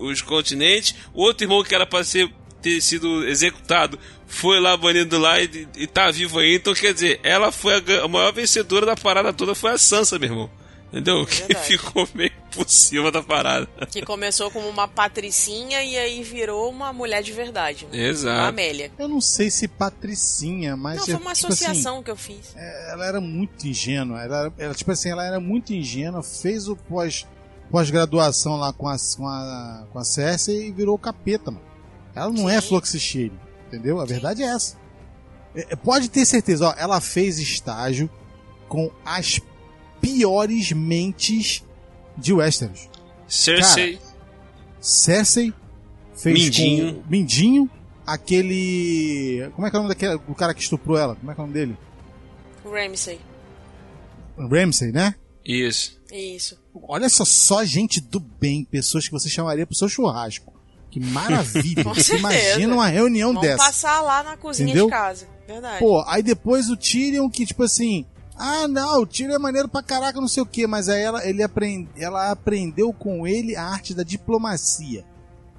o- 0.01 0.05
os 0.07 0.21
continentes, 0.21 0.95
o 1.13 1.21
outro 1.21 1.45
irmão 1.45 1.63
que 1.63 1.75
era 1.75 1.85
pra 1.85 2.03
ser 2.03 2.31
ter 2.61 2.81
sido 2.81 3.27
executado 3.27 3.97
foi 4.27 4.59
lá 4.59 4.77
banido 4.77 5.17
lá 5.17 5.39
e, 5.41 5.67
e 5.75 5.87
tá 5.87 6.09
vivo 6.09 6.39
aí, 6.39 6.55
então 6.55 6.73
quer 6.73 6.93
dizer, 6.93 7.19
ela 7.23 7.51
foi 7.51 7.75
a, 7.75 8.03
a 8.03 8.07
maior 8.07 8.31
vencedora 8.31 8.85
da 8.85 8.95
parada 8.95 9.33
toda 9.33 9.53
foi 9.53 9.71
a 9.71 9.77
Sansa, 9.77 10.17
meu 10.17 10.29
irmão. 10.29 10.49
Entendeu? 10.91 11.25
Que 11.25 11.35
Verdade. 11.43 11.67
ficou 11.67 12.07
meio 12.13 12.31
por 12.51 12.69
cima 12.69 13.09
da 13.13 13.23
parada. 13.23 13.65
Que 13.89 14.01
começou 14.01 14.51
como 14.51 14.67
uma 14.67 14.89
patricinha 14.89 15.81
e 15.81 15.97
aí 15.97 16.21
virou 16.21 16.69
uma 16.69 16.91
mulher 16.91 17.23
de 17.23 17.31
verdade. 17.31 17.85
Né? 17.85 17.97
Uma 17.97 18.07
Exato. 18.09 18.47
Amélia. 18.49 18.91
Eu 18.99 19.07
não 19.07 19.21
sei 19.21 19.49
se 19.49 19.69
Patricinha, 19.69 20.75
mas. 20.75 20.97
Não, 20.99 21.05
foi 21.05 21.13
uma 21.15 21.33
tipo 21.33 21.47
assim, 21.47 21.63
associação 21.65 22.03
que 22.03 22.11
eu 22.11 22.17
fiz. 22.17 22.53
ela 22.89 23.05
era 23.05 23.21
muito 23.21 23.65
ingênua. 23.65 24.21
Ela, 24.21 24.37
era- 24.37 24.53
ela, 24.57 24.73
tipo 24.73 24.91
assim, 24.91 25.09
ela 25.09 25.25
era 25.25 25.39
muito 25.39 25.71
ingênua, 25.73 26.21
fez 26.21 26.67
o 26.67 26.75
pós, 26.75 27.25
pós-graduação 27.71 28.57
lá 28.57 28.73
com 28.73 28.89
a, 28.89 28.97
com, 29.15 29.27
a, 29.27 29.87
com 29.93 29.97
a 29.99 30.03
Cersei 30.03 30.67
e 30.67 30.71
virou 30.73 30.97
capeta, 30.97 31.51
mano. 31.51 31.70
Ela 32.15 32.29
não 32.29 32.49
é 32.49 32.59
Sim. 32.59 32.67
Fluxicheire, 32.67 33.33
entendeu? 33.67 33.99
A 33.99 34.05
verdade 34.05 34.43
é 34.43 34.47
essa. 34.47 34.77
É, 35.55 35.67
é, 35.71 35.75
pode 35.75 36.09
ter 36.09 36.25
certeza, 36.25 36.69
ó, 36.69 36.73
ela 36.77 36.99
fez 37.01 37.39
estágio 37.39 38.09
com 38.67 38.91
as 39.05 39.39
piores 39.99 40.71
mentes 40.71 41.63
de 42.17 42.33
Westeros. 42.33 42.89
Cersei, 43.27 43.99
Cersei 44.79 45.53
fez 46.15 46.43
Mindinho. 46.43 46.95
com 46.95 47.09
Mindinho, 47.09 47.69
aquele. 48.05 49.49
Como 49.55 49.67
é 49.67 49.69
que 49.69 49.75
é 49.75 49.79
o 49.79 49.83
nome 49.83 49.93
daquele 49.93 50.15
o 50.27 50.35
cara 50.35 50.53
que 50.53 50.61
estuprou 50.61 50.97
ela? 50.97 51.15
Como 51.15 51.31
é 51.31 51.35
que 51.35 51.39
é 51.39 51.43
o 51.43 51.47
nome 51.47 51.57
dele? 51.57 51.77
Ramsey. 52.63 53.19
Ramsey, 54.37 54.91
né? 54.91 55.15
isso. 55.45 55.99
Isso. 56.11 56.59
Olha 56.87 57.09
só, 57.09 57.23
só 57.25 57.63
gente 57.63 57.99
do 58.01 58.19
bem, 58.19 58.63
pessoas 58.63 59.05
que 59.05 59.11
você 59.11 59.29
chamaria 59.29 59.65
pro 59.65 59.75
seu 59.75 59.87
churrasco. 59.87 60.50
Que 60.91 60.99
maravilha. 60.99 61.83
Você 61.95 62.17
imagina 62.17 62.73
uma 62.75 62.87
reunião 62.87 63.33
Vamos 63.33 63.47
dessa. 63.47 63.63
passar 63.63 64.01
lá 64.01 64.21
na 64.21 64.37
cozinha 64.37 64.67
Entendeu? 64.67 64.85
de 64.85 64.91
casa. 64.91 65.25
Verdade. 65.47 65.79
Pô, 65.79 66.03
aí 66.07 66.21
depois 66.21 66.69
o 66.69 66.77
Tyrion 66.77 67.29
que, 67.29 67.45
tipo 67.45 67.63
assim, 67.63 68.05
ah, 68.37 68.67
não, 68.67 69.01
o 69.01 69.05
Tyrion 69.05 69.35
é 69.35 69.39
maneiro 69.39 69.67
pra 69.69 69.81
caraca, 69.81 70.19
não 70.19 70.27
sei 70.27 70.43
o 70.43 70.45
que, 70.45 70.67
mas 70.67 70.89
aí 70.89 71.01
ela, 71.01 71.25
ele 71.27 71.41
aprende, 71.41 71.89
ela 71.97 72.31
aprendeu 72.31 72.93
com 72.93 73.25
ele 73.25 73.55
a 73.55 73.63
arte 73.63 73.93
da 73.93 74.03
diplomacia, 74.03 75.03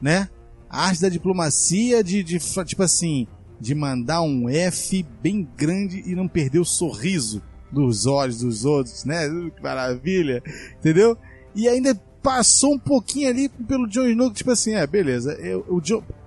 né? 0.01 0.28
A 0.68 0.87
arte 0.87 1.03
da 1.03 1.09
diplomacia 1.09 2.03
de, 2.03 2.22
de 2.22 2.39
tipo 2.64 2.83
assim, 2.83 3.26
de 3.61 3.74
mandar 3.74 4.22
um 4.22 4.49
F 4.49 5.05
bem 5.22 5.49
grande 5.57 6.03
e 6.07 6.14
não 6.14 6.26
perder 6.28 6.59
o 6.59 6.64
sorriso 6.64 7.43
dos 7.70 8.07
olhos 8.07 8.41
dos 8.41 8.64
outros, 8.64 9.05
né? 9.05 9.28
Uh, 9.28 9.51
Que 9.51 9.62
maravilha, 9.62 10.43
entendeu? 10.78 11.16
E 11.55 11.68
ainda 11.68 11.95
passou 12.23 12.75
um 12.75 12.79
pouquinho 12.79 13.29
ali 13.29 13.49
pelo 13.49 13.87
Jon 13.89 14.07
Snow, 14.07 14.31
tipo 14.33 14.51
assim, 14.51 14.75
é, 14.75 14.87
beleza, 14.87 15.33
eu, 15.35 15.61
o 15.68 15.81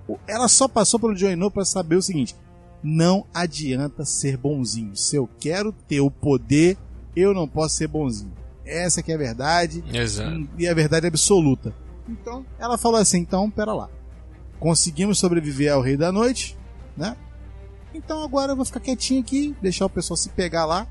o- 0.08 0.18
ela 0.26 0.46
só 0.48 0.68
passou 0.68 1.00
pelo 1.00 1.14
Jon 1.14 1.30
Snow 1.30 1.50
pra 1.50 1.64
saber 1.64 1.96
o 1.96 2.02
seguinte, 2.02 2.36
não 2.82 3.24
adianta 3.34 4.04
ser 4.04 4.36
bonzinho. 4.36 4.94
Se 4.94 5.16
eu 5.16 5.28
quero 5.40 5.72
ter 5.72 6.00
o 6.00 6.10
poder, 6.10 6.76
eu 7.16 7.34
não 7.34 7.48
posso 7.48 7.76
ser 7.76 7.88
bonzinho. 7.88 8.32
Essa 8.64 9.02
que 9.02 9.10
é 9.10 9.14
a 9.14 9.18
verdade 9.18 9.82
Exato. 9.92 10.48
e 10.58 10.68
a 10.68 10.74
verdade 10.74 11.06
absoluta. 11.06 11.74
Então, 12.08 12.44
ela 12.58 12.76
falou 12.78 13.00
assim: 13.00 13.18
então, 13.18 13.50
pera 13.50 13.72
lá. 13.72 13.88
Conseguimos 14.60 15.18
sobreviver 15.18 15.72
ao 15.72 15.80
Rei 15.82 15.96
da 15.96 16.12
Noite, 16.12 16.56
né? 16.96 17.16
Então 17.94 18.22
agora 18.22 18.52
eu 18.52 18.56
vou 18.56 18.64
ficar 18.64 18.80
quietinho 18.80 19.20
aqui, 19.20 19.56
deixar 19.62 19.86
o 19.86 19.90
pessoal 19.90 20.16
se 20.16 20.28
pegar 20.30 20.66
lá, 20.66 20.86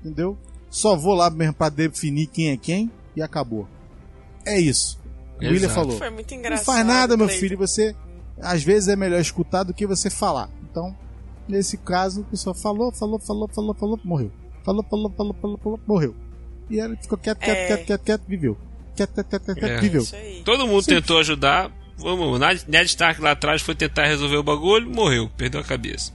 entendeu? 0.00 0.36
Só 0.70 0.96
vou 0.96 1.14
lá 1.14 1.28
mesmo 1.30 1.54
pra 1.54 1.68
definir 1.68 2.26
quem 2.28 2.50
é 2.50 2.56
quem 2.56 2.90
e 3.14 3.20
acabou. 3.22 3.68
É 4.46 4.58
isso. 4.60 4.98
O 5.40 5.44
William 5.44 5.68
falou. 5.68 5.98
Foi 5.98 6.08
muito 6.10 6.30
Não 6.30 6.38
engraçado. 6.38 6.64
faz 6.66 6.86
nada, 6.86 7.16
meu 7.16 7.28
filho. 7.28 7.58
Você, 7.58 7.94
às 8.40 8.62
vezes, 8.62 8.88
é 8.88 8.96
melhor 8.96 9.20
escutar 9.20 9.64
do 9.64 9.74
que 9.74 9.86
você 9.86 10.08
falar. 10.08 10.48
Então, 10.70 10.96
nesse 11.48 11.76
caso, 11.76 12.22
a 12.22 12.24
pessoa 12.30 12.54
falou, 12.54 12.90
falou, 12.92 13.18
falou, 13.18 13.48
falou, 13.54 13.74
falou, 13.74 14.00
morreu. 14.04 14.32
Falou, 14.64 14.84
falou, 14.88 15.12
falou, 15.16 15.34
falou, 15.40 15.58
falou, 15.62 15.80
morreu. 15.86 16.14
E 16.70 16.78
ele 16.80 16.96
ficou 16.96 17.18
quieto, 17.18 17.38
quieto, 17.38 17.56
É. 17.58 17.66
quieto, 17.66 17.86
quieto, 17.86 18.02
quieto, 18.02 18.22
viveu. 18.26 18.56
Quieto, 18.96 19.12
quieto, 19.14 19.28
quieto, 19.28 19.44
quieto, 19.54 19.64
É. 19.64 19.80
viveu. 19.80 20.02
Isso 20.02 20.16
aí. 20.16 20.42
Todo 20.44 20.66
mundo 20.66 20.82
Simples. 20.82 21.00
tentou 21.02 21.18
ajudar. 21.18 21.70
Vamos, 21.98 22.38
Ned 22.66 22.86
Stark 22.86 23.20
lá 23.22 23.30
atrás 23.32 23.62
foi 23.62 23.74
tentar 23.74 24.06
resolver 24.06 24.36
o 24.36 24.42
bagulho, 24.42 24.88
morreu, 24.90 25.30
perdeu 25.36 25.60
a 25.60 25.64
cabeça. 25.64 26.12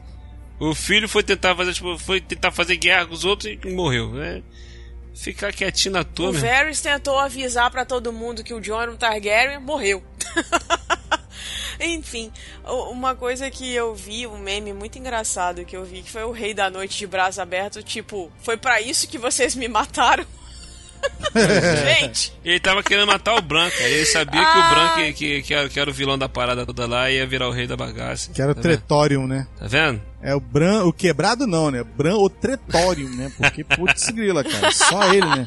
O 0.60 0.76
filho 0.76 1.10
foi 1.10 1.24
tentar 1.24 1.56
fazer, 1.56 1.74
tipo, 1.74 1.98
foi 1.98 2.22
tentar 2.22 2.52
fazer 2.52 2.76
guerra 2.78 3.08
com 3.08 3.14
os 3.16 3.26
outros 3.26 3.52
e 3.52 3.68
morreu, 3.74 4.12
né? 4.14 4.44
Ficar 5.14 5.52
quietinho 5.54 5.94
na 5.94 6.04
toa, 6.04 6.30
O? 6.30 6.34
Varys 6.34 6.82
tentou 6.82 7.20
avisar 7.20 7.70
pra 7.70 7.86
todo 7.86 8.14
mundo 8.14 8.44
que 8.44 8.54
o 8.54 8.62
Jon 8.62 8.96
Targaryen 8.96 9.60
morreu. 9.60 10.04
Enfim, 11.80 12.32
uma 12.92 13.16
coisa 13.16 13.50
que 13.50 13.74
eu 13.74 13.96
vi, 13.96 14.28
um 14.28 14.38
meme 14.38 14.72
muito 14.72 15.00
engraçado 15.00 15.66
que 15.66 15.76
eu 15.76 15.84
vi, 15.84 16.04
que 16.04 16.12
foi 16.12 16.24
o 16.24 16.32
Rei 16.32 16.54
da 16.54 16.70
Noite 16.70 16.98
de 16.98 17.08
braço 17.08 17.42
aberto, 17.42 17.82
tipo, 17.82 18.32
foi 18.44 18.56
pra 18.56 18.80
isso 18.80 19.08
que 19.08 19.18
vocês 19.18 19.56
me 19.56 19.68
mataram? 19.68 20.26
Gente, 21.34 22.34
Ele 22.44 22.60
tava 22.60 22.84
querendo 22.84 23.08
matar 23.08 23.36
o 23.36 23.42
Branco, 23.42 23.76
aí 23.80 23.94
ele 23.94 24.06
sabia 24.06 24.42
que 24.42 24.46
Ah. 24.58 24.68
o 24.68 24.70
Branco, 24.76 25.14
que, 25.18 25.42
que, 25.42 25.54
era, 25.54 25.70
que 25.70 25.80
era 25.80 25.90
o 25.90 25.94
vilão 25.94 26.18
da 26.18 26.28
parada 26.28 26.66
toda 26.66 26.86
lá, 26.86 27.10
ia 27.10 27.26
virar 27.26 27.48
o 27.48 27.52
rei 27.52 27.68
da 27.68 27.78
bagaça. 27.78 28.32
Que 28.34 28.42
era 28.42 28.52
o 28.52 28.56
tá 28.56 28.62
vendo? 28.62 28.72
Tretorium, 28.78 29.28
né? 29.28 29.48
Tá 29.58 29.68
vendo? 29.68 30.02
É 30.22 30.36
o 30.36 30.40
Bran, 30.40 30.84
o 30.84 30.92
quebrado 30.94 31.48
não, 31.48 31.72
né? 31.72 31.84
Bran, 31.84 32.16
o 32.18 32.30
Tretorium, 32.30 33.10
né? 33.16 33.32
Porque, 33.38 33.64
putz, 33.64 34.10
grila, 34.10 34.44
cara. 34.44 34.72
Só 34.72 35.14
ele, 35.14 35.26
né? 35.26 35.46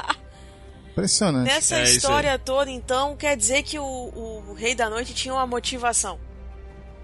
Impressionante. 0.91 1.47
nessa 1.53 1.77
É 1.81 1.85
história 1.85 2.39
toda, 2.39 2.71
então, 2.71 3.17
quer 3.17 3.37
dizer 3.37 3.63
que 3.63 3.79
o, 3.79 3.85
o 3.85 4.55
Rei 4.57 4.75
da 4.75 4.89
Noite 4.89 5.13
tinha 5.13 5.35
uma 5.35 5.47
motivação. 5.47 6.19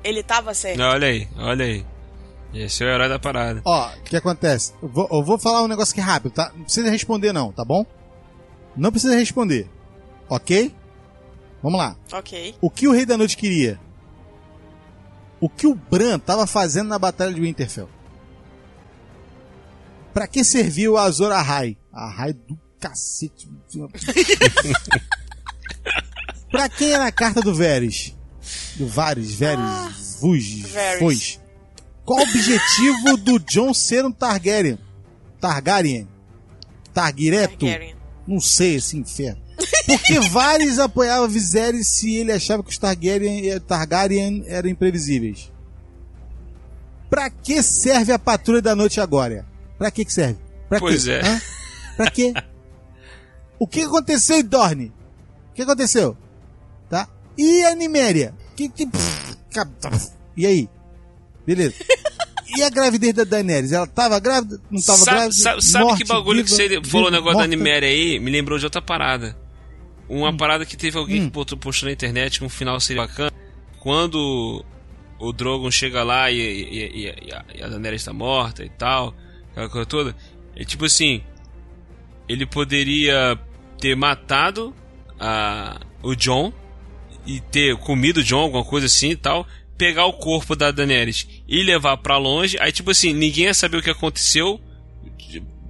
Ele 0.02 0.22
tava 0.22 0.54
certo. 0.54 0.80
Olha 0.80 1.08
aí, 1.08 1.28
olha 1.36 1.64
aí. 1.64 1.84
Esse 2.54 2.82
é 2.82 2.86
o 2.86 2.90
herói 2.90 3.08
da 3.08 3.18
parada. 3.18 3.60
Ó, 3.64 3.88
o 3.90 4.02
que 4.02 4.16
acontece? 4.16 4.72
Eu 4.82 4.88
vou, 4.88 5.08
eu 5.12 5.22
vou 5.22 5.38
falar 5.38 5.62
um 5.62 5.68
negócio 5.68 5.92
aqui 5.92 6.00
rápido, 6.00 6.32
tá? 6.32 6.50
Não 6.56 6.64
precisa 6.64 6.90
responder 6.90 7.32
não, 7.32 7.52
tá 7.52 7.64
bom? 7.64 7.84
Não 8.76 8.90
precisa 8.90 9.16
responder. 9.16 9.68
Ok? 10.28 10.74
Vamos 11.62 11.78
lá. 11.78 11.96
Ok. 12.12 12.54
O 12.60 12.70
que 12.70 12.88
o 12.88 12.92
Rei 12.92 13.04
da 13.04 13.16
Noite 13.16 13.36
queria? 13.36 13.78
O 15.40 15.48
que 15.48 15.66
o 15.66 15.74
Bran 15.74 16.18
tava 16.18 16.46
fazendo 16.46 16.88
na 16.88 16.98
Batalha 16.98 17.32
de 17.32 17.40
Winterfell? 17.40 17.88
Pra 20.12 20.26
que 20.26 20.44
serviu 20.44 20.96
a 20.96 21.04
Azor 21.04 21.32
Ahai? 21.32 21.76
Ahai 21.92 22.32
do 22.32 22.58
cacete. 22.78 23.48
pra 26.50 26.68
quem 26.68 26.92
era 26.92 27.06
a 27.06 27.12
carta 27.12 27.40
do 27.40 27.54
Varys? 27.54 28.16
Do 28.76 28.88
Varys, 28.88 29.34
Varys, 29.34 30.18
Vuz, 30.20 30.72
Varys. 30.72 30.98
Foz. 30.98 31.40
Qual 32.04 32.18
o 32.18 32.22
objetivo 32.22 33.16
do 33.18 33.38
Jon 33.38 33.72
ser 33.72 34.04
um 34.04 34.10
Targaryen? 34.10 34.78
Targaryen? 35.40 36.08
Targireto? 36.92 37.66
Targaryen. 37.66 37.99
Não 38.30 38.40
sei, 38.40 38.76
esse 38.76 38.96
inferno. 38.96 39.42
Porque 39.86 40.20
Varys 40.20 40.78
apoiava 40.78 41.26
Viserys 41.26 41.88
se 41.88 42.14
ele 42.14 42.30
achava 42.30 42.62
que 42.62 42.70
os 42.70 42.78
Targaryen, 42.78 43.50
eh, 43.50 43.58
Targaryen 43.58 44.44
eram 44.46 44.68
imprevisíveis. 44.68 45.50
Pra 47.10 47.28
que 47.28 47.60
serve 47.60 48.12
a 48.12 48.18
Patrulha 48.18 48.62
da 48.62 48.76
Noite 48.76 49.00
agora? 49.00 49.44
Pra 49.76 49.90
que 49.90 50.04
que 50.04 50.12
serve? 50.12 50.38
Pra 50.68 50.78
Pois 50.78 51.04
quê? 51.04 51.10
é. 51.10 51.26
Hã? 51.26 51.40
Pra 51.96 52.10
quê? 52.10 52.32
O 53.58 53.66
que 53.66 53.80
aconteceu 53.82 54.36
em 54.38 54.44
Dorne? 54.44 54.92
O 55.50 55.54
que 55.54 55.62
aconteceu? 55.62 56.16
Tá? 56.88 57.08
E 57.36 57.64
a 57.64 57.74
Niméria? 57.74 58.32
Que, 58.54 58.68
que... 58.68 58.88
E 60.36 60.46
aí? 60.46 60.68
Beleza. 61.44 61.74
E 62.56 62.62
a 62.62 62.70
gravidez 62.70 63.14
da 63.14 63.24
Daenerys? 63.24 63.72
Ela 63.72 63.86
tava 63.86 64.18
grávida? 64.20 64.60
Não 64.70 64.80
tava 64.82 64.98
sabe, 64.98 65.16
grávida? 65.16 65.34
sabe, 65.34 65.64
sabe 65.64 65.84
Morte, 65.84 66.02
que 66.02 66.08
bagulho 66.08 66.44
que 66.44 66.50
viva, 66.50 66.74
você 66.84 66.90
falou 66.90 67.06
o 67.06 67.10
viva, 67.10 67.16
negócio 67.18 67.24
da 67.24 67.32
morta? 67.32 67.44
Animéria 67.44 67.88
aí? 67.88 68.18
Me 68.18 68.30
lembrou 68.30 68.58
de 68.58 68.64
outra 68.66 68.82
parada. 68.82 69.36
Uma 70.08 70.36
parada 70.36 70.66
que 70.66 70.76
teve 70.76 70.98
alguém 70.98 71.22
que 71.24 71.30
botou, 71.30 71.56
postou 71.56 71.86
na 71.86 71.92
internet 71.92 72.38
que 72.40 72.44
um 72.44 72.48
final 72.48 72.80
seria 72.80 73.02
bacana. 73.02 73.30
Quando 73.78 74.64
o 75.18 75.32
Drogon 75.32 75.70
chega 75.70 76.02
lá 76.02 76.30
e, 76.30 76.38
e, 76.38 76.78
e- 77.06 77.28
e 77.28 77.32
a, 77.32 77.44
e 77.54 77.62
a 77.62 77.68
Daenerys 77.68 78.00
está 78.02 78.12
morta 78.12 78.64
e 78.64 78.68
tal, 78.70 79.14
aquela 79.52 79.68
coisa 79.68 79.86
toda. 79.86 80.16
É 80.56 80.64
tipo 80.64 80.84
assim, 80.84 81.22
ele 82.28 82.44
poderia 82.46 83.38
ter 83.78 83.94
matado 83.96 84.74
a, 85.18 85.80
o 86.02 86.14
John 86.16 86.52
e 87.26 87.40
ter 87.40 87.76
comido 87.76 88.18
o 88.18 88.22
John, 88.24 88.40
alguma 88.40 88.64
coisa 88.64 88.86
assim 88.86 89.10
e 89.10 89.16
tal, 89.16 89.46
pegar 89.78 90.06
o 90.06 90.14
corpo 90.14 90.56
da 90.56 90.70
Daenerys 90.70 91.26
e 91.50 91.62
levar 91.64 91.96
pra 91.98 92.16
longe. 92.16 92.56
Aí, 92.60 92.70
tipo 92.72 92.92
assim, 92.92 93.12
ninguém 93.12 93.44
ia 93.44 93.54
saber 93.54 93.76
o 93.78 93.82
que 93.82 93.90
aconteceu. 93.90 94.58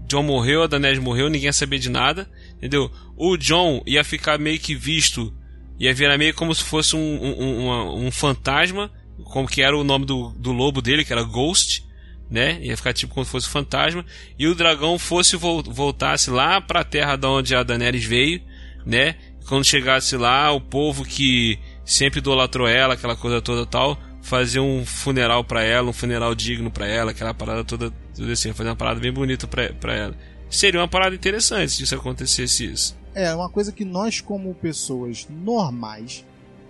John 0.07 0.23
morreu, 0.23 0.63
a 0.63 0.67
Daenerys 0.67 0.99
morreu, 0.99 1.29
ninguém 1.29 1.47
ia 1.47 1.53
saber 1.53 1.79
de 1.79 1.89
nada, 1.89 2.29
entendeu? 2.57 2.91
O 3.17 3.37
John 3.37 3.83
ia 3.87 4.03
ficar 4.05 4.39
meio 4.39 4.59
que 4.59 4.75
visto, 4.75 5.33
ia 5.79 5.95
virar 5.95 6.19
meio 6.19 6.35
como 6.35 6.55
se 6.55 6.65
fosse 6.65 6.97
um, 6.97 6.99
um, 7.01 7.65
uma- 7.67 7.95
um 7.95 8.11
fantasma, 8.11 8.91
como 9.25 9.49
que 9.49 9.63
era 9.63 9.77
o 9.77 9.85
nome 9.85 10.05
do, 10.05 10.31
do 10.33 10.51
lobo 10.53 10.83
dele, 10.83 11.05
que 11.05 11.13
era 11.13 11.23
Ghost, 11.23 11.85
né? 12.29 12.59
Ia 12.61 12.77
ficar 12.77 12.93
tipo 12.93 13.15
como 13.15 13.25
se 13.25 13.31
fosse 13.31 13.49
um 13.49 13.53
fantasma. 13.53 14.05
E 14.39 14.47
o 14.49 14.55
dragão 14.55 14.99
fosse 14.99 15.37
vol- 15.37 15.63
voltasse 15.63 16.29
lá 16.31 16.61
pra 16.61 16.83
terra 16.85 17.15
da 17.17 17.31
onde 17.31 17.55
a 17.55 17.63
Daenerys 17.63 18.05
veio, 18.05 18.41
né? 18.85 19.15
Quando 19.49 19.65
chegasse 19.65 20.17
lá, 20.17 20.51
o 20.53 20.61
povo 20.61 21.05
que 21.05 21.59
sempre 21.85 22.19
idolatrou 22.19 22.67
ela, 22.69 22.95
aquela 22.95 23.17
coisa 23.17 23.41
toda 23.41 23.65
tal, 23.67 23.99
fazer 24.31 24.61
um 24.61 24.87
funeral 24.87 25.43
pra 25.43 25.65
ela, 25.65 25.91
um 25.91 25.93
funeral 25.93 26.33
digno 26.37 26.71
pra 26.71 26.87
ela, 26.87 27.11
aquela 27.11 27.35
parada 27.35 27.65
toda, 27.65 27.93
tudo 28.15 28.31
assim, 28.31 28.53
fazer 28.53 28.71
uma 28.71 28.77
parada 28.77 29.01
bem 29.01 29.13
bonita 29.13 29.49
pra, 29.49 29.73
pra 29.73 29.93
ela. 29.93 30.17
Seria 30.49 30.79
uma 30.79 30.87
parada 30.87 31.17
interessante 31.17 31.73
se 31.73 31.83
isso 31.83 31.97
acontecesse 31.97 32.65
isso. 32.65 32.97
É 33.13 33.35
uma 33.35 33.51
coisa 33.51 33.73
que 33.73 33.85
nós, 33.85 34.21
como 34.21 34.55
pessoas 34.55 35.27
normais, 35.29 36.25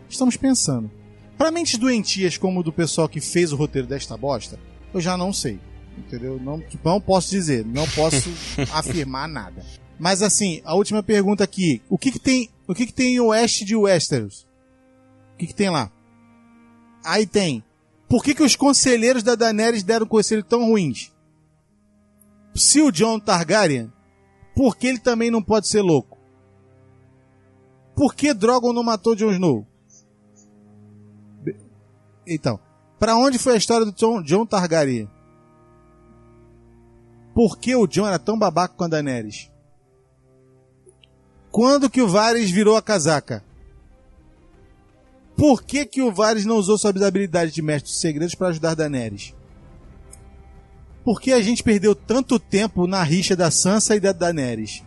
estamos 0.09 0.39
pensando. 0.39 0.91
Para 1.37 1.51
mentes 1.51 1.79
doentias 1.79 2.39
como 2.39 2.61
o 2.61 2.63
do 2.63 2.73
pessoal 2.73 3.07
que 3.07 3.21
fez 3.21 3.53
o 3.53 3.57
roteiro 3.57 3.87
desta 3.87 4.17
bosta, 4.17 4.59
eu 4.95 5.01
já 5.01 5.15
não 5.19 5.31
sei. 5.31 5.61
Entendeu? 5.99 6.41
Não, 6.43 6.63
tipo, 6.63 6.89
não 6.89 6.99
posso 6.99 7.29
dizer, 7.29 7.63
não 7.67 7.87
posso 7.89 8.31
afirmar 8.73 9.29
nada. 9.29 9.63
Mas 9.99 10.23
assim, 10.23 10.63
a 10.65 10.75
última 10.75 11.03
pergunta 11.03 11.45
aqui: 11.45 11.83
o 11.91 11.99
que, 11.99 12.11
que 12.11 12.19
tem, 12.19 12.49
o 12.67 12.75
que, 12.75 12.87
que 12.87 12.93
tem 12.93 13.17
em 13.17 13.21
oeste 13.21 13.67
de 13.67 13.77
Westeros? 13.77 14.47
O 15.35 15.37
que, 15.37 15.49
que 15.49 15.55
tem 15.55 15.69
lá? 15.69 15.93
Aí 17.05 17.27
tem. 17.27 17.65
Por 18.09 18.25
que, 18.25 18.35
que 18.35 18.43
os 18.43 18.57
conselheiros 18.57 19.23
da 19.23 19.35
Daenerys 19.35 19.83
deram 19.83 20.07
conselhos 20.07 20.47
tão 20.49 20.67
ruins? 20.67 21.13
Se 22.55 22.83
o 22.83 22.91
John 22.91 23.21
Targaryen, 23.21 23.93
por 24.55 24.77
que 24.77 24.89
ele 24.89 24.99
também 24.99 25.31
não 25.31 25.43
pode 25.43 25.69
ser 25.69 25.81
louco? 25.81 26.19
Por 27.95 28.15
que 28.15 28.35
Drogon 28.35 28.73
não 28.73 28.83
matou 28.83 29.15
Jon 29.15 29.33
Snow? 29.33 29.67
Então, 32.27 32.59
pra 32.99 33.17
onde 33.17 33.39
foi 33.39 33.55
a 33.55 33.57
história 33.57 33.87
do 33.87 34.23
John, 34.23 34.47
Targaryen? 34.47 35.09
Por 37.35 37.59
que 37.59 37.75
o 37.75 37.87
John 37.87 38.07
era 38.07 38.19
tão 38.19 38.39
babaca 38.39 38.75
com 38.75 38.85
a 38.85 38.89
Daenerys? 38.89 39.51
Quando 41.51 41.91
que 41.91 42.03
o 42.03 42.09
Varys 42.09 42.51
virou 42.51 42.77
a 42.77 42.83
casaca? 42.83 43.45
Por 45.37 45.63
que 45.63 45.87
que 45.87 46.03
o 46.03 46.13
Varys 46.13 46.45
não 46.45 46.57
usou 46.57 46.77
suas 46.77 47.03
habilidades 47.03 47.55
de 47.55 47.63
mestre 47.63 47.91
dos 47.91 48.01
segredos 48.01 48.35
para 48.35 48.49
ajudar 48.49 48.75
Daenerys? 48.75 49.35
Por 51.03 51.21
que 51.21 51.33
a 51.33 51.41
gente 51.41 51.63
perdeu 51.63 51.95
tanto 51.95 52.39
tempo 52.39 52.87
na 52.87 53.03
rixa 53.03 53.35
da 53.35 53.51
Sansa 53.51 53.97
e 53.97 54.01
da 54.01 54.13
Daenerys? 54.13 54.83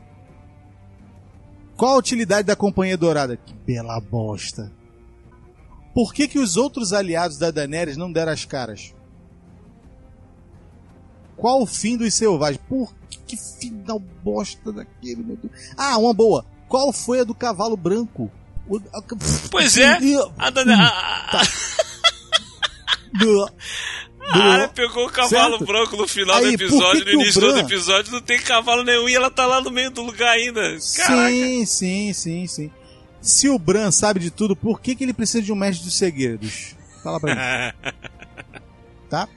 Qual 1.75 1.95
a 1.95 1.97
utilidade 1.97 2.47
da 2.47 2.55
Companhia 2.55 2.97
Dourada? 2.97 3.35
Que 3.35 3.53
bela 3.53 3.99
bosta. 3.99 4.71
Por 5.93 6.13
que, 6.13 6.27
que 6.27 6.39
os 6.39 6.55
outros 6.55 6.93
aliados 6.93 7.37
da 7.37 7.51
Daenerys 7.51 7.97
não 7.97 8.11
deram 8.11 8.31
as 8.31 8.45
caras? 8.45 8.93
Qual 11.35 11.61
o 11.61 11.65
fim 11.65 11.97
dos 11.97 12.13
selvagens? 12.13 12.63
Por 12.69 12.93
que, 13.09 13.19
que 13.19 13.37
final 13.37 13.99
bosta 13.99 14.71
daquele, 14.71 15.23
meu 15.23 15.35
Deus? 15.35 15.51
Ah, 15.75 15.97
uma 15.97 16.13
boa. 16.13 16.45
Qual 16.67 16.93
foi 16.93 17.19
a 17.19 17.23
do 17.23 17.35
cavalo 17.35 17.75
branco? 17.75 18.31
O- 18.67 18.77
a- 18.93 19.01
Pois 19.51 19.77
é, 19.77 19.97
a, 20.37 20.49
Dane- 20.49 20.73
a, 20.73 20.87
a, 21.37 21.41
Do- 23.13 23.49
a 24.29 24.37
Arya 24.53 24.67
pegou 24.69 25.05
o 25.05 25.09
cavalo 25.11 25.57
Certo? 25.57 25.65
branco 25.65 25.97
no 25.97 26.07
final 26.07 26.37
Aí, 26.37 26.55
do 26.55 26.63
episódio, 26.63 27.03
que 27.05 27.11
no 27.11 27.17
que 27.17 27.23
início 27.23 27.41
do 27.41 27.47
Bran- 27.47 27.59
episódio, 27.59 28.11
não 28.13 28.21
tem 28.21 28.39
cavalo 28.39 28.83
nenhum 28.83 29.07
e 29.09 29.13
ela 29.15 29.29
tá 29.29 29.45
lá 29.45 29.61
no 29.61 29.69
meio 29.69 29.91
do 29.91 30.01
lugar 30.01 30.31
ainda. 30.31 30.61
Caraca. 30.95 31.29
Sim, 31.29 31.65
sim, 31.65 32.13
sim, 32.13 32.47
sim. 32.47 32.71
Se 33.21 33.47
o 33.49 33.59
Bran 33.59 33.91
sabe 33.91 34.19
de 34.19 34.31
tudo, 34.31 34.55
por 34.55 34.81
que, 34.81 34.95
que 34.95 35.03
ele 35.03 35.13
precisa 35.13 35.41
de 35.41 35.51
um 35.51 35.55
mestre 35.55 35.85
dos 35.85 35.93
segredos? 35.97 36.75
Fala 37.03 37.19
pra 37.19 37.35
mim. 37.35 37.91
tá? 39.09 39.27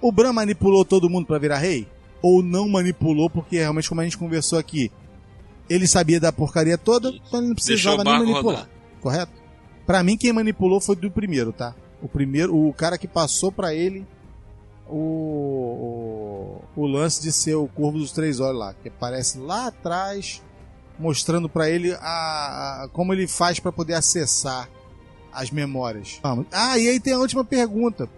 O- 0.00 0.10
Bran 0.12 0.32
manipulou 0.32 0.84
todo 0.84 1.10
mundo 1.10 1.26
pra 1.26 1.38
virar 1.38 1.58
rei? 1.58 1.86
Ou 2.22 2.42
não 2.42 2.68
manipulou, 2.68 3.28
porque 3.28 3.56
realmente, 3.58 3.88
como 3.88 4.00
a 4.00 4.04
gente 4.04 4.16
conversou 4.18 4.58
aqui, 4.58 4.90
ele 5.68 5.86
sabia 5.86 6.18
da 6.20 6.32
porcaria 6.32 6.76
toda, 6.78 7.08
então 7.10 7.40
ele 7.40 7.48
não 7.48 7.54
precisava 7.54 8.02
nem 8.04 8.12
manipular. 8.18 8.42
rodar. 8.42 8.68
Correto? 9.00 9.32
Pra 9.86 10.02
mim, 10.02 10.16
quem 10.16 10.32
manipulou 10.32 10.80
foi 10.80 10.96
do 10.96 11.10
primeiro, 11.10 11.52
tá? 11.52 11.74
O 12.02 12.08
primeiro, 12.08 12.54
o 12.56 12.72
cara 12.72 12.98
que 12.98 13.06
passou 13.08 13.50
pra 13.52 13.72
ele 13.74 14.06
o, 14.88 16.60
o, 16.76 16.82
o 16.82 16.86
lance 16.86 17.22
de 17.22 17.32
ser 17.32 17.54
o 17.54 17.66
Corvo 17.68 17.98
dos 17.98 18.12
Três 18.12 18.40
Olhos 18.40 18.58
lá, 18.58 18.74
que 18.74 18.88
aparece 18.88 19.38
lá 19.38 19.66
atrás, 19.68 20.42
mostrando 20.98 21.48
pra 21.48 21.68
ele 21.70 21.92
a, 21.94 21.98
a- 22.84 22.88
como 22.92 23.12
ele 23.12 23.26
faz 23.26 23.58
pra 23.60 23.72
poder 23.72 23.94
acessar 23.94 24.68
as 25.32 25.50
memórias. 25.50 26.18
Vamos. 26.22 26.46
Ah, 26.52 26.78
e 26.78 26.88
aí 26.88 26.98
tem 27.00 27.12
a 27.12 27.18
última 27.18 27.44
pergunta. 27.44 28.08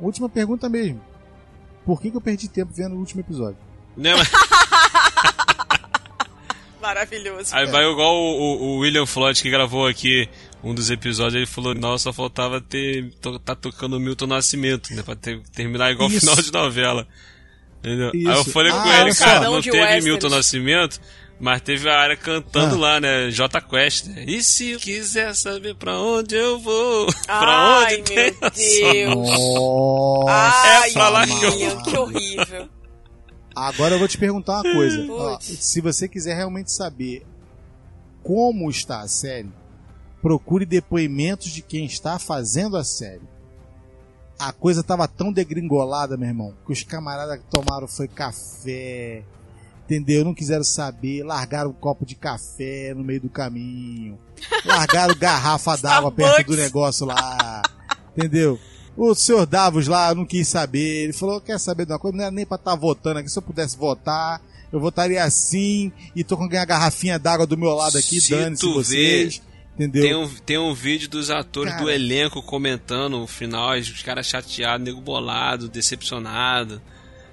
Última 0.00 0.28
pergunta 0.28 0.68
mesmo. 0.68 1.00
Por 1.84 2.00
que, 2.00 2.10
que 2.10 2.16
eu 2.16 2.20
perdi 2.20 2.48
tempo 2.48 2.72
vendo 2.74 2.94
o 2.94 2.98
último 2.98 3.20
episódio? 3.20 3.58
Né, 3.96 4.14
mas- 4.14 4.30
Maravilhoso. 6.80 7.54
Aí 7.54 7.66
vai 7.66 7.84
igual 7.84 8.14
o, 8.16 8.40
o- 8.40 8.62
o 8.62 8.78
William 8.78 9.06
Floyd 9.06 9.40
que 9.42 9.50
gravou 9.50 9.86
aqui 9.86 10.28
um 10.62 10.74
dos 10.74 10.90
episódios, 10.90 11.34
ele 11.36 11.46
falou, 11.46 11.74
nossa, 11.74 12.04
só 12.04 12.12
faltava 12.12 12.60
ter 12.60 13.10
to, 13.20 13.38
tá 13.38 13.54
tocando 13.54 13.96
o 13.96 14.00
Milton 14.00 14.26
Nascimento, 14.26 14.92
né? 14.94 15.02
Pra 15.02 15.14
ter- 15.16 15.40
terminar 15.54 15.90
igual 15.92 16.08
Isso. 16.10 16.20
final 16.20 16.36
de 16.36 16.52
novela. 16.52 17.06
Entendeu? 17.80 18.10
Isso. 18.14 18.28
Aí 18.30 18.36
eu 18.36 18.44
falei 18.44 18.72
com 18.72 18.78
Ah, 18.78 18.94
ele, 18.94 19.02
olha 19.04 19.14
só. 19.14 19.24
cara, 19.24 19.40
Não 19.50 19.62
teve 19.62 19.76
westerns. 19.78 20.04
Milton 20.04 20.28
Nascimento, 20.28 21.00
mas 21.38 21.60
teve 21.62 21.88
a 21.88 21.98
área 21.98 22.16
cantando 22.16 22.74
Ah. 22.74 22.78
lá, 22.78 23.00
né? 23.00 23.30
J 23.30 23.60
Quest. 23.62 24.04
né? 24.06 24.24
E 24.26 24.42
se 24.42 24.76
quiser 24.76 25.34
saber 25.34 25.74
pra 25.76 25.98
onde 25.98 26.34
eu 26.34 26.58
vou? 26.58 27.06
pra 27.24 27.80
Ai, 27.86 28.00
onde 28.00 28.12
meu 28.14 28.34
tem 28.34 28.36
a 28.42 28.48
Deus. 28.50 29.14
Nossa, 29.14 30.30
Ai, 30.30 30.90
É 30.90 30.92
pra 30.92 31.08
lá 31.08 31.26
que 31.26 31.32
eu 31.42 31.50
vou. 31.58 31.82
que 31.84 31.96
horrível. 31.96 32.68
Agora 33.60 33.94
eu 33.94 33.98
vou 33.98 34.08
te 34.08 34.16
perguntar 34.16 34.62
uma 34.62 34.72
coisa. 34.72 35.06
Ó, 35.12 35.38
se 35.40 35.82
você 35.82 36.08
quiser 36.08 36.34
realmente 36.34 36.72
saber 36.72 37.26
como 38.22 38.70
está 38.70 39.00
a 39.00 39.08
série, 39.08 39.50
procure 40.22 40.64
depoimentos 40.64 41.50
de 41.50 41.60
quem 41.60 41.84
está 41.84 42.18
fazendo 42.18 42.78
a 42.78 42.84
série. 42.84 43.28
A 44.38 44.50
coisa 44.50 44.82
tava 44.82 45.06
tão 45.06 45.30
degringolada, 45.30 46.16
meu 46.16 46.28
irmão, 46.28 46.54
que 46.64 46.72
os 46.72 46.82
camaradas 46.82 47.38
que 47.38 47.44
tomaram 47.50 47.86
foi 47.86 48.08
café, 48.08 49.22
entendeu? 49.84 50.24
Não 50.24 50.34
quiseram 50.34 50.64
saber, 50.64 51.22
largaram 51.22 51.68
um 51.68 51.74
copo 51.74 52.06
de 52.06 52.14
café 52.14 52.94
no 52.94 53.04
meio 53.04 53.20
do 53.20 53.28
caminho, 53.28 54.18
largaram 54.64 55.14
garrafa 55.14 55.76
d'água 55.76 56.10
perto 56.10 56.46
do 56.46 56.56
negócio 56.56 57.04
lá, 57.04 57.60
entendeu? 58.16 58.58
O 59.02 59.14
senhor 59.14 59.46
Davos 59.46 59.86
lá 59.88 60.14
não 60.14 60.26
quis 60.26 60.46
saber, 60.46 61.04
ele 61.04 61.14
falou, 61.14 61.40
quer 61.40 61.58
saber 61.58 61.86
de 61.86 61.92
uma 61.92 61.98
coisa? 61.98 62.14
Não 62.14 62.24
era 62.24 62.30
nem 62.30 62.44
pra 62.44 62.56
estar 62.56 62.74
votando 62.74 63.18
aqui, 63.18 63.30
se 63.30 63.38
eu 63.38 63.42
pudesse 63.42 63.74
votar, 63.74 64.42
eu 64.70 64.78
votaria 64.78 65.24
assim, 65.24 65.90
e 66.14 66.22
tô 66.22 66.36
com 66.36 66.44
a 66.44 66.64
garrafinha 66.66 67.18
d'água 67.18 67.46
do 67.46 67.56
meu 67.56 67.70
lado 67.70 67.96
aqui, 67.96 68.20
Se 68.20 68.32
dane-se 68.32 68.60
tu 68.60 68.74
vocês, 68.74 69.40
entendeu? 69.74 70.02
Tem 70.02 70.14
um, 70.14 70.28
tem 70.44 70.58
um 70.58 70.74
vídeo 70.74 71.08
dos 71.08 71.30
atores 71.30 71.72
Cara. 71.72 71.82
do 71.82 71.90
elenco 71.90 72.42
comentando 72.42 73.22
o 73.22 73.26
final, 73.26 73.70
os 73.78 74.02
caras 74.02 74.26
chateados, 74.26 74.84
nego 74.84 75.00
bolado, 75.00 75.66
decepcionado. 75.66 76.82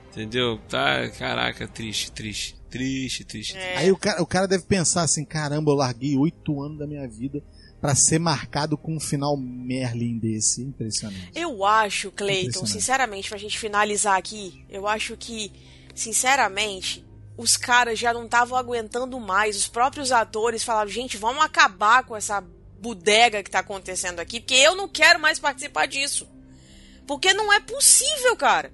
Entendeu? 0.10 0.58
Tá, 0.70 1.10
caraca, 1.10 1.68
triste, 1.68 2.14
triste. 2.14 2.56
Triste, 2.70 3.26
triste. 3.26 3.58
É. 3.58 3.78
Aí 3.78 3.92
o 3.92 3.98
cara, 3.98 4.22
o 4.22 4.26
cara 4.26 4.48
deve 4.48 4.64
pensar 4.64 5.04
assim: 5.04 5.24
caramba, 5.24 5.72
eu 5.72 5.76
larguei 5.76 6.18
oito 6.18 6.62
anos 6.62 6.80
da 6.80 6.88
minha 6.88 7.08
vida 7.08 7.44
pra 7.80 7.96
ser 7.96 8.20
marcado 8.20 8.78
com 8.78 8.96
um 8.96 9.00
final 9.00 9.38
Merlin 9.38 10.18
desse. 10.18 10.62
Impressionante. 10.62 11.32
Eu 11.36 11.64
acho, 11.66 12.12
Cleiton, 12.12 12.42
Impressionante. 12.42 12.72
sinceramente, 12.72 13.30
pra 13.30 13.38
gente 13.38 13.58
finalizar 13.58 14.18
aqui, 14.18 14.66
eu 14.70 14.88
acho 14.88 15.16
que, 15.16 15.52
sinceramente, 15.94 17.06
os 17.38 17.56
caras 17.56 18.00
já 18.00 18.14
não 18.14 18.26
estavam 18.26 18.58
aguentando 18.58 19.20
mais. 19.20 19.56
Os 19.56 19.68
próprios 19.68 20.12
atores 20.12 20.64
falavam, 20.64 20.92
gente, 20.92 21.18
vamos 21.18 21.44
acabar 21.44 22.04
com 22.04 22.16
essa 22.16 22.44
bodega 22.80 23.44
que 23.44 23.52
tá 23.52 23.60
acontecendo 23.60 24.20
aqui, 24.20 24.40
porque 24.40 24.56
eu 24.56 24.76
não 24.76 24.88
quero 24.88 25.20
mais 25.20 25.40
participar 25.40 25.88
disso. 25.88 26.28
Porque 27.06 27.34
não 27.34 27.54
é 27.54 27.60
possível, 27.60 28.36
cara. 28.36 28.74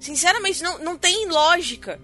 Sinceramente, 0.00 0.62
não, 0.62 0.78
não 0.78 0.98
tem 0.98 1.28
lógica. 1.28 2.00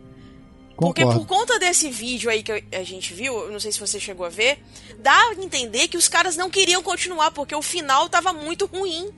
Porque 0.78 1.02
por 1.02 1.26
conta 1.26 1.58
desse 1.58 1.90
vídeo 1.90 2.30
aí 2.30 2.42
que 2.42 2.52
a 2.72 2.82
gente 2.84 3.12
viu, 3.12 3.34
eu 3.36 3.50
não 3.50 3.58
sei 3.58 3.72
se 3.72 3.80
você 3.80 3.98
chegou 3.98 4.24
a 4.24 4.28
ver, 4.28 4.58
dá 4.98 5.12
a 5.12 5.34
entender 5.34 5.88
que 5.88 5.96
os 5.96 6.06
caras 6.08 6.36
não 6.36 6.48
queriam 6.48 6.82
continuar, 6.82 7.32
porque 7.32 7.54
o 7.54 7.62
final 7.62 8.08
tava 8.08 8.32
muito 8.32 8.64
ruim. 8.66 9.10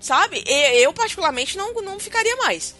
Sabe? 0.00 0.42
Eu, 0.46 0.92
particularmente, 0.92 1.56
não, 1.58 1.74
não 1.82 1.98
ficaria 2.00 2.36
mais. 2.36 2.74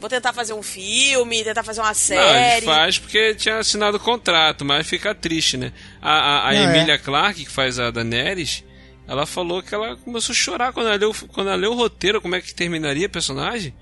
Vou 0.00 0.08
tentar 0.08 0.32
fazer 0.32 0.54
um 0.54 0.62
filme, 0.62 1.44
tentar 1.44 1.62
fazer 1.62 1.80
uma 1.80 1.88
Não, 1.88 1.94
série. 1.94 2.54
gente 2.60 2.64
faz 2.64 2.98
porque 2.98 3.34
tinha 3.34 3.58
assinado 3.58 3.98
o 3.98 4.00
contrato, 4.00 4.64
mas 4.64 4.86
fica 4.86 5.14
triste, 5.14 5.58
né? 5.58 5.72
A, 6.00 6.10
a, 6.12 6.48
a 6.48 6.52
Não, 6.54 6.60
é. 6.60 6.64
Emília 6.76 6.98
Clarke, 6.98 7.44
que 7.44 7.50
faz 7.50 7.78
a 7.78 7.90
Daenerys, 7.90 8.64
ela 9.06 9.26
falou 9.26 9.62
que 9.62 9.74
ela 9.74 9.96
começou 9.96 10.32
a 10.32 10.36
chorar 10.36 10.72
quando 10.72 10.86
ela 10.86 10.96
leu, 10.96 11.14
quando 11.34 11.48
ela 11.48 11.56
leu 11.56 11.72
o 11.72 11.76
roteiro, 11.76 12.22
como 12.22 12.34
é 12.34 12.40
que 12.40 12.54
terminaria 12.54 13.06
a 13.06 13.10
personagem. 13.10 13.74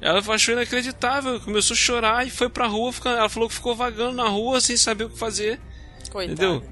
Ela 0.00 0.20
achou 0.32 0.54
inacreditável, 0.54 1.40
começou 1.40 1.74
a 1.74 1.78
chorar 1.78 2.26
e 2.26 2.30
foi 2.30 2.48
pra 2.48 2.66
rua. 2.66 2.92
Ela 3.04 3.28
falou 3.28 3.48
que 3.48 3.54
ficou 3.54 3.74
vagando 3.74 4.12
na 4.12 4.28
rua 4.28 4.60
sem 4.60 4.76
saber 4.76 5.04
o 5.04 5.10
que 5.10 5.18
fazer. 5.18 5.60
Coitada. 6.10 6.32
Entendeu? 6.32 6.62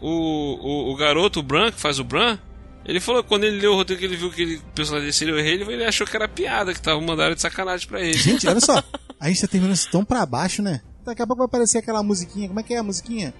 O, 0.00 0.08
o, 0.08 0.92
o 0.92 0.96
garoto, 0.96 1.40
o 1.40 1.42
Bran, 1.42 1.70
que 1.70 1.78
faz 1.78 1.98
o 1.98 2.04
Bran, 2.04 2.38
ele 2.84 2.98
falou 3.00 3.22
que 3.22 3.28
quando 3.28 3.44
ele 3.44 3.60
leu 3.60 3.72
o 3.72 3.76
roteiro 3.76 4.00
que 4.00 4.06
ele 4.06 4.16
viu 4.16 4.30
que 4.30 4.42
ele, 4.42 4.56
o 4.56 4.62
personagem 4.74 5.12
seria 5.12 5.34
o 5.34 5.36
rei, 5.36 5.54
ele, 5.54 5.70
ele 5.70 5.84
achou 5.84 6.06
que 6.06 6.16
era 6.16 6.26
piada, 6.26 6.72
que 6.72 6.80
tava 6.80 7.00
mandando 7.00 7.34
de 7.34 7.42
sacanagem 7.42 7.86
pra 7.86 8.00
ele. 8.00 8.14
Gente, 8.16 8.48
olha 8.48 8.60
só. 8.60 8.82
A 9.20 9.28
gente 9.28 9.42
tá 9.42 9.46
terminando 9.46 9.74
isso 9.76 9.90
tão 9.90 10.02
pra 10.02 10.24
baixo, 10.24 10.62
né? 10.62 10.80
Daqui 11.04 11.20
a 11.20 11.26
pouco 11.26 11.40
vai 11.40 11.46
aparecer 11.46 11.78
aquela 11.78 12.02
musiquinha. 12.02 12.48
Como 12.48 12.58
é 12.58 12.62
que 12.62 12.72
é 12.72 12.78
a 12.78 12.82
musiquinha? 12.82 13.34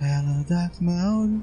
Hello, 0.00 0.44
dark 0.48 0.74
friend. 0.74 1.42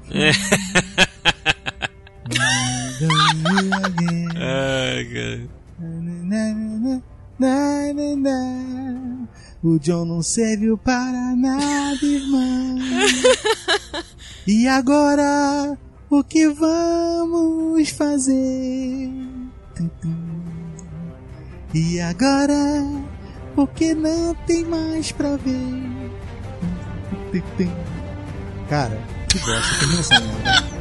again. 3.84 4.28
Ai, 4.36 5.04
cara. 5.04 5.63
Na, 5.78 5.88
na, 5.88 7.00
na, 7.38 7.92
na, 7.92 8.16
na. 8.16 9.28
O 9.62 9.78
John 9.78 10.04
não 10.04 10.22
serviu 10.22 10.76
para 10.78 11.34
nada, 11.36 12.04
irmão. 12.04 12.76
E 14.46 14.68
agora, 14.68 15.78
o 16.10 16.22
que 16.22 16.50
vamos 16.50 17.88
fazer? 17.88 19.10
E 21.72 21.98
agora, 21.98 22.54
o 23.56 23.66
que 23.66 23.94
não 23.94 24.34
tem 24.46 24.62
mais 24.66 25.10
pra 25.12 25.36
ver? 25.38 26.10
Cara, 28.68 29.00
que 29.30 29.38
bosta, 29.38 29.78
termina 29.78 30.00
essa 30.00 30.20
merda. 30.20 30.73